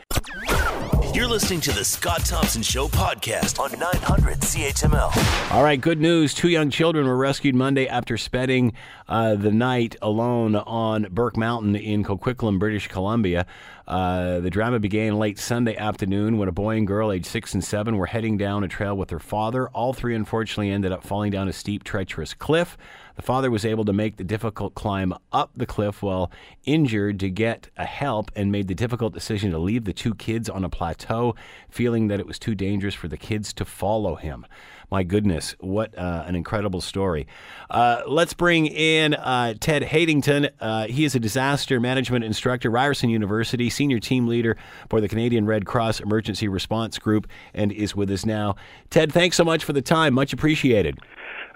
You're 1.14 1.26
listening 1.26 1.61
to 1.62 1.72
the 1.72 1.85
Scott 1.85 2.24
Thompson 2.24 2.62
Show 2.62 2.87
podcast 2.87 3.59
on 3.59 3.76
900 3.76 4.38
CHML. 4.38 5.50
All 5.53 5.64
right, 5.64 5.81
good 5.81 6.00
news. 6.00 6.35
Two 6.35 6.48
young 6.48 6.70
children 6.70 7.05
were 7.05 7.16
rescued 7.16 7.57
Monday 7.57 7.88
after 7.88 8.16
spending 8.16 8.74
uh, 9.09 9.35
the 9.35 9.50
night 9.50 9.96
alone 10.00 10.55
on 10.55 11.09
Burke 11.11 11.37
Mountain 11.37 11.74
in 11.74 12.05
Coquitlam, 12.05 12.61
British 12.61 12.87
Columbia. 12.87 13.44
Uh, 13.90 14.38
the 14.38 14.50
drama 14.50 14.79
began 14.79 15.18
late 15.18 15.37
Sunday 15.37 15.74
afternoon 15.74 16.38
when 16.38 16.48
a 16.48 16.53
boy 16.53 16.76
and 16.76 16.87
girl, 16.87 17.11
aged 17.11 17.26
six 17.26 17.55
and 17.55 17.64
seven, 17.64 17.96
were 17.96 18.07
heading 18.07 18.37
down 18.37 18.62
a 18.62 18.68
trail 18.68 18.96
with 18.96 19.09
their 19.09 19.18
father. 19.18 19.68
All 19.70 19.92
three, 19.92 20.14
unfortunately, 20.14 20.70
ended 20.70 20.92
up 20.92 21.03
falling 21.03 21.33
down 21.33 21.48
a 21.48 21.53
steep, 21.53 21.83
treacherous 21.83 22.33
cliff. 22.33 22.79
The 23.16 23.22
father 23.22 23.50
was 23.50 23.64
able 23.64 23.85
to 23.87 23.92
make 23.92 24.16
the 24.16 24.22
difficult 24.22 24.76
climb 24.76 25.12
up 25.33 25.50
the 25.57 25.66
cliff 25.66 26.05
while 26.05 26.31
injured 26.64 27.18
to 27.18 27.31
get 27.31 27.68
a 27.76 27.85
help 27.85 28.31
and 28.37 28.53
made 28.53 28.68
the 28.68 28.76
difficult 28.76 29.12
decision 29.12 29.50
to 29.50 29.59
leave 29.59 29.87
the 29.87 29.92
two 29.92 30.14
kids 30.14 30.48
on 30.48 30.62
a 30.62 30.68
plateau, 30.68 31.35
feeling 31.68 32.07
that 32.07 32.20
it 32.20 32.29
was 32.29 32.38
too 32.38 32.55
dangerous 32.55 32.94
for 32.94 33.09
the 33.09 33.16
kids 33.16 33.53
to 33.55 33.64
follow 33.64 34.14
him. 34.14 34.46
My 34.90 35.05
goodness, 35.05 35.55
what 35.61 35.96
uh, 35.96 36.24
an 36.26 36.35
incredible 36.35 36.81
story. 36.81 37.29
Uh, 37.70 38.03
let's 38.09 38.35
bring 38.35 38.66
in 38.66 39.14
uh, 39.14 39.55
Ted 39.61 39.85
Hatington. 39.85 40.48
Uh, 40.61 40.88
he 40.88 41.05
is 41.05 41.14
a 41.14 41.20
disaster 41.20 41.79
management 41.79 42.24
instructor, 42.24 42.70
Ryerson 42.70 43.09
University, 43.09 43.70
senior 43.70 44.00
team 44.00 44.26
leader 44.26 44.57
for 44.88 45.00
the 45.00 45.09
Canadian 45.09 45.46
Red 45.46 45.64
Cross 45.64 46.00
Emergency 46.00 46.48
Response 46.48 46.98
Group, 46.98 47.29
and 47.55 47.70
is 47.70 47.94
with 47.94 48.11
us 48.11 48.26
now. 48.26 48.57
Ted, 48.90 49.12
thanks 49.12 49.37
so 49.37 49.44
much 49.44 49.62
for 49.62 49.72
the 49.72 49.83
time. 49.83 50.12
Much 50.12 50.33
appreciated. 50.33 50.98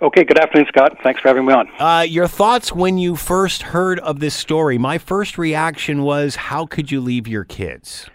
Okay, 0.02 0.22
good 0.24 0.38
afternoon, 0.38 0.66
Scott. 0.68 0.96
Thanks 1.02 1.20
for 1.20 1.28
having 1.28 1.46
me 1.46 1.54
on. 1.54 1.68
Uh, 1.78 2.02
your 2.02 2.28
thoughts 2.28 2.72
when 2.72 2.98
you 2.98 3.16
first 3.16 3.62
heard 3.62 3.98
of 4.00 4.20
this 4.20 4.34
story? 4.34 4.78
My 4.78 4.98
first 4.98 5.38
reaction 5.38 6.02
was, 6.02 6.36
how 6.36 6.66
could 6.66 6.90
you 6.90 7.00
leave 7.00 7.26
your 7.26 7.44
kids? 7.44 8.10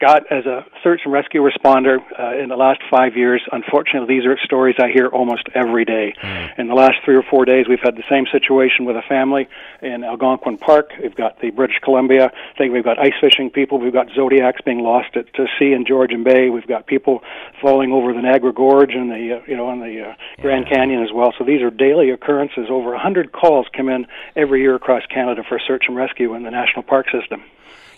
Scott, 0.00 0.22
as 0.30 0.46
a 0.46 0.64
search 0.84 1.00
and 1.04 1.12
rescue 1.12 1.42
responder 1.42 1.98
uh, 2.18 2.40
in 2.40 2.48
the 2.48 2.56
last 2.56 2.80
five 2.88 3.16
years, 3.16 3.42
unfortunately, 3.50 4.16
these 4.16 4.26
are 4.26 4.38
stories 4.44 4.76
I 4.78 4.92
hear 4.94 5.08
almost 5.08 5.48
every 5.54 5.84
day. 5.84 6.14
Mm. 6.22 6.58
In 6.58 6.68
the 6.68 6.74
last 6.74 6.98
three 7.04 7.16
or 7.16 7.24
four 7.24 7.44
days, 7.44 7.66
we've 7.68 7.82
had 7.82 7.96
the 7.96 8.04
same 8.08 8.24
situation 8.30 8.84
with 8.84 8.94
a 8.94 9.02
family 9.08 9.48
in 9.82 10.04
Algonquin 10.04 10.58
Park. 10.58 10.92
We've 11.02 11.16
got 11.16 11.40
the 11.40 11.50
British 11.50 11.78
Columbia. 11.82 12.26
I 12.26 12.56
think 12.58 12.72
we've 12.72 12.84
got 12.84 13.00
ice 13.00 13.14
fishing 13.20 13.50
people. 13.50 13.80
We've 13.80 13.92
got 13.92 14.06
zodiacs 14.14 14.60
being 14.64 14.80
lost 14.84 15.16
at 15.16 15.34
to 15.34 15.46
sea 15.58 15.72
in 15.72 15.84
Georgian 15.84 16.22
Bay. 16.22 16.48
We've 16.48 16.66
got 16.66 16.86
people 16.86 17.22
falling 17.60 17.90
over 17.90 18.12
the 18.12 18.22
Niagara 18.22 18.52
Gorge 18.52 18.94
and 18.94 19.10
the 19.10 19.40
uh, 19.40 19.42
you 19.48 19.56
know 19.56 19.72
in 19.72 19.80
the 19.80 20.10
uh, 20.10 20.14
Grand 20.40 20.66
yeah. 20.68 20.76
Canyon 20.76 21.02
as 21.02 21.10
well. 21.12 21.34
So 21.36 21.44
these 21.44 21.60
are 21.60 21.70
daily 21.70 22.10
occurrences. 22.10 22.66
Over 22.70 22.94
a 22.94 23.00
hundred 23.00 23.32
calls 23.32 23.66
come 23.76 23.88
in 23.88 24.06
every 24.36 24.60
year 24.60 24.76
across 24.76 25.02
Canada 25.06 25.42
for 25.48 25.58
search 25.58 25.84
and 25.88 25.96
rescue 25.96 26.34
in 26.34 26.44
the 26.44 26.52
national 26.52 26.84
park 26.84 27.06
system. 27.10 27.42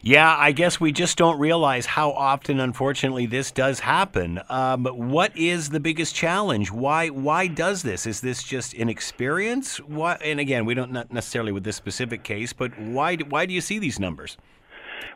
Yeah, 0.02 0.34
I 0.34 0.52
guess 0.52 0.80
we 0.80 0.92
just 0.92 1.18
don't 1.18 1.38
realize 1.38 1.84
how 1.84 2.12
often, 2.12 2.58
unfortunately, 2.58 3.26
this 3.26 3.50
does 3.50 3.80
happen. 3.80 4.40
Um, 4.48 4.86
what 4.86 5.36
is 5.36 5.68
the 5.68 5.80
biggest 5.80 6.14
challenge? 6.14 6.72
Why 6.72 7.08
why 7.08 7.48
does 7.48 7.82
this? 7.82 8.06
Is 8.06 8.22
this 8.22 8.42
just 8.42 8.72
inexperience? 8.72 9.76
What? 9.78 10.22
And 10.22 10.40
again, 10.40 10.64
we 10.64 10.72
don't 10.72 10.90
not 10.90 11.12
necessarily 11.12 11.52
with 11.52 11.64
this 11.64 11.76
specific 11.76 12.22
case, 12.22 12.54
but 12.54 12.78
why 12.78 13.16
why 13.16 13.44
do 13.44 13.52
you 13.52 13.60
see 13.60 13.78
these 13.78 14.00
numbers? 14.00 14.38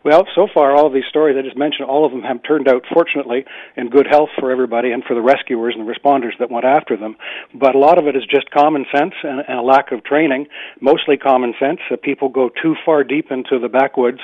Well, 0.05 0.27
so 0.35 0.47
far, 0.53 0.77
all 0.77 0.87
of 0.87 0.93
these 0.93 1.09
stories 1.09 1.35
I 1.39 1.41
just 1.41 1.57
mentioned, 1.57 1.89
all 1.89 2.05
of 2.05 2.13
them 2.13 2.21
have 2.21 2.43
turned 2.43 2.69
out, 2.69 2.85
fortunately, 2.93 3.47
in 3.75 3.89
good 3.89 4.07
health 4.07 4.29
for 4.39 4.51
everybody 4.51 4.93
and 4.93 5.03
for 5.03 5.15
the 5.15 5.23
rescuers 5.23 5.75
and 5.79 5.89
the 5.89 5.91
responders 5.91 6.39
that 6.39 6.51
went 6.51 6.67
after 6.67 6.95
them. 6.95 7.17
But 7.55 7.75
a 7.75 7.79
lot 7.79 7.97
of 7.97 8.07
it 8.07 8.15
is 8.15 8.23
just 8.31 8.51
common 8.51 8.85
sense 8.95 9.15
and, 9.23 9.41
and 9.49 9.59
a 9.59 9.63
lack 9.63 9.93
of 9.93 10.05
training, 10.05 10.49
mostly 10.83 11.17
common 11.17 11.55
sense. 11.59 11.81
Uh, 11.91 11.97
people 11.97 12.29
go 12.29 12.51
too 12.51 12.75
far 12.85 13.03
deep 13.03 13.31
into 13.31 13.59
the 13.59 13.71
backwoods 13.71 14.21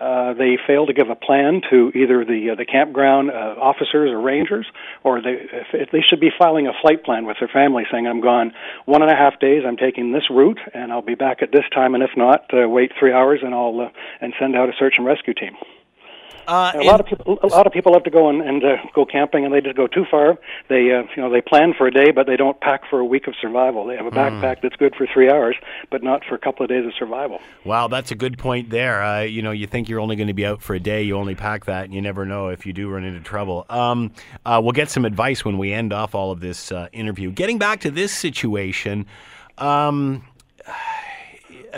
uh, 0.00 0.34
they 0.34 0.58
fail 0.66 0.86
to 0.86 0.92
give 0.92 1.08
a 1.08 1.14
plan 1.14 1.60
to 1.70 1.90
either 1.94 2.24
the 2.24 2.50
uh, 2.52 2.54
the 2.54 2.64
campground 2.64 3.30
uh, 3.30 3.54
officers 3.60 4.10
or 4.10 4.20
rangers, 4.20 4.66
or 5.02 5.22
they 5.22 5.46
if, 5.72 5.90
they 5.92 6.00
should 6.00 6.20
be 6.20 6.30
filing 6.36 6.66
a 6.66 6.72
flight 6.82 7.04
plan 7.04 7.26
with 7.26 7.36
their 7.38 7.48
family, 7.48 7.84
saying, 7.90 8.06
"I'm 8.06 8.20
gone 8.20 8.52
one 8.86 9.02
and 9.02 9.10
a 9.10 9.16
half 9.16 9.38
days. 9.38 9.62
I'm 9.66 9.76
taking 9.76 10.12
this 10.12 10.28
route, 10.30 10.58
and 10.72 10.92
I'll 10.92 11.02
be 11.02 11.14
back 11.14 11.42
at 11.42 11.52
this 11.52 11.64
time. 11.72 11.94
And 11.94 12.02
if 12.02 12.10
not, 12.16 12.50
uh, 12.52 12.68
wait 12.68 12.92
three 12.98 13.12
hours, 13.12 13.40
and 13.42 13.54
I'll 13.54 13.80
uh, 13.80 13.88
and 14.20 14.32
send 14.38 14.56
out 14.56 14.68
a 14.68 14.72
search 14.78 14.94
and 14.96 15.06
rescue 15.06 15.34
team." 15.34 15.54
Uh, 16.46 16.72
a 16.74 16.82
lot 16.82 17.00
of 17.00 17.06
people, 17.06 17.38
a 17.42 17.46
lot 17.46 17.66
of 17.66 17.72
people 17.72 17.92
have 17.92 18.04
to 18.04 18.10
go 18.10 18.28
and, 18.28 18.42
and 18.42 18.64
uh, 18.64 18.76
go 18.94 19.04
camping, 19.04 19.44
and 19.44 19.52
they 19.52 19.60
just 19.60 19.76
go 19.76 19.86
too 19.86 20.04
far. 20.10 20.38
They, 20.68 20.92
uh, 20.92 21.02
you 21.16 21.22
know, 21.22 21.30
they 21.30 21.40
plan 21.40 21.74
for 21.76 21.86
a 21.86 21.90
day, 21.90 22.10
but 22.10 22.26
they 22.26 22.36
don't 22.36 22.60
pack 22.60 22.82
for 22.88 22.98
a 23.00 23.04
week 23.04 23.26
of 23.26 23.34
survival. 23.40 23.86
They 23.86 23.96
have 23.96 24.06
a 24.06 24.10
mm. 24.10 24.14
backpack 24.14 24.62
that's 24.62 24.76
good 24.76 24.94
for 24.94 25.06
three 25.12 25.30
hours, 25.30 25.56
but 25.90 26.02
not 26.02 26.22
for 26.28 26.34
a 26.34 26.38
couple 26.38 26.64
of 26.64 26.68
days 26.68 26.86
of 26.86 26.92
survival. 26.98 27.40
Wow, 27.64 27.88
that's 27.88 28.10
a 28.10 28.14
good 28.14 28.38
point 28.38 28.70
there. 28.70 29.02
Uh, 29.02 29.20
you 29.22 29.42
know, 29.42 29.50
you 29.50 29.66
think 29.66 29.88
you're 29.88 30.00
only 30.00 30.16
going 30.16 30.28
to 30.28 30.34
be 30.34 30.46
out 30.46 30.62
for 30.62 30.74
a 30.74 30.80
day, 30.80 31.02
you 31.02 31.16
only 31.16 31.34
pack 31.34 31.64
that, 31.66 31.84
and 31.84 31.94
you 31.94 32.02
never 32.02 32.26
know 32.26 32.48
if 32.48 32.66
you 32.66 32.72
do 32.72 32.88
run 32.88 33.04
into 33.04 33.20
trouble. 33.20 33.66
Um, 33.68 34.12
uh, 34.44 34.60
we'll 34.62 34.72
get 34.72 34.90
some 34.90 35.04
advice 35.04 35.44
when 35.44 35.58
we 35.58 35.72
end 35.72 35.92
off 35.92 36.14
all 36.14 36.30
of 36.30 36.40
this 36.40 36.70
uh, 36.72 36.88
interview. 36.92 37.30
Getting 37.30 37.58
back 37.58 37.80
to 37.80 37.90
this 37.90 38.12
situation. 38.12 39.06
Um, 39.58 40.24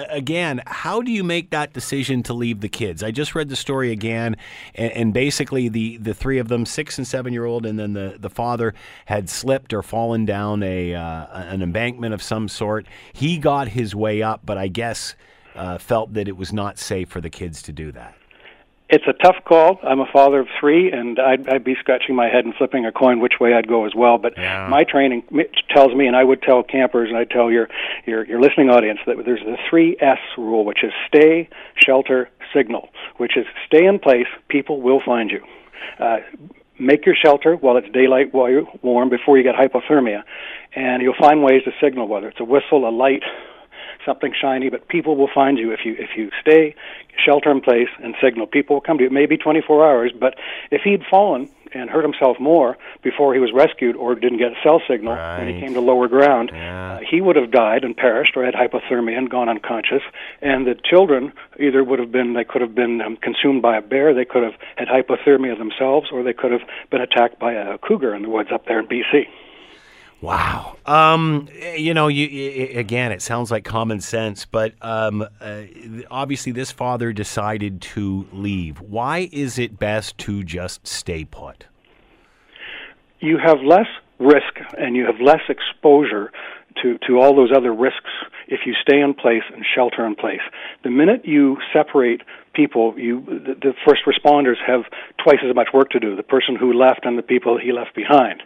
again, 0.08 0.62
how 0.66 1.02
do 1.02 1.10
you 1.10 1.24
make 1.24 1.50
that 1.50 1.72
decision 1.72 2.22
to 2.24 2.34
leave 2.34 2.60
the 2.60 2.68
kids? 2.68 3.02
I 3.02 3.10
just 3.10 3.34
read 3.34 3.48
the 3.48 3.56
story 3.56 3.92
again, 3.92 4.36
and, 4.74 4.92
and 4.92 5.14
basically 5.14 5.68
the, 5.68 5.96
the 5.98 6.14
three 6.14 6.38
of 6.38 6.48
them, 6.48 6.66
six 6.66 6.98
and 6.98 7.06
seven 7.06 7.32
year 7.32 7.44
old, 7.44 7.66
and 7.66 7.78
then 7.78 7.92
the, 7.92 8.16
the 8.18 8.30
father 8.30 8.74
had 9.06 9.28
slipped 9.28 9.72
or 9.72 9.82
fallen 9.82 10.24
down 10.24 10.62
a 10.62 10.94
uh, 10.94 11.26
an 11.32 11.62
embankment 11.62 12.14
of 12.14 12.22
some 12.22 12.48
sort. 12.48 12.86
He 13.12 13.38
got 13.38 13.68
his 13.68 13.94
way 13.94 14.22
up, 14.22 14.40
but 14.44 14.58
I 14.58 14.68
guess 14.68 15.14
uh, 15.54 15.78
felt 15.78 16.14
that 16.14 16.28
it 16.28 16.36
was 16.36 16.52
not 16.52 16.78
safe 16.78 17.08
for 17.08 17.20
the 17.20 17.30
kids 17.30 17.62
to 17.62 17.72
do 17.72 17.92
that 17.92 18.14
it's 18.88 19.04
a 19.08 19.12
tough 19.12 19.36
call. 19.44 19.80
I'm 19.82 20.00
a 20.00 20.06
father 20.12 20.38
of 20.40 20.48
three, 20.60 20.92
and 20.92 21.18
I'd, 21.18 21.48
I'd 21.48 21.64
be 21.64 21.74
scratching 21.80 22.14
my 22.14 22.28
head 22.28 22.44
and 22.44 22.54
flipping 22.54 22.86
a 22.86 22.92
coin 22.92 23.20
which 23.20 23.34
way 23.40 23.52
I'd 23.52 23.66
go 23.66 23.84
as 23.84 23.94
well. 23.96 24.16
But 24.18 24.34
yeah. 24.36 24.68
my 24.68 24.84
training 24.84 25.24
tells 25.74 25.94
me, 25.94 26.06
and 26.06 26.14
I 26.14 26.22
would 26.22 26.42
tell 26.42 26.62
campers, 26.62 27.08
and 27.08 27.18
I 27.18 27.24
tell 27.24 27.50
your 27.50 27.68
your 28.06 28.24
your 28.24 28.40
listening 28.40 28.70
audience 28.70 29.00
that 29.06 29.16
there's 29.24 29.40
the 29.40 29.56
three 29.68 29.96
S 30.00 30.18
rule, 30.38 30.64
which 30.64 30.84
is 30.84 30.92
stay, 31.08 31.48
shelter, 31.74 32.30
signal, 32.54 32.88
which 33.16 33.36
is 33.36 33.46
stay 33.66 33.84
in 33.84 33.98
place. 33.98 34.28
People 34.48 34.80
will 34.80 35.02
find 35.04 35.30
you. 35.30 35.42
Uh, 35.98 36.18
make 36.78 37.06
your 37.06 37.14
shelter 37.14 37.56
while 37.56 37.76
it's 37.76 37.88
daylight, 37.92 38.32
while 38.32 38.50
you're 38.50 38.66
warm, 38.82 39.08
before 39.08 39.36
you 39.36 39.42
get 39.42 39.54
hypothermia, 39.54 40.22
and 40.74 41.02
you'll 41.02 41.14
find 41.18 41.42
ways 41.42 41.62
to 41.64 41.72
signal, 41.80 42.06
whether 42.06 42.28
it's 42.28 42.40
a 42.40 42.44
whistle, 42.44 42.88
a 42.88 42.90
light, 42.90 43.22
something 44.06 44.32
shiny, 44.40 44.70
but 44.70 44.88
people 44.88 45.16
will 45.16 45.30
find 45.34 45.58
you 45.58 45.72
if 45.72 45.80
you 45.84 45.94
if 45.98 46.10
you 46.16 46.30
stay, 46.40 46.74
shelter 47.22 47.50
in 47.50 47.60
place, 47.60 47.88
and 48.02 48.14
signal. 48.22 48.46
People 48.46 48.76
will 48.76 48.80
come 48.80 48.96
to 48.98 49.04
you. 49.04 49.10
It 49.10 49.12
may 49.12 49.26
be 49.26 49.36
24 49.36 49.86
hours, 49.86 50.12
but 50.18 50.36
if 50.70 50.82
he'd 50.82 51.02
fallen 51.10 51.50
and 51.72 51.90
hurt 51.90 52.04
himself 52.04 52.38
more 52.40 52.76
before 53.02 53.34
he 53.34 53.40
was 53.40 53.52
rescued 53.52 53.96
or 53.96 54.14
didn't 54.14 54.38
get 54.38 54.52
a 54.52 54.54
cell 54.62 54.80
signal 54.88 55.14
right. 55.14 55.40
and 55.40 55.54
he 55.54 55.60
came 55.60 55.74
to 55.74 55.80
lower 55.80 56.08
ground, 56.08 56.50
yeah. 56.52 56.94
uh, 56.94 57.00
he 57.08 57.20
would 57.20 57.36
have 57.36 57.50
died 57.50 57.84
and 57.84 57.96
perished 57.96 58.36
or 58.36 58.44
had 58.44 58.54
hypothermia 58.54 59.16
and 59.16 59.30
gone 59.30 59.48
unconscious. 59.48 60.02
And 60.40 60.66
the 60.66 60.74
children 60.74 61.32
either 61.58 61.82
would 61.82 61.98
have 61.98 62.12
been, 62.12 62.34
they 62.34 62.44
could 62.44 62.62
have 62.62 62.74
been 62.74 63.00
um, 63.00 63.16
consumed 63.16 63.62
by 63.62 63.76
a 63.76 63.82
bear, 63.82 64.14
they 64.14 64.24
could 64.24 64.42
have 64.42 64.54
had 64.76 64.88
hypothermia 64.88 65.58
themselves, 65.58 66.08
or 66.12 66.22
they 66.22 66.32
could 66.32 66.52
have 66.52 66.62
been 66.90 67.00
attacked 67.00 67.38
by 67.38 67.52
a 67.52 67.78
cougar 67.78 68.14
in 68.14 68.22
the 68.22 68.28
woods 68.28 68.50
up 68.52 68.66
there 68.66 68.80
in 68.80 68.86
BC. 68.86 69.26
Wow. 70.20 70.76
Um, 70.86 71.48
you 71.76 71.92
know, 71.92 72.08
you, 72.08 72.26
you, 72.26 72.78
again, 72.78 73.12
it 73.12 73.20
sounds 73.20 73.50
like 73.50 73.64
common 73.64 74.00
sense, 74.00 74.46
but 74.46 74.72
um, 74.80 75.26
uh, 75.40 75.62
obviously 76.10 76.52
this 76.52 76.70
father 76.70 77.12
decided 77.12 77.82
to 77.82 78.26
leave. 78.32 78.80
Why 78.80 79.28
is 79.30 79.58
it 79.58 79.78
best 79.78 80.16
to 80.18 80.42
just 80.42 80.86
stay 80.86 81.24
put? 81.24 81.66
You 83.20 83.38
have 83.38 83.58
less 83.60 83.86
risk 84.18 84.58
and 84.78 84.96
you 84.96 85.04
have 85.04 85.20
less 85.20 85.42
exposure 85.48 86.32
to, 86.82 86.98
to 87.06 87.18
all 87.18 87.34
those 87.34 87.50
other 87.54 87.72
risks 87.72 88.10
if 88.48 88.60
you 88.64 88.74
stay 88.80 89.00
in 89.00 89.14
place 89.14 89.42
and 89.52 89.64
shelter 89.74 90.06
in 90.06 90.14
place. 90.14 90.40
The 90.84 90.90
minute 90.90 91.22
you 91.24 91.58
separate 91.72 92.22
people, 92.54 92.94
you 92.98 93.22
the, 93.26 93.54
the 93.54 93.74
first 93.86 94.02
responders 94.06 94.56
have 94.66 94.82
twice 95.22 95.40
as 95.46 95.54
much 95.54 95.68
work 95.74 95.90
to 95.90 96.00
do. 96.00 96.16
The 96.16 96.22
person 96.22 96.56
who 96.56 96.72
left 96.72 97.00
and 97.04 97.18
the 97.18 97.22
people 97.22 97.58
he 97.58 97.72
left 97.72 97.94
behind 97.94 98.42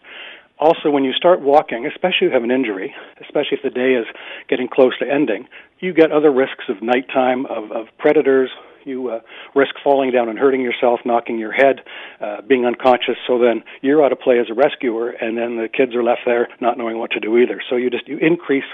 also, 0.61 0.91
when 0.91 1.05
you 1.05 1.13
start 1.15 1.41
walking, 1.41 1.87
especially 1.87 2.27
if 2.27 2.31
you 2.31 2.35
have 2.35 2.45
an 2.45 2.51
injury, 2.51 2.95
especially 3.21 3.57
if 3.57 3.63
the 3.63 3.71
day 3.71 3.95
is 3.95 4.07
getting 4.49 4.69
close 4.69 4.97
to 4.99 5.11
ending, 5.11 5.49
you 5.81 5.95
get 5.95 6.13
other 6.13 6.31
risks 6.31 6.65
of 6.69 6.83
nighttime, 6.83 7.47
of, 7.47 7.73
of 7.73 7.87
predators. 7.99 8.51
You 8.85 9.11
uh, 9.11 9.21
risk 9.55 9.75
falling 9.85 10.11
down 10.11 10.31
and 10.31 10.39
hurting 10.39 10.63
yourself, 10.63 11.01
knocking 11.05 11.39
your 11.39 11.53
head, 11.53 11.81
uh, 12.21 12.41
being 12.49 12.65
unconscious. 12.65 13.17
So 13.27 13.39
then 13.39 13.63
you're 13.83 14.03
out 14.03 14.13
of 14.13 14.21
play 14.21 14.39
as 14.39 14.47
a 14.51 14.55
rescuer, 14.55 15.11
and 15.11 15.37
then 15.37 15.57
the 15.57 15.69
kids 15.69 15.95
are 15.95 16.03
left 16.03 16.23
there 16.25 16.49
not 16.61 16.79
knowing 16.79 16.99
what 16.99 17.11
to 17.13 17.21
do 17.21 17.37
either. 17.39 17.61
So 17.69 17.77
you 17.77 17.91
just 17.91 18.09
you 18.09 18.17
increase 18.19 18.65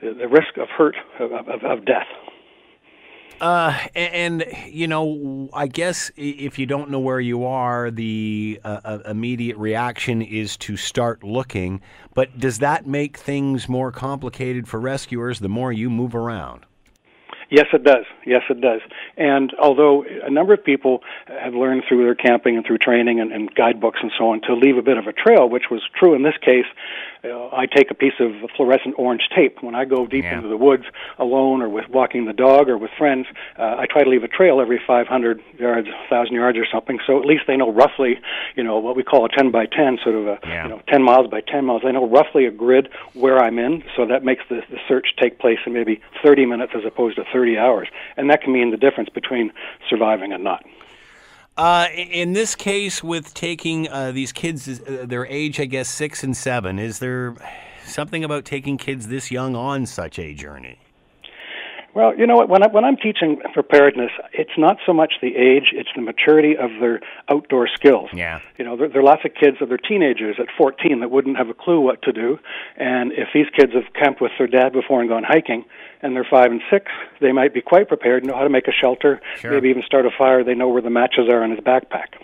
the 0.00 0.26
risk 0.28 0.58
of 0.60 0.68
hurt, 0.68 0.96
of, 1.20 1.32
of, 1.32 1.62
of 1.64 1.84
death. 1.84 2.08
Uh, 3.40 3.76
and, 3.94 4.44
you 4.66 4.86
know, 4.86 5.48
I 5.52 5.66
guess 5.66 6.10
if 6.16 6.58
you 6.58 6.66
don't 6.66 6.90
know 6.90 7.00
where 7.00 7.20
you 7.20 7.44
are, 7.44 7.90
the 7.90 8.60
uh, 8.64 8.80
uh, 8.84 8.98
immediate 9.06 9.56
reaction 9.56 10.22
is 10.22 10.56
to 10.58 10.76
start 10.76 11.24
looking. 11.24 11.80
But 12.14 12.38
does 12.38 12.58
that 12.58 12.86
make 12.86 13.16
things 13.16 13.68
more 13.68 13.90
complicated 13.90 14.68
for 14.68 14.78
rescuers 14.78 15.40
the 15.40 15.48
more 15.48 15.72
you 15.72 15.90
move 15.90 16.14
around? 16.14 16.66
Yes, 17.52 17.66
it 17.74 17.84
does. 17.84 18.06
Yes, 18.24 18.40
it 18.48 18.62
does. 18.62 18.80
And 19.18 19.52
although 19.60 20.04
a 20.04 20.30
number 20.30 20.54
of 20.54 20.64
people 20.64 21.00
have 21.26 21.52
learned 21.52 21.82
through 21.86 22.02
their 22.02 22.14
camping 22.14 22.56
and 22.56 22.64
through 22.64 22.78
training 22.78 23.20
and, 23.20 23.30
and 23.30 23.54
guidebooks 23.54 23.98
and 24.02 24.10
so 24.16 24.28
on 24.28 24.40
to 24.42 24.54
leave 24.54 24.78
a 24.78 24.82
bit 24.82 24.96
of 24.96 25.06
a 25.06 25.12
trail, 25.12 25.50
which 25.50 25.64
was 25.70 25.82
true 25.94 26.14
in 26.14 26.22
this 26.22 26.38
case, 26.42 26.64
uh, 27.24 27.48
I 27.52 27.66
take 27.66 27.90
a 27.90 27.94
piece 27.94 28.18
of 28.18 28.32
fluorescent 28.56 28.96
orange 28.98 29.22
tape 29.34 29.62
when 29.62 29.74
I 29.74 29.84
go 29.84 30.06
deep 30.06 30.24
yeah. 30.24 30.36
into 30.36 30.48
the 30.48 30.56
woods 30.56 30.84
alone 31.18 31.62
or 31.62 31.68
with 31.68 31.88
walking 31.88 32.24
the 32.24 32.32
dog 32.32 32.68
or 32.68 32.76
with 32.76 32.90
friends. 32.98 33.26
Uh, 33.58 33.76
I 33.78 33.86
try 33.88 34.02
to 34.02 34.10
leave 34.10 34.24
a 34.24 34.28
trail 34.28 34.60
every 34.60 34.80
500 34.84 35.40
yards, 35.58 35.88
1,000 35.88 36.34
yards 36.34 36.58
or 36.58 36.66
something, 36.72 36.98
so 37.06 37.20
at 37.20 37.24
least 37.24 37.42
they 37.46 37.56
know 37.56 37.70
roughly, 37.70 38.18
you 38.56 38.64
know, 38.64 38.78
what 38.78 38.96
we 38.96 39.02
call 39.02 39.24
a 39.24 39.28
10 39.28 39.50
by 39.50 39.66
10, 39.66 39.98
sort 40.02 40.16
of 40.16 40.26
a, 40.26 40.38
yeah. 40.44 40.64
you 40.64 40.70
know, 40.70 40.82
10 40.88 41.02
miles 41.02 41.28
by 41.30 41.40
10 41.40 41.64
miles. 41.64 41.82
They 41.84 41.92
know 41.92 42.08
roughly 42.08 42.46
a 42.46 42.50
grid 42.50 42.88
where 43.14 43.38
I'm 43.38 43.58
in, 43.58 43.84
so 43.96 44.06
that 44.06 44.24
makes 44.24 44.42
the, 44.48 44.62
the 44.70 44.78
search 44.88 45.08
take 45.20 45.38
place 45.38 45.58
in 45.64 45.72
maybe 45.72 46.00
30 46.24 46.46
minutes 46.46 46.72
as 46.74 46.84
opposed 46.84 47.16
to 47.16 47.24
30 47.32 47.58
hours, 47.58 47.88
and 48.16 48.30
that 48.30 48.42
can 48.42 48.52
mean 48.52 48.70
the 48.70 48.76
difference 48.76 49.08
between 49.10 49.52
surviving 49.88 50.32
and 50.32 50.42
not. 50.42 50.64
Uh, 51.56 51.86
in 51.94 52.32
this 52.32 52.54
case, 52.54 53.02
with 53.02 53.34
taking 53.34 53.88
uh, 53.88 54.10
these 54.10 54.32
kids, 54.32 54.80
uh, 54.80 55.04
their 55.06 55.26
age, 55.26 55.60
I 55.60 55.66
guess, 55.66 55.88
six 55.88 56.24
and 56.24 56.34
seven, 56.34 56.78
is 56.78 56.98
there 56.98 57.34
something 57.84 58.24
about 58.24 58.46
taking 58.46 58.78
kids 58.78 59.08
this 59.08 59.30
young 59.30 59.54
on 59.54 59.84
such 59.84 60.18
a 60.18 60.32
journey? 60.32 60.78
Well, 61.94 62.16
you 62.16 62.26
know 62.26 62.36
what? 62.36 62.48
When, 62.48 62.62
I, 62.62 62.68
when 62.68 62.84
I'm 62.84 62.96
teaching 62.96 63.40
preparedness, 63.52 64.12
it's 64.32 64.56
not 64.56 64.78
so 64.86 64.94
much 64.94 65.14
the 65.20 65.36
age; 65.36 65.72
it's 65.72 65.90
the 65.94 66.00
maturity 66.00 66.56
of 66.56 66.70
their 66.80 67.00
outdoor 67.28 67.68
skills. 67.68 68.08
Yeah. 68.14 68.40
You 68.56 68.64
know, 68.64 68.76
there, 68.76 68.88
there 68.88 69.00
are 69.00 69.04
lots 69.04 69.26
of 69.26 69.34
kids 69.34 69.58
that 69.60 69.70
are 69.70 69.76
teenagers 69.76 70.36
at 70.38 70.46
14 70.56 71.00
that 71.00 71.10
wouldn't 71.10 71.36
have 71.36 71.50
a 71.50 71.54
clue 71.54 71.80
what 71.80 72.00
to 72.02 72.12
do, 72.12 72.38
and 72.76 73.12
if 73.12 73.28
these 73.34 73.46
kids 73.54 73.72
have 73.74 73.92
camped 73.92 74.22
with 74.22 74.32
their 74.38 74.46
dad 74.46 74.72
before 74.72 75.00
and 75.00 75.10
gone 75.10 75.24
hiking, 75.24 75.64
and 76.00 76.16
they're 76.16 76.26
five 76.28 76.50
and 76.50 76.62
six, 76.70 76.90
they 77.20 77.32
might 77.32 77.52
be 77.52 77.60
quite 77.60 77.88
prepared, 77.88 78.24
know 78.24 78.34
how 78.34 78.44
to 78.44 78.50
make 78.50 78.68
a 78.68 78.72
shelter, 78.72 79.20
sure. 79.36 79.52
maybe 79.52 79.68
even 79.68 79.82
start 79.82 80.06
a 80.06 80.10
fire. 80.16 80.42
They 80.42 80.54
know 80.54 80.68
where 80.68 80.82
the 80.82 80.90
matches 80.90 81.28
are 81.28 81.44
in 81.44 81.50
his 81.50 81.60
backpack. 81.60 82.14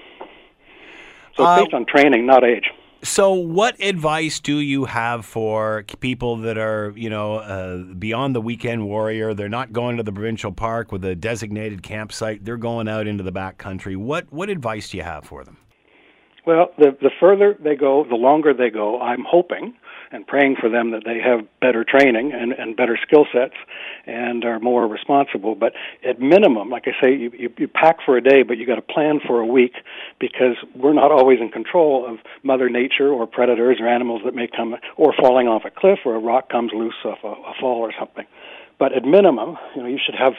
So 1.36 1.44
it's 1.44 1.60
uh, 1.60 1.62
based 1.62 1.74
on 1.74 1.84
training, 1.84 2.26
not 2.26 2.42
age. 2.42 2.70
So, 3.02 3.32
what 3.32 3.80
advice 3.80 4.40
do 4.40 4.58
you 4.58 4.86
have 4.86 5.24
for 5.24 5.84
people 6.00 6.36
that 6.38 6.58
are, 6.58 6.92
you 6.96 7.08
know, 7.08 7.36
uh, 7.36 7.78
beyond 7.94 8.34
the 8.34 8.40
weekend 8.40 8.86
warrior? 8.86 9.34
They're 9.34 9.48
not 9.48 9.72
going 9.72 9.98
to 9.98 10.02
the 10.02 10.12
provincial 10.12 10.50
park 10.50 10.90
with 10.90 11.04
a 11.04 11.14
designated 11.14 11.84
campsite. 11.84 12.44
They're 12.44 12.56
going 12.56 12.88
out 12.88 13.06
into 13.06 13.22
the 13.22 13.30
back 13.30 13.56
country. 13.56 13.94
What 13.94 14.32
what 14.32 14.50
advice 14.50 14.90
do 14.90 14.96
you 14.96 15.04
have 15.04 15.24
for 15.24 15.44
them? 15.44 15.58
Well, 16.44 16.70
the 16.76 16.96
the 17.00 17.10
further 17.20 17.56
they 17.62 17.76
go, 17.76 18.04
the 18.08 18.16
longer 18.16 18.52
they 18.52 18.70
go. 18.70 19.00
I'm 19.00 19.24
hoping 19.24 19.74
and 20.10 20.26
praying 20.26 20.56
for 20.60 20.68
them 20.68 20.92
that 20.92 21.02
they 21.04 21.18
have 21.20 21.46
better 21.60 21.84
training 21.84 22.32
and, 22.32 22.52
and 22.52 22.76
better 22.76 22.98
skill 23.06 23.26
sets 23.32 23.54
and 24.06 24.44
are 24.44 24.58
more 24.58 24.86
responsible. 24.86 25.54
But 25.54 25.72
at 26.06 26.20
minimum, 26.20 26.70
like 26.70 26.84
I 26.86 26.92
say, 27.02 27.14
you, 27.14 27.30
you, 27.36 27.52
you 27.58 27.68
pack 27.68 27.98
for 28.04 28.16
a 28.16 28.22
day, 28.22 28.42
but 28.42 28.56
you 28.58 28.66
got 28.66 28.76
to 28.76 28.82
plan 28.82 29.20
for 29.26 29.40
a 29.40 29.46
week 29.46 29.74
because 30.18 30.56
we're 30.74 30.94
not 30.94 31.12
always 31.12 31.40
in 31.40 31.50
control 31.50 32.06
of 32.08 32.18
Mother 32.42 32.68
Nature 32.68 33.08
or 33.08 33.26
predators 33.26 33.78
or 33.80 33.88
animals 33.88 34.22
that 34.24 34.34
may 34.34 34.48
come 34.48 34.76
or 34.96 35.12
falling 35.20 35.46
off 35.46 35.62
a 35.64 35.70
cliff 35.70 36.00
or 36.04 36.14
a 36.14 36.20
rock 36.20 36.48
comes 36.50 36.72
loose 36.74 36.94
off 37.04 37.18
a, 37.22 37.28
a 37.28 37.54
fall 37.60 37.78
or 37.78 37.92
something. 37.98 38.26
But 38.78 38.92
at 38.92 39.04
minimum, 39.04 39.56
you 39.74 39.82
know, 39.82 39.88
you 39.88 39.98
should 40.04 40.14
have. 40.14 40.34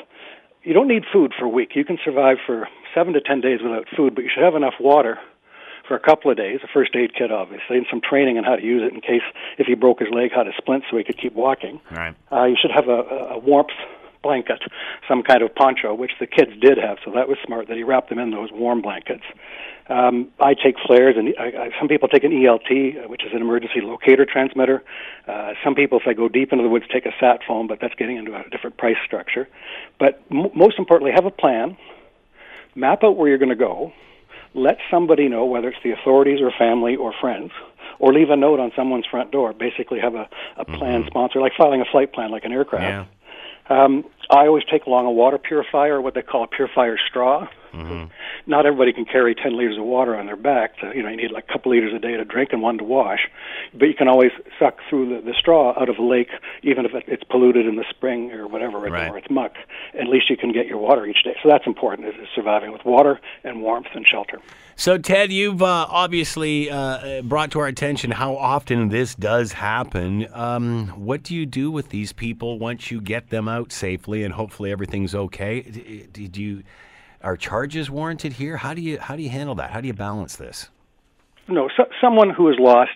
You 0.64 0.74
don't 0.74 0.90
need 0.90 1.04
food 1.12 1.34
for 1.40 1.46
a 1.46 1.50
week. 1.50 1.70
You 1.74 1.86
can 1.86 1.98
survive 2.04 2.38
for 2.46 2.68
seven 2.94 3.14
to 3.14 3.22
ten 3.22 3.40
days 3.40 3.60
without 3.64 3.86
food, 3.96 4.14
but 4.14 4.24
you 4.24 4.30
should 4.34 4.44
have 4.44 4.56
enough 4.56 4.74
water 4.80 5.18
for 5.90 5.96
a 5.96 6.00
couple 6.00 6.30
of 6.32 6.38
days, 6.38 6.60
a 6.64 6.68
first 6.72 6.96
aid 6.96 7.16
kit, 7.18 7.32
obviously, 7.32 7.76
and 7.76 7.86
some 7.90 8.00
training 8.00 8.38
on 8.38 8.46
how 8.46 8.56
to 8.56 8.64
use 8.64 8.84
it 8.86 8.94
in 8.94 9.02
case 9.02 9.26
if 9.58 9.66
he 9.66 9.74
broke 9.74 10.00
his 10.00 10.10
leg, 10.14 10.32
how 10.34 10.44
to 10.44 10.52
splint 10.56 10.84
so 10.90 10.96
he 10.96 11.04
could 11.04 11.18
keep 11.18 11.34
walking. 11.34 11.82
Right. 11.92 12.16
Uh, 12.32 12.46
you 12.46 12.56
should 12.62 12.72
have 12.72 12.88
a, 12.88 13.34
a 13.34 13.40
warmth 13.40 13.74
blanket, 14.22 14.62
some 15.08 15.24
kind 15.24 15.42
of 15.42 15.54
poncho, 15.56 15.94
which 15.96 16.12
the 16.20 16.28
kids 16.28 16.52
did 16.62 16.78
have, 16.78 16.98
so 17.04 17.12
that 17.12 17.28
was 17.28 17.38
smart 17.46 17.68
that 17.70 17.78
he 17.78 17.84
wrapped 17.84 18.10
them 18.10 18.20
in 18.20 18.32
those 18.32 18.50
warm 18.52 18.82
blankets. 18.82 19.24
Um, 19.88 20.28
I 20.40 20.54
take 20.54 20.76
flares, 20.86 21.16
and 21.18 21.34
I, 21.40 21.46
I, 21.46 21.70
some 21.80 21.88
people 21.88 22.08
take 22.08 22.24
an 22.24 22.32
ELT, 22.32 22.70
uh, 22.70 23.08
which 23.08 23.24
is 23.26 23.32
an 23.34 23.42
emergency 23.42 23.82
locator 23.82 24.26
transmitter. 24.26 24.84
Uh, 25.28 25.54
some 25.64 25.74
people, 25.74 25.98
if 25.98 26.04
they 26.06 26.14
go 26.14 26.30
deep 26.30 26.52
into 26.52 26.64
the 26.64 26.70
woods, 26.70 26.86
take 26.94 27.08
a 27.08 27.14
sat 27.20 27.40
phone, 27.48 27.66
but 27.66 27.80
that's 27.82 27.96
getting 27.96 28.18
into 28.18 28.36
a 28.36 28.48
different 28.52 28.78
price 28.78 28.98
structure. 29.04 29.48
But 29.98 30.22
m- 30.30 30.52
most 30.54 30.78
importantly, 30.78 31.12
have 31.16 31.26
a 31.26 31.32
plan. 31.32 31.76
Map 32.76 33.04
out 33.04 33.18
where 33.18 33.28
you're 33.30 33.40
going 33.40 33.50
to 33.50 33.56
go 33.56 33.92
let 34.54 34.78
somebody 34.90 35.28
know, 35.28 35.46
whether 35.46 35.70
it's 35.70 35.78
the 35.84 35.92
authorities 35.92 36.40
or 36.42 36.52
family 36.58 36.96
or 36.96 37.14
friends, 37.20 37.52
or 38.00 38.14
leave 38.14 38.30
a 38.30 38.36
note 38.36 38.60
on 38.60 38.72
someone's 38.76 39.06
front 39.06 39.32
door. 39.32 39.54
Basically, 39.54 40.00
have 40.00 40.16
a, 40.16 40.28
a 40.58 40.66
plan 40.66 41.02
mm-hmm. 41.02 41.08
sponsor, 41.08 41.40
like 41.40 41.54
filing 41.58 41.82
a 41.82 41.86
flight 41.92 42.14
plan, 42.14 42.32
like 42.32 42.46
an 42.46 42.52
aircraft. 42.52 43.10
Yeah. 43.70 43.84
Um, 43.84 44.04
I 44.32 44.48
always 44.48 44.64
take 44.70 44.86
along 44.86 45.06
a 45.06 45.12
water 45.12 45.38
purifier, 45.38 46.02
what 46.02 46.16
they 46.16 46.22
call 46.22 46.44
a 46.44 46.48
purifier 46.48 46.98
straw. 47.10 47.48
Mm-hmm. 47.74 48.06
Not 48.50 48.66
everybody 48.66 48.94
can 48.94 49.06
carry 49.06 49.36
10 49.36 49.58
liters 49.58 49.78
of 49.78 49.84
water 49.84 50.16
on 50.16 50.26
their 50.26 50.36
back. 50.36 50.76
You 50.82 51.04
know, 51.04 51.10
you 51.10 51.18
need 51.18 51.32
like 51.32 51.46
a 51.50 51.54
couple 51.54 51.72
liters 51.72 51.94
a 51.94 52.00
day 52.00 52.18
to 52.18 52.26
drink 52.26 52.50
and 52.52 52.62
one 52.62 52.78
to 52.78 52.84
wash. 52.84 53.28
But 53.74 53.86
you 53.86 53.94
can 53.94 54.08
always 54.08 54.32
suck 54.58 54.78
through 54.90 55.10
the, 55.10 55.22
the 55.22 55.34
straw 55.38 55.80
out 55.80 55.90
of 55.90 55.98
a 55.98 56.04
lake, 56.04 56.30
even 56.64 56.86
if 56.86 56.92
it's 57.08 57.24
polluted 57.24 57.66
in 57.66 57.76
the 57.76 57.86
spring 57.90 58.32
or 58.32 58.48
whatever, 58.48 58.80
right. 58.80 59.12
or 59.12 59.18
it's 59.18 59.30
muck. 59.30 59.54
At 60.00 60.08
least 60.08 60.30
you 60.30 60.38
can 60.38 60.52
get 60.52 60.68
your 60.68 60.78
water 60.78 61.06
each 61.06 61.24
day. 61.24 61.36
So 61.44 61.50
that's 61.50 61.68
important, 61.68 62.08
is, 62.08 62.16
is 62.16 62.28
surviving 62.36 62.72
with 62.72 62.86
water 62.86 63.20
and 63.44 63.62
warmth 63.62 63.88
and 63.94 64.08
shelter. 64.08 64.40
So, 64.76 64.98
Ted, 64.98 65.34
you've 65.34 65.62
uh, 65.62 65.88
obviously 65.90 66.72
uh, 66.72 67.22
brought 67.24 67.52
to 67.52 67.60
our 67.60 67.68
attention 67.68 68.12
how 68.12 68.38
often 68.38 68.88
this 68.88 69.14
does 69.14 69.52
happen. 69.52 70.26
Um, 70.34 70.88
what 70.96 71.22
do 71.22 71.36
you 71.36 71.46
do 71.46 71.70
with 71.70 71.90
these 71.90 72.14
people 72.14 72.58
once 72.60 72.90
you 72.90 73.02
get 73.02 73.30
them 73.30 73.50
out 73.50 73.74
safely 73.74 74.24
and 74.24 74.34
hopefully 74.34 74.72
everything's 74.72 75.14
okay? 75.14 75.62
Did 75.62 76.38
you 76.38 76.64
are 77.22 77.38
charges 77.38 77.90
warranted 77.90 78.34
here? 78.34 78.58
How 78.58 78.74
do 78.74 78.82
you 78.82 79.00
how 79.00 79.16
do 79.16 79.24
you 79.24 79.30
handle 79.30 79.56
that? 79.56 79.72
How 79.72 79.82
do 79.82 79.88
you 79.88 79.94
balance 79.94 80.36
this? 80.36 80.70
No, 81.48 81.70
so, 81.76 81.86
someone 82.02 82.30
who 82.30 82.50
is 82.50 82.58
lost 82.60 82.92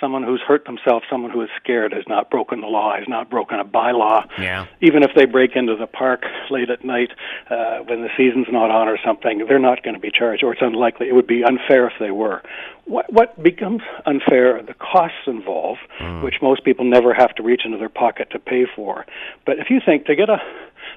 someone 0.00 0.22
who's 0.22 0.40
hurt 0.40 0.64
themselves, 0.64 1.04
someone 1.10 1.30
who 1.30 1.42
is 1.42 1.50
scared, 1.62 1.92
has 1.92 2.04
not 2.08 2.30
broken 2.30 2.62
the 2.62 2.66
law, 2.66 2.96
has 2.96 3.06
not 3.06 3.28
broken 3.30 3.60
a 3.60 3.64
bylaw. 3.64 4.24
Yeah. 4.38 4.66
Even 4.80 5.02
if 5.02 5.10
they 5.14 5.26
break 5.26 5.52
into 5.54 5.76
the 5.76 5.86
park 5.86 6.24
late 6.50 6.70
at 6.70 6.84
night 6.84 7.10
uh, 7.50 7.80
when 7.80 8.00
the 8.00 8.08
season's 8.16 8.46
not 8.50 8.70
on 8.70 8.88
or 8.88 8.98
something, 9.04 9.44
they're 9.46 9.58
not 9.58 9.82
going 9.82 9.94
to 9.94 10.00
be 10.00 10.10
charged, 10.10 10.42
or 10.42 10.52
it's 10.52 10.62
unlikely. 10.62 11.08
It 11.08 11.14
would 11.14 11.26
be 11.26 11.44
unfair 11.44 11.86
if 11.86 11.94
they 12.00 12.10
were. 12.10 12.42
What, 12.86 13.12
what 13.12 13.40
becomes 13.42 13.82
unfair 14.06 14.56
are 14.56 14.62
the 14.62 14.74
costs 14.74 15.26
involved, 15.26 15.80
mm. 16.00 16.24
which 16.24 16.36
most 16.42 16.64
people 16.64 16.84
never 16.84 17.14
have 17.14 17.34
to 17.36 17.42
reach 17.42 17.62
into 17.64 17.78
their 17.78 17.90
pocket 17.90 18.30
to 18.30 18.38
pay 18.38 18.64
for. 18.74 19.04
But 19.44 19.58
if 19.58 19.68
you 19.70 19.80
think 19.84 20.06
to 20.06 20.16
get 20.16 20.30
a, 20.30 20.38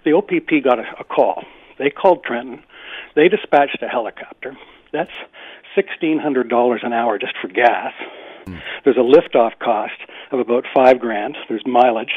the 0.05 0.13
OPP 0.13 0.63
got 0.63 0.79
a, 0.79 0.85
a 0.99 1.03
call. 1.03 1.43
They 1.77 1.89
called 1.89 2.23
Trenton. 2.23 2.63
They 3.15 3.29
dispatched 3.29 3.81
a 3.81 3.87
helicopter. 3.87 4.55
That's 4.91 5.11
sixteen 5.75 6.19
hundred 6.19 6.49
dollars 6.49 6.81
an 6.83 6.93
hour 6.93 7.17
just 7.17 7.33
for 7.41 7.47
gas. 7.47 7.93
There's 8.83 8.97
a 8.97 8.99
liftoff 8.99 9.57
cost 9.59 9.93
of 10.31 10.39
about 10.39 10.65
five 10.73 10.99
grand. 10.99 11.37
There's 11.47 11.65
mileage. 11.65 12.13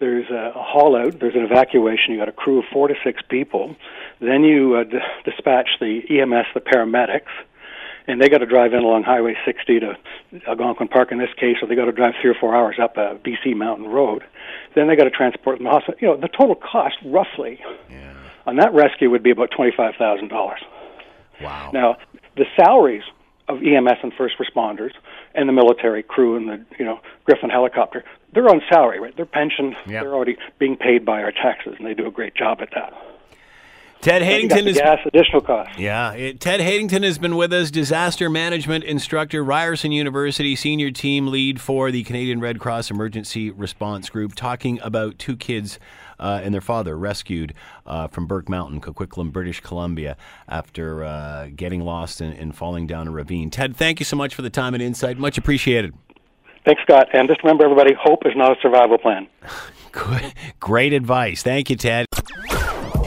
There's 0.00 0.30
a, 0.30 0.52
a 0.54 0.62
haul 0.62 0.96
out. 0.96 1.18
There's 1.20 1.34
an 1.34 1.42
evacuation. 1.42 2.12
You 2.12 2.18
got 2.18 2.28
a 2.28 2.32
crew 2.32 2.60
of 2.60 2.64
four 2.72 2.88
to 2.88 2.94
six 3.04 3.20
people. 3.28 3.76
Then 4.20 4.44
you 4.44 4.76
uh, 4.76 4.84
d- 4.84 4.98
dispatch 5.24 5.68
the 5.80 6.00
EMS, 6.08 6.46
the 6.54 6.60
paramedics, 6.60 7.32
and 8.06 8.20
they 8.20 8.28
got 8.28 8.38
to 8.38 8.46
drive 8.46 8.72
in 8.72 8.80
along 8.80 9.02
Highway 9.02 9.36
60 9.44 9.80
to 9.80 9.98
Algonquin 10.46 10.88
Park 10.88 11.12
in 11.12 11.18
this 11.18 11.32
case, 11.36 11.56
or 11.60 11.68
they 11.68 11.74
got 11.74 11.86
to 11.86 11.92
drive 11.92 12.14
three 12.20 12.30
or 12.30 12.36
four 12.40 12.54
hours 12.54 12.76
up 12.80 12.96
a 12.96 13.16
BC 13.16 13.54
Mountain 13.56 13.88
Road. 13.88 14.24
Then 14.74 14.88
they 14.88 14.96
got 14.96 15.04
to 15.04 15.10
transport 15.10 15.58
them 15.58 15.66
to 15.66 15.70
the 15.70 15.74
hospital. 15.74 15.98
You 16.00 16.08
know, 16.08 16.16
the 16.16 16.28
total 16.28 16.54
cost 16.54 16.96
roughly 17.04 17.60
yeah. 17.90 18.14
On 18.48 18.56
that 18.56 18.72
rescue 18.72 19.10
would 19.10 19.22
be 19.22 19.30
about 19.30 19.50
twenty-five 19.50 19.96
thousand 19.98 20.28
dollars. 20.28 20.60
Wow. 21.38 21.70
Now, 21.74 21.96
the 22.34 22.46
salaries 22.56 23.02
of 23.46 23.58
EMS 23.58 23.98
and 24.02 24.10
first 24.16 24.36
responders 24.38 24.92
and 25.34 25.46
the 25.46 25.52
military 25.52 26.02
crew 26.02 26.34
and 26.34 26.48
the 26.48 26.64
you 26.78 26.84
know 26.86 26.98
Griffon 27.26 27.50
helicopter. 27.50 28.04
They're 28.32 28.48
on 28.48 28.62
salary, 28.70 29.00
right? 29.00 29.14
They're 29.14 29.26
pensioned. 29.26 29.76
Yep. 29.86 30.02
They're 30.02 30.14
already 30.14 30.38
being 30.58 30.76
paid 30.76 31.04
by 31.04 31.22
our 31.22 31.30
taxes, 31.30 31.74
and 31.76 31.86
they 31.86 31.92
do 31.92 32.06
a 32.06 32.10
great 32.10 32.34
job 32.34 32.62
at 32.62 32.70
that. 32.74 32.94
Ted 34.00 34.22
Hatington 34.22 34.66
is 34.66 34.78
gas 34.78 35.00
additional 35.04 35.42
costs. 35.42 35.76
Yeah, 35.76 36.12
it, 36.12 36.40
Ted 36.40 36.60
Hatington 36.60 37.02
has 37.02 37.18
been 37.18 37.36
with 37.36 37.52
us, 37.52 37.70
disaster 37.70 38.30
management 38.30 38.84
instructor, 38.84 39.44
Ryerson 39.44 39.92
University 39.92 40.56
senior 40.56 40.90
team 40.90 41.26
lead 41.26 41.60
for 41.60 41.90
the 41.90 42.02
Canadian 42.04 42.40
Red 42.40 42.60
Cross 42.60 42.90
Emergency 42.90 43.50
Response 43.50 44.08
Group, 44.08 44.34
talking 44.34 44.78
about 44.82 45.18
two 45.18 45.36
kids 45.36 45.78
uh, 46.18 46.40
and 46.42 46.52
their 46.54 46.60
father 46.60 46.96
rescued 46.98 47.54
uh, 47.86 48.08
from 48.08 48.26
Burke 48.26 48.48
Mountain, 48.48 48.80
Coquitlam, 48.80 49.32
British 49.32 49.60
Columbia, 49.60 50.16
after 50.48 51.04
uh, 51.04 51.48
getting 51.54 51.84
lost 51.84 52.20
and, 52.20 52.36
and 52.38 52.54
falling 52.54 52.86
down 52.86 53.08
a 53.08 53.10
ravine. 53.10 53.50
Ted, 53.50 53.76
thank 53.76 54.00
you 54.00 54.04
so 54.04 54.16
much 54.16 54.34
for 54.34 54.42
the 54.42 54.50
time 54.50 54.74
and 54.74 54.82
insight. 54.82 55.18
Much 55.18 55.38
appreciated. 55.38 55.94
Thanks, 56.64 56.82
Scott. 56.82 57.08
And 57.12 57.28
just 57.28 57.42
remember, 57.42 57.64
everybody, 57.64 57.94
hope 57.98 58.26
is 58.26 58.32
not 58.36 58.56
a 58.56 58.60
survival 58.60 58.98
plan. 58.98 59.26
Good, 59.92 60.34
great 60.60 60.92
advice. 60.92 61.42
Thank 61.42 61.70
you, 61.70 61.76
Ted. 61.76 62.06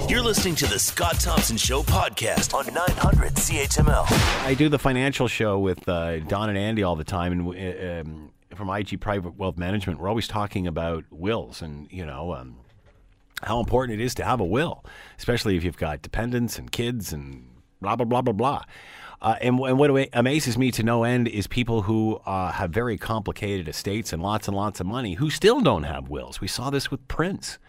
You're 0.10 0.24
listening 0.24 0.56
to 0.56 0.68
the 0.68 0.80
Scott 0.80 1.20
Thompson 1.20 1.56
Show 1.56 1.84
podcast 1.84 2.54
on 2.54 2.66
900 2.74 3.34
CHML. 3.36 4.46
I 4.46 4.56
do 4.56 4.68
the 4.68 4.80
financial 4.80 5.28
show 5.28 5.60
with 5.60 5.88
uh, 5.88 6.20
Don 6.22 6.50
and 6.50 6.58
Andy 6.58 6.84
all 6.84 6.96
the 6.96 7.04
time, 7.04 7.32
and 7.32 7.48
uh, 7.48 8.02
um, 8.02 8.32
from 8.56 8.70
IG 8.70 9.00
Private 9.00 9.38
Wealth 9.38 9.58
Management, 9.58 10.00
we're 10.00 10.10
always 10.10 10.28
talking 10.28 10.68
about 10.68 11.06
wills 11.12 11.62
and 11.62 11.88
you 11.92 12.06
know 12.06 12.34
um, 12.34 12.58
how 13.44 13.60
important 13.60 14.00
it 14.00 14.04
is 14.04 14.16
to 14.16 14.24
have 14.24 14.40
a 14.40 14.46
will, 14.46 14.84
especially 15.18 15.58
if 15.58 15.64
you've 15.64 15.78
got 15.78 16.02
dependents 16.02 16.58
and 16.58 16.72
kids 16.72 17.14
and 17.14 17.48
blah, 17.82 17.96
blah, 17.96 18.06
blah, 18.06 18.22
blah, 18.22 18.34
blah. 18.34 18.64
Uh, 19.22 19.36
and, 19.40 19.60
and, 19.60 19.78
what 19.78 20.10
amazes 20.14 20.58
me 20.58 20.72
to 20.72 20.82
no 20.82 21.04
end 21.04 21.28
is 21.28 21.46
people 21.46 21.84
who 21.84 22.20
uh, 22.26 22.52
have 22.52 22.72
very 22.72 22.98
complicated 22.98 23.68
estates 23.68 24.12
and 24.14 24.24
lots 24.24 24.48
and 24.48 24.58
lots 24.58 24.80
of 24.80 24.88
money 24.88 25.14
who 25.14 25.30
still 25.30 25.62
don't 25.62 25.84
have 25.84 26.10
wills. 26.10 26.42
We 26.42 26.48
saw 26.48 26.72
this 26.72 26.90
with 26.90 27.08
Prince, 27.08 27.60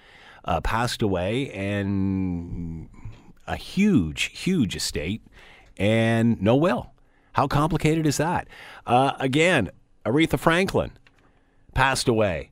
uh, 0.47 0.63
passed 0.63 1.03
away 1.03 1.51
and 1.51 2.89
a 3.47 3.57
huge, 3.57 4.39
huge 4.39 4.75
estate 4.75 5.23
and 5.77 6.41
no 6.41 6.57
will. 6.57 6.93
How 7.35 7.47
complicated 7.47 8.07
is 8.07 8.17
that? 8.17 8.49
Uh, 8.87 9.13
again, 9.19 9.71
Aretha 10.07 10.39
Franklin 10.39 10.93
passed 11.75 12.09
away 12.09 12.51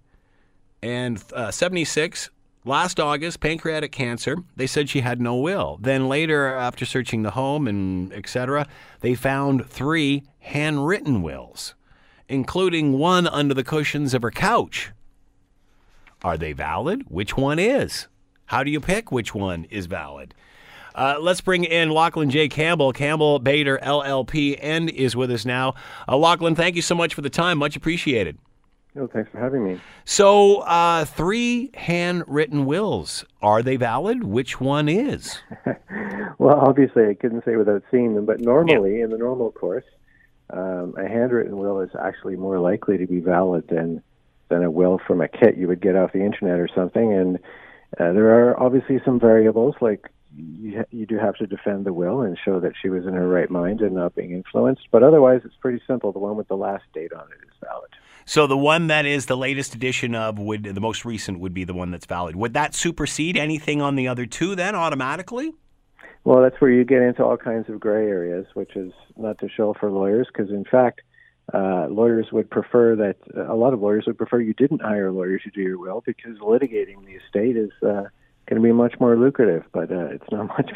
and 0.83 1.23
uh, 1.35 1.51
76 1.51 2.31
Last 2.65 3.01
August, 3.01 3.41
pancreatic 3.41 3.91
cancer. 3.91 4.37
They 4.55 4.67
said 4.67 4.91
she 4.91 5.01
had 5.01 5.19
no 5.19 5.35
will. 5.37 5.79
Then 5.81 6.09
later, 6.09 6.55
after 6.55 6.85
searching 6.85 7.23
the 7.23 7.31
home 7.31 7.67
and 7.67 8.13
etc., 8.13 8.67
they 9.01 9.15
found 9.15 9.67
three 9.67 10.25
handwritten 10.41 11.23
wills, 11.23 11.75
including 12.29 12.99
one 12.99 13.27
under 13.27 13.55
the 13.55 13.65
cushions 13.65 14.13
of 14.13 14.21
her 14.21 14.31
couch. 14.31 14.91
Are 16.23 16.37
they 16.37 16.53
valid? 16.53 17.05
Which 17.09 17.35
one 17.35 17.59
is? 17.59 18.09
How 18.47 18.63
do 18.63 18.71
you 18.71 18.81
pick 18.81 19.11
which 19.11 19.35
one 19.35 19.65
is 19.71 19.87
valid? 19.87 20.35
Uh, 20.95 21.17
let's 21.19 21.41
bring 21.41 21.65
in 21.65 21.89
Lachlan 21.89 22.29
J. 22.29 22.49
Campbell, 22.49 22.93
Campbell 22.93 23.39
Bader 23.39 23.79
LLP, 23.83 24.59
and 24.61 24.91
is 24.91 25.17
with 25.17 25.31
us 25.31 25.47
now. 25.47 25.75
Uh, 26.07 26.19
Lachlan, 26.19 26.55
thank 26.55 26.77
you 26.77 26.83
so 26.83 26.95
much 26.95 27.15
for 27.15 27.23
the 27.23 27.31
time. 27.31 27.57
Much 27.57 27.77
appreciated. 27.77 28.37
Oh, 28.97 29.07
thanks 29.07 29.30
for 29.30 29.38
having 29.38 29.64
me. 29.64 29.80
So, 30.05 30.59
uh, 30.62 31.05
three 31.05 31.70
handwritten 31.74 32.66
wills. 32.66 33.24
Are 33.41 33.62
they 33.62 33.76
valid? 33.76 34.24
Which 34.24 34.61
one 34.61 34.88
is? 34.88 35.38
well, 36.38 36.59
obviously, 36.59 37.07
I 37.07 37.14
couldn't 37.14 37.45
say 37.45 37.55
without 37.55 37.84
seeing 37.91 38.14
them, 38.14 38.26
but 38.26 38.41
normally, 38.41 38.99
yeah. 38.99 39.05
in 39.05 39.11
the 39.11 39.18
normal 39.18 39.53
course, 39.53 39.84
um, 40.53 40.95
a 40.99 41.09
handwritten 41.09 41.57
will 41.57 41.80
is 41.80 41.91
actually 42.01 42.34
more 42.34 42.59
likely 42.59 42.99
to 42.99 43.07
be 43.07 43.20
valid 43.20 43.68
than 43.68 44.03
than 44.49 44.64
a 44.64 44.70
will 44.70 44.99
from 45.07 45.20
a 45.20 45.28
kit 45.28 45.57
you 45.57 45.68
would 45.68 45.80
get 45.80 45.95
off 45.95 46.12
the 46.12 46.24
internet 46.24 46.59
or 46.59 46.68
something. 46.74 47.12
And 47.12 47.36
uh, 48.01 48.12
there 48.12 48.34
are 48.34 48.61
obviously 48.61 49.01
some 49.05 49.20
variables, 49.20 49.76
like 49.80 50.11
you, 50.36 50.84
you 50.91 51.07
do 51.07 51.18
have 51.18 51.36
to 51.36 51.47
defend 51.47 51.84
the 51.84 51.93
will 51.93 52.22
and 52.22 52.36
show 52.45 52.59
that 52.59 52.72
she 52.80 52.88
was 52.88 53.07
in 53.07 53.14
her 53.14 53.28
right 53.28 53.49
mind 53.49 53.80
and 53.80 53.95
not 53.95 54.16
being 54.16 54.32
influenced. 54.32 54.88
But 54.91 55.05
otherwise, 55.05 55.43
it's 55.45 55.55
pretty 55.61 55.80
simple. 55.86 56.11
The 56.11 56.18
one 56.18 56.36
with 56.36 56.49
the 56.49 56.57
last 56.57 56.82
date 56.93 57.12
on 57.12 57.28
it 57.28 57.47
is 57.47 57.55
valid. 57.64 57.91
So 58.31 58.47
the 58.47 58.57
one 58.57 58.87
that 58.87 59.07
is 59.07 59.26
the 59.26 59.37
latest 59.37 59.74
edition 59.74 60.14
of 60.14 60.39
would 60.39 60.62
the 60.62 60.81
most 60.81 61.05
recent 61.05 61.41
would 61.41 61.53
be 61.53 61.64
the 61.64 61.74
one 61.74 61.91
that's 61.91 62.07
valid. 62.07 62.37
Would 62.37 62.55
that 62.55 62.76
supersede 62.76 63.37
anything 63.37 63.83
on 63.83 63.97
the 63.97 64.07
other 64.07 64.24
two 64.24 64.55
then 64.55 64.76
automatically? 64.76 65.53
Well, 66.22 66.41
that's 66.41 66.61
where 66.61 66.70
you 66.70 66.85
get 66.85 67.03
into 67.03 67.24
all 67.24 67.37
kinds 67.37 67.68
of 67.68 67.81
gray 67.81 68.07
areas, 68.07 68.47
which 68.55 68.76
is 68.76 68.93
not 69.16 69.39
to 69.41 69.49
show 69.49 69.74
for 69.81 69.91
lawyers, 69.91 70.28
because 70.33 70.53
in 70.53 70.64
fact, 70.64 71.01
uh, 71.53 71.89
lawyers 71.91 72.28
would 72.31 72.49
prefer 72.49 72.95
that 72.95 73.16
a 73.49 73.57
lot 73.57 73.74
of 73.74 73.83
lawyers 73.83 74.05
would 74.07 74.16
prefer 74.16 74.39
you 74.39 74.55
didn't 74.55 74.83
hire 74.83 75.09
a 75.09 75.12
lawyer 75.12 75.41
to 75.41 75.51
do 75.51 75.61
your 75.61 75.81
will 75.81 76.01
because 76.07 76.39
litigating 76.39 77.05
the 77.05 77.14
estate 77.14 77.57
is 77.57 77.72
uh, 77.83 78.05
going 78.47 78.55
to 78.55 78.61
be 78.61 78.70
much 78.70 78.95
more 79.01 79.16
lucrative. 79.16 79.64
But 79.72 79.91
uh, 79.91 80.07
it's 80.07 80.31
not 80.31 80.47
much. 80.57 80.70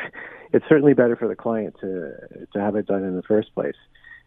It's 0.52 0.64
certainly 0.68 0.94
better 0.94 1.14
for 1.14 1.28
the 1.28 1.36
client 1.36 1.76
to 1.82 2.14
to 2.52 2.60
have 2.60 2.74
it 2.74 2.86
done 2.86 3.04
in 3.04 3.14
the 3.14 3.22
first 3.22 3.54
place. 3.54 3.76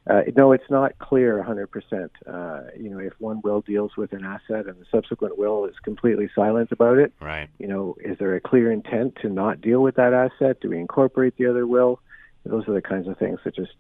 Uh, 0.10 0.22
no, 0.36 0.54
it's 0.54 0.70
not 0.70 0.98
clear 1.00 1.44
100%. 1.44 2.10
Uh, 2.26 2.70
you 2.80 2.90
know, 2.90 3.00
if 3.00 3.14
one 3.20 3.42
will 3.44 3.62
deals 3.62 3.98
with 3.98 4.14
an 4.14 4.24
asset 4.24 4.66
and 4.66 4.80
the 4.80 4.86
subsequent 4.90 5.38
will 5.38 5.66
is 5.66 5.76
completely 5.84 6.30
silent 6.34 6.72
about 6.72 6.98
it, 6.98 7.12
right? 7.20 7.50
You 7.60 7.68
know, 7.68 7.96
is 8.00 8.18
there 8.18 8.36
a 8.36 8.40
clear 8.40 8.72
intent 8.72 9.18
to 9.22 9.30
not 9.30 9.60
deal 9.60 9.82
with 9.82 9.96
that 9.96 10.14
asset? 10.14 10.62
Do 10.62 10.70
we 10.70 10.80
incorporate 10.80 11.36
the 11.38 11.48
other 11.48 11.68
will? 11.68 12.00
Those 12.46 12.68
are 12.70 12.74
the 12.74 12.82
kinds 12.82 13.08
of 13.10 13.18
things 13.18 13.40
that 13.44 13.56
just 13.56 13.74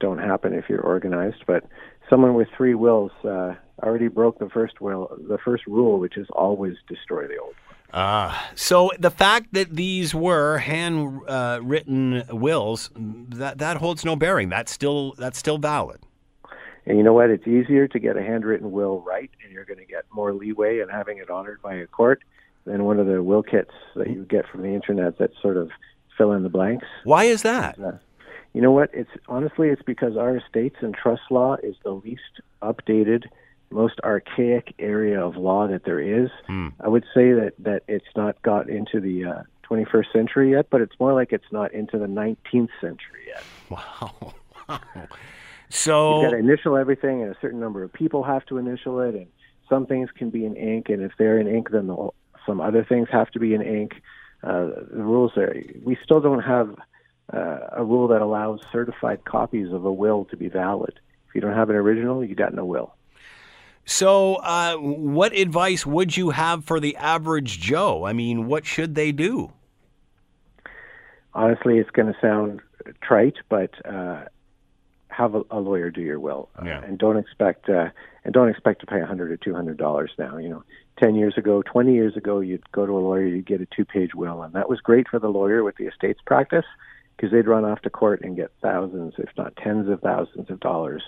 don't 0.00 0.18
happen 0.18 0.54
if 0.54 0.68
you're 0.68 0.80
organized. 0.80 1.44
But 1.46 1.64
someone 2.08 2.34
with 2.34 2.48
three 2.56 2.74
wills 2.74 3.12
uh, 3.22 3.54
already 3.82 4.08
broke 4.08 4.38
the 4.38 4.48
first 4.48 4.80
will, 4.80 5.14
the 5.28 5.38
first 5.38 5.66
rule, 5.66 5.98
which 5.98 6.16
is 6.16 6.26
always 6.30 6.76
destroy 6.88 7.26
the 7.26 7.38
old. 7.38 7.54
Uh, 7.94 8.36
so 8.56 8.90
the 8.98 9.10
fact 9.10 9.52
that 9.52 9.76
these 9.76 10.12
were 10.12 10.58
handwritten 10.58 12.24
uh, 12.28 12.34
wills 12.34 12.90
that 12.96 13.58
that 13.58 13.76
holds 13.76 14.04
no 14.04 14.16
bearing. 14.16 14.48
That's 14.48 14.72
still 14.72 15.14
that's 15.16 15.38
still 15.38 15.58
valid. 15.58 16.00
And 16.86 16.98
you 16.98 17.04
know 17.04 17.12
what? 17.12 17.30
It's 17.30 17.46
easier 17.46 17.86
to 17.86 17.98
get 18.00 18.16
a 18.16 18.22
handwritten 18.22 18.72
will 18.72 19.00
right, 19.02 19.30
and 19.44 19.52
you're 19.52 19.64
going 19.64 19.78
to 19.78 19.86
get 19.86 20.06
more 20.12 20.34
leeway 20.34 20.80
in 20.80 20.88
having 20.88 21.18
it 21.18 21.30
honored 21.30 21.62
by 21.62 21.74
a 21.74 21.86
court 21.86 22.24
than 22.64 22.82
one 22.82 22.98
of 22.98 23.06
the 23.06 23.22
will 23.22 23.44
kits 23.44 23.70
that 23.94 24.10
you 24.10 24.24
get 24.24 24.44
from 24.48 24.62
the 24.62 24.74
internet 24.74 25.18
that 25.18 25.30
sort 25.40 25.56
of 25.56 25.70
fill 26.18 26.32
in 26.32 26.42
the 26.42 26.48
blanks. 26.48 26.86
Why 27.04 27.24
is 27.24 27.42
that? 27.42 27.78
Uh, 27.78 27.92
you 28.54 28.60
know 28.60 28.72
what? 28.72 28.90
It's 28.92 29.10
honestly 29.28 29.68
it's 29.68 29.82
because 29.82 30.16
our 30.16 30.36
estates 30.36 30.76
and 30.80 30.96
trust 30.96 31.22
law 31.30 31.58
is 31.62 31.76
the 31.84 31.92
least 31.92 32.40
updated 32.60 33.26
most 33.70 34.00
archaic 34.04 34.74
area 34.78 35.24
of 35.24 35.36
law 35.36 35.66
that 35.68 35.84
there 35.84 36.00
is. 36.00 36.30
Hmm. 36.46 36.68
I 36.80 36.88
would 36.88 37.04
say 37.14 37.32
that 37.32 37.54
that 37.60 37.82
it's 37.88 38.06
not 38.16 38.40
got 38.42 38.68
into 38.68 39.00
the 39.00 39.24
uh, 39.24 39.42
21st 39.68 40.12
century 40.12 40.50
yet, 40.52 40.68
but 40.70 40.80
it's 40.80 40.98
more 41.00 41.12
like 41.12 41.32
it's 41.32 41.50
not 41.50 41.72
into 41.72 41.98
the 41.98 42.06
19th 42.06 42.68
century 42.80 43.26
yet. 43.26 43.42
Wow. 43.70 44.34
wow. 44.68 44.80
So 45.70 46.20
you've 46.20 46.30
got 46.30 46.36
to 46.36 46.38
initial 46.38 46.76
everything, 46.76 47.22
and 47.22 47.34
a 47.34 47.38
certain 47.40 47.60
number 47.60 47.82
of 47.82 47.92
people 47.92 48.22
have 48.22 48.44
to 48.46 48.58
initial 48.58 49.00
it, 49.00 49.14
and 49.14 49.26
some 49.68 49.86
things 49.86 50.10
can 50.16 50.30
be 50.30 50.44
in 50.44 50.56
ink, 50.56 50.88
and 50.88 51.02
if 51.02 51.12
they're 51.18 51.38
in 51.38 51.48
ink, 51.48 51.70
then 51.70 51.88
the, 51.88 52.10
some 52.46 52.60
other 52.60 52.84
things 52.84 53.08
have 53.10 53.30
to 53.32 53.40
be 53.40 53.54
in 53.54 53.62
ink. 53.62 53.94
Uh, 54.42 54.66
the 54.92 55.02
rules 55.02 55.36
are. 55.36 55.56
We 55.82 55.96
still 56.04 56.20
don't 56.20 56.42
have 56.42 56.76
uh, 57.32 57.58
a 57.72 57.84
rule 57.84 58.08
that 58.08 58.20
allows 58.20 58.60
certified 58.70 59.24
copies 59.24 59.72
of 59.72 59.84
a 59.84 59.92
will 59.92 60.26
to 60.26 60.36
be 60.36 60.48
valid. 60.48 61.00
If 61.28 61.34
you 61.34 61.40
don't 61.40 61.54
have 61.54 61.70
an 61.70 61.76
original, 61.76 62.24
you 62.24 62.34
got 62.34 62.54
no 62.54 62.64
will. 62.64 62.94
So, 63.86 64.36
uh, 64.36 64.76
what 64.76 65.34
advice 65.34 65.84
would 65.84 66.16
you 66.16 66.30
have 66.30 66.64
for 66.64 66.80
the 66.80 66.96
average 66.96 67.60
Joe? 67.60 68.04
I 68.04 68.12
mean, 68.12 68.46
what 68.46 68.64
should 68.64 68.94
they 68.94 69.12
do? 69.12 69.52
Honestly, 71.34 71.78
it's 71.78 71.90
going 71.90 72.12
to 72.12 72.18
sound 72.20 72.60
trite, 73.02 73.36
but 73.48 73.70
uh, 73.86 74.24
have 75.08 75.34
a, 75.34 75.42
a, 75.50 75.60
lawyer 75.60 75.90
do 75.90 76.00
your 76.00 76.18
will, 76.18 76.48
yeah. 76.64 76.82
and 76.82 76.98
don't 76.98 77.16
expect 77.18 77.68
uh, 77.68 77.88
and 78.24 78.32
don't 78.32 78.48
expect 78.48 78.80
to 78.80 78.86
pay 78.86 79.00
a 79.00 79.06
hundred 79.06 79.30
or 79.30 79.36
two 79.36 79.54
hundred 79.54 79.76
dollars 79.76 80.12
now. 80.18 80.38
You 80.38 80.48
know, 80.48 80.64
ten 80.98 81.14
years 81.14 81.34
ago, 81.36 81.62
twenty 81.62 81.92
years 81.92 82.16
ago, 82.16 82.40
you'd 82.40 82.70
go 82.72 82.86
to 82.86 82.92
a 82.92 83.00
lawyer, 83.00 83.26
you'd 83.26 83.46
get 83.46 83.60
a 83.60 83.66
two-page 83.66 84.14
will, 84.14 84.42
and 84.42 84.54
that 84.54 84.70
was 84.70 84.80
great 84.80 85.08
for 85.08 85.18
the 85.18 85.28
lawyer 85.28 85.62
with 85.62 85.76
the 85.76 85.86
estates 85.86 86.20
practice 86.24 86.66
because 87.16 87.32
they'd 87.32 87.46
run 87.46 87.64
off 87.64 87.80
to 87.82 87.90
court 87.90 88.22
and 88.22 88.34
get 88.34 88.50
thousands, 88.62 89.14
if 89.18 89.28
not 89.36 89.56
tens 89.56 89.88
of 89.88 90.00
thousands 90.00 90.50
of 90.50 90.58
dollars 90.60 91.02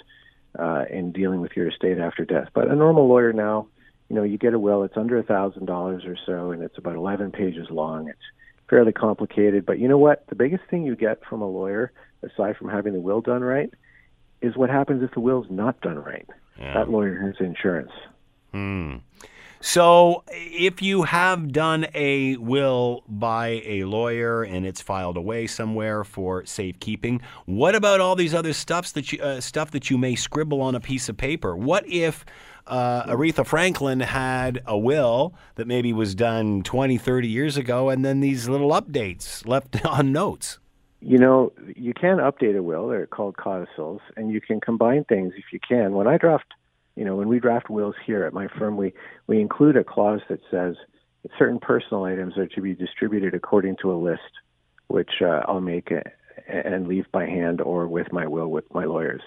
uh, 0.59 0.85
in 0.91 1.13
dealing 1.13 1.41
with 1.41 1.53
your 1.57 1.69
estate 1.69 1.99
after 1.99 2.25
death. 2.25 2.49
But 2.55 2.69
a 2.69 2.75
normal 2.75 3.09
lawyer 3.09 3.33
now, 3.33 3.69
you 4.09 4.17
know, 4.17 4.23
you 4.23 4.39
get 4.39 4.55
a 4.55 4.59
will, 4.59 4.83
it's 4.83 4.97
under 4.97 5.19
a 5.19 5.23
thousand 5.23 5.67
dollars 5.67 6.05
or 6.05 6.17
so, 6.27 6.51
and 6.53 6.63
it's 6.63 6.79
about 6.79 6.97
eleven 6.97 7.33
pages 7.33 7.69
long. 7.71 8.09
It's 8.09 8.19
fairly 8.69 8.93
complicated, 8.93 9.65
but 9.65 9.79
you 9.79 9.89
know 9.89 9.99
what? 9.99 10.27
The 10.29 10.35
biggest 10.35 10.65
thing 10.71 10.85
you 10.85 10.97
get 10.97 11.25
from 11.29 11.43
a 11.43 11.49
lawyer, 11.49 11.93
aside 12.23 12.57
from 12.57 12.69
having 12.69 12.93
the 12.93 13.01
will 13.01 13.21
done 13.21 13.43
right, 13.43 13.73
is 14.43 14.57
what 14.57 14.71
happens 14.71 15.03
if 15.03 15.13
the 15.13 15.21
will's 15.21 15.47
not 15.51 15.81
done 15.81 15.99
right. 15.99 16.29
Yeah. 16.59 16.75
That 16.75 16.91
lawyer 16.91 17.19
has 17.21 17.35
insurance. 17.39 17.93
Hmm. 18.53 18.97
So, 19.61 20.23
if 20.29 20.83
you 20.83 21.03
have 21.05 21.51
done 21.53 21.87
a 21.95 22.37
will 22.37 23.03
by 23.09 23.63
a 23.65 23.85
lawyer 23.85 24.43
and 24.43 24.67
it's 24.67 24.81
filed 24.81 25.17
away 25.17 25.47
somewhere 25.47 26.05
for 26.05 26.45
safekeeping, 26.45 27.23
what 27.47 27.75
about 27.75 28.01
all 28.01 28.17
these 28.17 28.35
other 28.35 28.53
stuffs 28.53 28.93
that 28.93 29.13
you 29.13 29.21
uh, 29.21 29.41
stuff 29.41 29.71
that 29.71 29.91
you 29.91 29.99
may 29.99 30.15
scribble 30.15 30.61
on 30.61 30.75
a 30.75 30.81
piece 30.81 31.09
of 31.09 31.17
paper? 31.17 31.57
What 31.57 31.89
if 31.89 32.25
uh, 32.67 33.05
Aretha 33.05 33.47
Franklin 33.47 34.01
had 34.01 34.63
a 34.67 34.77
will 34.77 35.35
that 35.55 35.67
maybe 35.67 35.93
was 35.93 36.15
done 36.15 36.63
20, 36.63 36.99
30 36.99 37.29
years 37.29 37.57
ago, 37.57 37.89
and 37.89 38.05
then 38.05 38.21
these 38.21 38.49
little 38.49 38.71
updates 38.71 39.47
left 39.47 39.85
on 39.87 40.13
notes? 40.13 40.59
You 41.01 41.19
know, 41.19 41.53
you 41.77 41.95
can 41.95 42.17
update 42.19 42.57
a 42.57 42.63
will. 42.63 42.89
They're 42.89 43.07
called 43.07 43.37
codicils, 43.37 44.01
and 44.17 44.31
you 44.31 44.41
can 44.41 44.61
combine 44.61 45.05
things 45.05 45.35
if 45.37 45.45
you 45.53 45.61
can. 45.67 45.93
When 45.93 46.07
I 46.07 46.19
draft 46.19 46.53
you 46.97 47.05
know, 47.05 47.15
when 47.15 47.29
we 47.29 47.39
draft 47.39 47.71
wills 47.71 47.95
here 48.05 48.25
at 48.25 48.33
my 48.33 48.49
firm, 48.59 48.77
we, 48.77 48.93
we 49.27 49.41
include 49.41 49.77
a 49.77 49.85
clause 49.85 50.21
that 50.29 50.41
says 50.51 50.77
that 51.23 51.31
certain 51.39 51.61
personal 51.61 52.05
items 52.05 52.37
are 52.39 52.47
to 52.47 52.61
be 52.61 52.75
distributed 52.75 53.35
according 53.35 53.77
to 53.83 53.93
a 53.93 53.95
list, 53.95 54.23
which 54.89 55.21
uh, 55.21 55.43
I'll 55.47 55.61
make 55.61 55.91
a, 55.91 56.03
and 56.49 56.89
leave 56.89 57.07
by 57.13 57.27
hand 57.27 57.61
or 57.61 57.87
with 57.87 58.13
my 58.13 58.27
will 58.27 58.49
with 58.49 58.73
my 58.73 58.85
lawyers. 58.85 59.23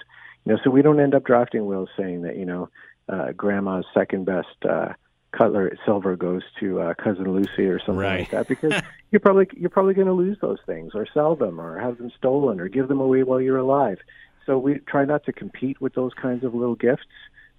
You 0.45 0.53
know, 0.53 0.59
so 0.63 0.71
we 0.71 0.81
don't 0.81 0.99
end 0.99 1.13
up 1.13 1.25
drafting 1.25 1.65
wills 1.65 1.89
saying 1.97 2.23
that 2.23 2.37
you 2.37 2.45
know, 2.45 2.69
uh, 3.07 3.33
grandma's 3.33 3.85
second 3.93 4.25
best 4.25 4.47
uh, 4.67 4.93
cutler 5.31 5.75
silver 5.85 6.15
goes 6.15 6.41
to 6.59 6.81
uh, 6.81 6.93
cousin 6.95 7.31
Lucy 7.31 7.65
or 7.65 7.79
something 7.79 7.97
right. 7.97 8.19
like 8.21 8.31
that 8.31 8.47
because 8.47 8.81
you're 9.11 9.19
probably 9.19 9.47
you're 9.55 9.69
probably 9.69 9.93
going 9.93 10.07
to 10.07 10.13
lose 10.13 10.37
those 10.41 10.59
things 10.65 10.93
or 10.95 11.05
sell 11.13 11.35
them 11.35 11.59
or 11.59 11.79
have 11.79 11.97
them 11.97 12.11
stolen 12.17 12.59
or 12.59 12.67
give 12.67 12.87
them 12.87 12.99
away 12.99 13.23
while 13.23 13.41
you're 13.41 13.57
alive. 13.57 13.99
So 14.45 14.57
we 14.57 14.79
try 14.79 15.05
not 15.05 15.25
to 15.25 15.33
compete 15.33 15.79
with 15.79 15.93
those 15.93 16.13
kinds 16.19 16.43
of 16.43 16.55
little 16.55 16.75
gifts 16.75 17.05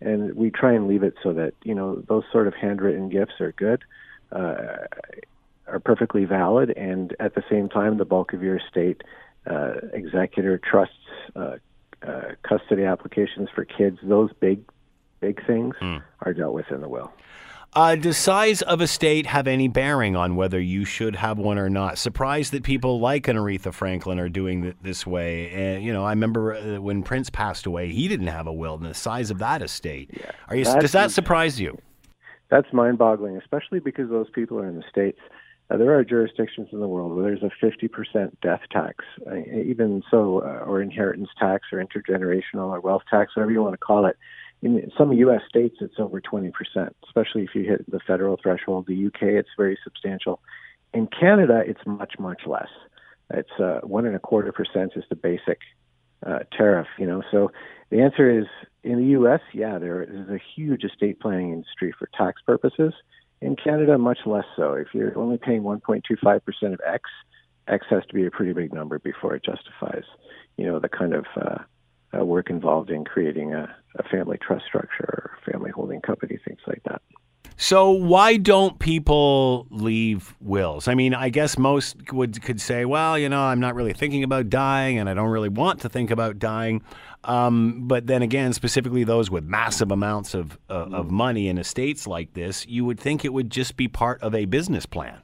and 0.00 0.34
we 0.34 0.50
try 0.50 0.72
and 0.72 0.88
leave 0.88 1.02
it 1.02 1.14
so 1.22 1.32
that 1.32 1.54
you 1.62 1.74
know 1.74 2.02
those 2.08 2.24
sort 2.32 2.46
of 2.46 2.54
handwritten 2.54 3.08
gifts 3.08 3.40
are 3.40 3.52
good, 3.52 3.82
uh, 4.32 4.76
are 5.66 5.80
perfectly 5.80 6.24
valid, 6.24 6.70
and 6.70 7.14
at 7.20 7.34
the 7.34 7.42
same 7.50 7.68
time, 7.68 7.98
the 7.98 8.04
bulk 8.04 8.32
of 8.32 8.42
your 8.42 8.56
estate, 8.56 9.02
uh, 9.46 9.74
executor 9.92 10.58
trusts, 10.58 10.94
uh, 11.36 11.56
uh 12.06 12.32
custody 12.42 12.84
applications 12.84 13.48
for 13.54 13.64
kids, 13.64 13.98
those 14.02 14.30
big, 14.40 14.62
big 15.20 15.44
things 15.46 15.74
mm. 15.80 16.02
are 16.20 16.32
dealt 16.32 16.54
with 16.54 16.70
in 16.70 16.80
the 16.80 16.88
will. 16.88 17.12
Uh, 17.72 17.94
does 17.94 18.18
size 18.18 18.62
of 18.62 18.80
a 18.80 18.86
state 18.86 19.26
have 19.26 19.46
any 19.46 19.68
bearing 19.68 20.16
on 20.16 20.34
whether 20.34 20.58
you 20.58 20.84
should 20.84 21.14
have 21.14 21.38
one 21.38 21.56
or 21.56 21.70
not? 21.70 21.98
Surprised 21.98 22.52
that 22.52 22.64
people 22.64 22.98
like 22.98 23.28
an 23.28 23.36
Aretha 23.36 23.72
Franklin 23.72 24.18
are 24.18 24.28
doing 24.28 24.64
it 24.64 24.76
this 24.82 25.06
way. 25.06 25.76
Uh, 25.76 25.78
you 25.78 25.92
know, 25.92 26.04
I 26.04 26.10
remember 26.10 26.54
uh, 26.54 26.80
when 26.80 27.04
Prince 27.04 27.30
passed 27.30 27.66
away, 27.66 27.92
he 27.92 28.08
didn't 28.08 28.26
have 28.26 28.48
a 28.48 28.52
will, 28.52 28.74
and 28.74 28.84
the 28.84 28.94
size 28.94 29.30
of 29.30 29.38
that 29.38 29.62
estate. 29.62 30.10
Yeah, 30.12 30.32
are 30.48 30.56
you? 30.56 30.64
Does 30.64 30.92
that 30.92 31.12
surprise 31.12 31.60
you? 31.60 31.78
That's 32.50 32.66
mind-boggling, 32.72 33.36
especially 33.36 33.78
because 33.78 34.10
those 34.10 34.28
people 34.30 34.58
are 34.58 34.68
in 34.68 34.74
the 34.74 34.84
states. 34.90 35.20
Uh, 35.70 35.76
there 35.76 35.96
are 35.96 36.04
jurisdictions 36.04 36.66
in 36.72 36.80
the 36.80 36.88
world 36.88 37.14
where 37.14 37.22
there's 37.22 37.44
a 37.44 37.64
50% 37.64 38.32
death 38.42 38.62
tax, 38.72 39.04
uh, 39.30 39.36
even 39.36 40.02
so, 40.10 40.40
uh, 40.40 40.64
or 40.66 40.82
inheritance 40.82 41.28
tax, 41.38 41.68
or 41.72 41.78
intergenerational, 41.78 42.70
or 42.70 42.80
wealth 42.80 43.02
tax, 43.08 43.36
whatever 43.36 43.52
you 43.52 43.62
want 43.62 43.74
to 43.74 43.78
call 43.78 44.06
it 44.06 44.16
in 44.62 44.90
some 44.96 45.12
U.S. 45.12 45.40
states, 45.48 45.76
it's 45.80 45.94
over 45.98 46.20
20%, 46.20 46.52
especially 47.06 47.42
if 47.42 47.54
you 47.54 47.64
hit 47.64 47.90
the 47.90 48.00
federal 48.06 48.38
threshold. 48.42 48.86
The 48.86 49.06
UK, 49.06 49.22
it's 49.22 49.48
very 49.56 49.78
substantial. 49.82 50.40
In 50.92 51.06
Canada, 51.06 51.62
it's 51.66 51.80
much, 51.86 52.14
much 52.18 52.42
less. 52.46 52.68
It's 53.32 53.50
uh, 53.58 53.80
one 53.82 54.06
and 54.06 54.16
a 54.16 54.18
quarter 54.18 54.52
percent 54.52 54.92
is 54.96 55.04
the 55.08 55.16
basic 55.16 55.60
uh, 56.26 56.40
tariff. 56.56 56.88
You 56.98 57.06
know, 57.06 57.22
so 57.30 57.52
the 57.90 58.02
answer 58.02 58.30
is 58.30 58.46
in 58.82 58.98
the 58.98 59.10
U.S. 59.12 59.40
Yeah, 59.54 59.78
there 59.78 60.02
is 60.02 60.28
a 60.28 60.40
huge 60.54 60.84
estate 60.84 61.20
planning 61.20 61.52
industry 61.52 61.94
for 61.98 62.08
tax 62.16 62.42
purposes. 62.42 62.92
In 63.40 63.56
Canada, 63.56 63.96
much 63.96 64.18
less 64.26 64.44
so. 64.56 64.74
If 64.74 64.88
you're 64.92 65.16
only 65.16 65.38
paying 65.38 65.62
1.25 65.62 66.44
percent 66.44 66.74
of 66.74 66.80
X, 66.86 67.08
X 67.68 67.86
has 67.88 68.04
to 68.06 68.14
be 68.14 68.26
a 68.26 68.30
pretty 68.30 68.52
big 68.52 68.74
number 68.74 68.98
before 68.98 69.34
it 69.34 69.44
justifies, 69.44 70.04
you 70.56 70.66
know, 70.66 70.80
the 70.80 70.88
kind 70.88 71.14
of 71.14 71.24
uh, 71.36 71.58
uh, 72.18 72.24
work 72.24 72.50
involved 72.50 72.90
in 72.90 73.04
creating 73.04 73.54
a, 73.54 73.74
a 73.96 74.02
family 74.04 74.38
trust 74.38 74.64
structure 74.66 75.04
or 75.04 75.52
family 75.52 75.70
holding 75.70 76.00
company, 76.00 76.38
things 76.46 76.60
like 76.66 76.82
that. 76.84 77.02
So 77.62 77.90
why 77.90 78.38
don't 78.38 78.78
people 78.78 79.66
leave 79.68 80.34
wills? 80.40 80.88
I 80.88 80.94
mean, 80.94 81.12
I 81.12 81.28
guess 81.28 81.58
most 81.58 82.10
would 82.10 82.40
could 82.40 82.58
say, 82.58 82.86
well, 82.86 83.18
you 83.18 83.28
know, 83.28 83.42
I'm 83.42 83.60
not 83.60 83.74
really 83.74 83.92
thinking 83.92 84.24
about 84.24 84.48
dying, 84.48 84.98
and 84.98 85.10
I 85.10 85.14
don't 85.14 85.28
really 85.28 85.50
want 85.50 85.80
to 85.82 85.90
think 85.90 86.10
about 86.10 86.38
dying. 86.38 86.82
Um, 87.24 87.86
but 87.86 88.06
then 88.06 88.22
again, 88.22 88.54
specifically 88.54 89.04
those 89.04 89.30
with 89.30 89.44
massive 89.44 89.90
amounts 89.90 90.32
of 90.32 90.58
uh, 90.70 90.74
of 90.74 91.06
mm-hmm. 91.06 91.14
money 91.14 91.48
in 91.48 91.58
estates 91.58 92.06
like 92.06 92.32
this, 92.32 92.66
you 92.66 92.86
would 92.86 92.98
think 92.98 93.26
it 93.26 93.32
would 93.34 93.50
just 93.50 93.76
be 93.76 93.88
part 93.88 94.22
of 94.22 94.34
a 94.34 94.46
business 94.46 94.86
plan. 94.86 95.20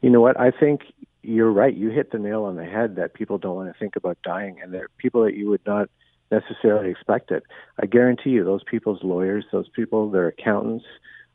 You 0.00 0.10
know 0.10 0.20
what? 0.20 0.38
I 0.38 0.52
think 0.52 0.82
you're 1.22 1.50
right. 1.50 1.76
You 1.76 1.90
hit 1.90 2.12
the 2.12 2.18
nail 2.18 2.44
on 2.44 2.54
the 2.54 2.64
head 2.64 2.94
that 2.96 3.14
people 3.14 3.36
don't 3.36 3.56
want 3.56 3.72
to 3.72 3.78
think 3.80 3.96
about 3.96 4.16
dying, 4.22 4.60
and 4.62 4.72
there 4.72 4.84
are 4.84 4.90
people 4.98 5.24
that 5.24 5.34
you 5.34 5.48
would 5.48 5.66
not 5.66 5.90
necessarily 6.30 6.90
expect 6.90 7.30
it. 7.30 7.42
I 7.80 7.86
guarantee 7.86 8.30
you, 8.30 8.44
those 8.44 8.64
people's 8.64 9.02
lawyers, 9.02 9.44
those 9.52 9.68
people, 9.68 10.10
their 10.10 10.28
accountants 10.28 10.84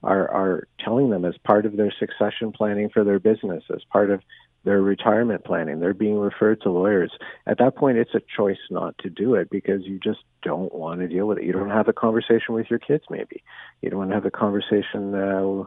are 0.03 0.29
are 0.29 0.67
telling 0.83 1.09
them 1.09 1.25
as 1.25 1.35
part 1.45 1.65
of 1.65 1.77
their 1.77 1.93
succession 1.97 2.51
planning 2.51 2.89
for 2.89 3.03
their 3.03 3.19
business, 3.19 3.63
as 3.73 3.83
part 3.91 4.11
of 4.11 4.21
their 4.63 4.81
retirement 4.81 5.43
planning. 5.43 5.79
They're 5.79 5.93
being 5.93 6.17
referred 6.17 6.61
to 6.61 6.71
lawyers. 6.71 7.11
At 7.45 7.57
that 7.57 7.75
point, 7.75 7.97
it's 7.97 8.15
a 8.15 8.21
choice 8.35 8.57
not 8.69 8.97
to 8.99 9.09
do 9.09 9.35
it 9.35 9.49
because 9.49 9.83
you 9.83 9.99
just 9.99 10.19
don't 10.41 10.73
want 10.73 11.01
to 11.01 11.07
deal 11.07 11.27
with 11.27 11.37
it. 11.37 11.43
You 11.43 11.51
don't 11.53 11.69
have 11.69 11.87
a 11.87 11.93
conversation 11.93 12.53
with 12.53 12.69
your 12.69 12.79
kids, 12.79 13.03
maybe. 13.09 13.43
You 13.81 13.89
don't 13.89 13.99
want 13.99 14.11
to 14.11 14.15
have 14.15 14.25
a 14.25 14.31
conversation, 14.31 15.15
uh, 15.15 15.63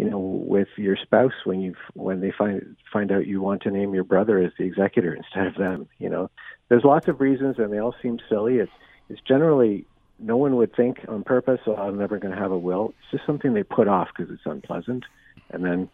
you 0.00 0.08
know, 0.08 0.18
with 0.18 0.68
your 0.78 0.96
spouse 0.96 1.34
when 1.44 1.60
you 1.60 1.74
when 1.92 2.22
they 2.22 2.32
find 2.32 2.74
find 2.90 3.12
out 3.12 3.26
you 3.26 3.42
want 3.42 3.60
to 3.60 3.70
name 3.70 3.92
your 3.92 4.02
brother 4.02 4.38
as 4.38 4.50
the 4.56 4.64
executor 4.64 5.12
instead 5.14 5.46
of 5.46 5.56
them. 5.56 5.88
You 5.98 6.08
know, 6.08 6.30
there's 6.70 6.84
lots 6.84 7.06
of 7.06 7.20
reasons, 7.20 7.56
and 7.58 7.70
they 7.70 7.76
all 7.76 7.94
seem 8.00 8.18
silly. 8.26 8.56
It's 8.56 8.72
it's 9.10 9.20
generally 9.20 9.84
no 10.18 10.38
one 10.38 10.56
would 10.56 10.74
think 10.74 11.00
on 11.06 11.22
purpose, 11.22 11.60
oh, 11.66 11.76
I'm 11.76 11.98
never 11.98 12.18
going 12.18 12.34
to 12.34 12.40
have 12.40 12.50
a 12.50 12.56
will. 12.56 12.94
It's 12.98 13.10
just 13.10 13.26
something 13.26 13.52
they 13.52 13.62
put 13.62 13.88
off 13.88 14.08
because 14.16 14.32
it's 14.32 14.46
unpleasant, 14.46 15.04
and 15.50 15.62
then 15.62 15.90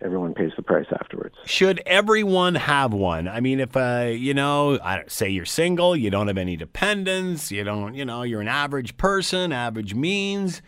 everyone 0.00 0.34
pays 0.34 0.50
the 0.56 0.62
price 0.62 0.86
afterwards. 1.00 1.36
Should 1.44 1.80
everyone 1.86 2.56
have 2.56 2.92
one? 2.92 3.28
I 3.28 3.38
mean, 3.38 3.60
if 3.60 3.76
uh, 3.76 4.10
you 4.10 4.34
know, 4.34 4.80
I 4.82 5.04
say 5.06 5.28
you're 5.28 5.44
single, 5.44 5.94
you 5.94 6.10
don't 6.10 6.26
have 6.26 6.38
any 6.38 6.56
dependents, 6.56 7.52
you 7.52 7.62
don't, 7.62 7.94
you 7.94 8.04
know, 8.04 8.24
you're 8.24 8.40
an 8.40 8.48
average 8.48 8.96
person, 8.96 9.52
average 9.52 9.94
means. 9.94 10.60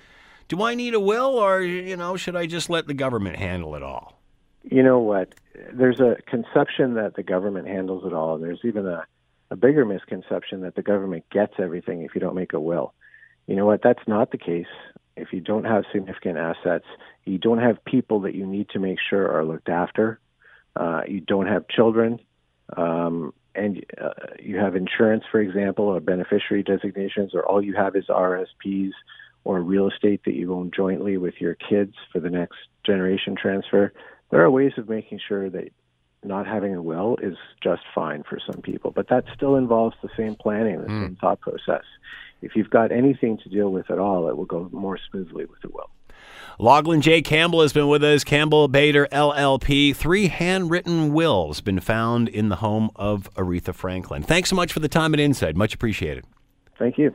Do 0.51 0.65
I 0.65 0.75
need 0.75 0.95
a 0.95 1.01
will, 1.01 1.39
or 1.39 1.63
you 1.63 1.97
know, 1.97 2.17
should 2.17 2.35
I 2.35 2.47
just 2.47 2.69
let 2.69 2.89
the 2.89 2.95
government 2.95 3.37
handle 3.37 3.77
it 3.77 3.85
all? 3.85 4.21
You 4.65 4.83
know 4.83 4.99
what? 4.99 5.33
There's 5.73 6.01
a 6.01 6.17
conception 6.27 6.95
that 6.95 7.15
the 7.15 7.23
government 7.23 7.69
handles 7.69 8.05
it 8.05 8.13
all. 8.13 8.37
There's 8.37 8.59
even 8.65 8.85
a 8.85 9.07
a 9.53 9.57
bigger 9.57 9.85
misconception 9.85 10.63
that 10.63 10.75
the 10.75 10.83
government 10.83 11.25
gets 11.31 11.55
everything 11.59 12.03
if 12.03 12.17
you 12.17 12.21
don't 12.21 12.35
make 12.35 12.53
a 12.53 12.59
will. 12.59 12.95
You 13.47 13.55
know 13.55 13.65
what? 13.65 13.81
That's 13.81 14.03
not 14.09 14.33
the 14.33 14.39
case. 14.39 14.67
If 15.17 15.33
you 15.33 15.41
don't 15.41 15.65
have 15.65 15.85
significant 15.93 16.37
assets, 16.37 16.87
you 17.25 17.39
don't 17.39 17.59
have 17.59 17.85
people 17.85 18.21
that 18.23 18.35
you 18.35 18.45
need 18.45 18.71
to 18.71 18.81
make 18.81 18.99
sure 19.09 19.31
are 19.31 19.45
looked 19.45 19.69
after, 19.69 20.19
uh, 20.75 21.03
you 21.07 21.21
don't 21.21 21.47
have 21.47 21.69
children, 21.69 22.19
um, 22.77 23.33
and 23.55 23.85
uh, 24.01 24.11
you 24.41 24.57
have 24.57 24.75
insurance, 24.75 25.25
for 25.31 25.41
example, 25.41 25.85
or 25.85 26.01
beneficiary 26.01 26.65
designations, 26.65 27.35
or 27.35 27.47
all 27.47 27.63
you 27.63 27.75
have 27.75 27.95
is 27.95 28.07
RSPs 28.07 28.93
or 29.45 29.61
real 29.61 29.89
estate 29.89 30.23
that 30.25 30.35
you 30.35 30.53
own 30.55 30.71
jointly 30.75 31.17
with 31.17 31.35
your 31.41 31.55
kids 31.55 31.95
for 32.13 32.21
the 32.21 32.31
next 32.31 32.59
generation 32.85 33.37
transfer. 33.41 33.93
There 34.31 34.43
are 34.43 34.51
ways 34.51 34.73
of 34.77 34.89
making 34.89 35.21
sure 35.27 35.51
that 35.51 35.71
not 36.23 36.47
having 36.47 36.75
a 36.75 36.83
will 36.83 37.17
is 37.23 37.37
just 37.63 37.83
fine 37.95 38.23
for 38.29 38.39
some 38.45 38.61
people, 38.63 38.91
but 38.91 39.09
that 39.09 39.25
still 39.35 39.57
involves 39.57 39.97
the 40.03 40.11
same 40.17 40.35
planning, 40.35 40.81
the 40.81 40.89
mm. 40.89 41.07
same 41.07 41.17
thought 41.21 41.41
process. 41.41 41.85
If 42.43 42.57
you've 42.57 42.71
got 42.71 42.93
anything 42.93 43.39
to 43.39 43.49
deal 43.49 43.71
with 43.71 43.91
at 43.91 43.99
all, 43.99 44.29
it 44.29 44.37
will 44.37 44.45
go 44.45 44.69
more 44.73 44.99
smoothly 45.11 45.47
with 45.47 45.65
a 45.65 45.69
will. 45.69 45.91
Lachlan 46.59 47.01
J. 47.01 47.23
Campbell 47.23 47.63
has 47.63 47.73
been 47.73 47.89
with 47.89 48.05
us. 48.05 48.23
Campbell 48.23 48.69
Bader 48.69 49.09
LLP. 49.11 49.97
Three 49.97 50.29
handwritten 50.29 51.15
wills 51.15 51.63
been 51.63 51.81
found 51.81 52.29
in 52.29 52.51
the 52.51 52.57
home 52.57 52.91
of 52.97 53.33
Aretha 53.35 53.75
Franklin. 53.75 54.23
Thanks 54.23 54.51
so 54.51 54.57
much 54.57 54.73
for 54.73 54.81
the 54.81 54.89
time 54.89 55.15
and 55.15 55.21
insight. 55.21 55.57
Much 55.57 55.75
appreciated. 55.75 56.25
Thank 56.79 56.99
you. 56.99 57.15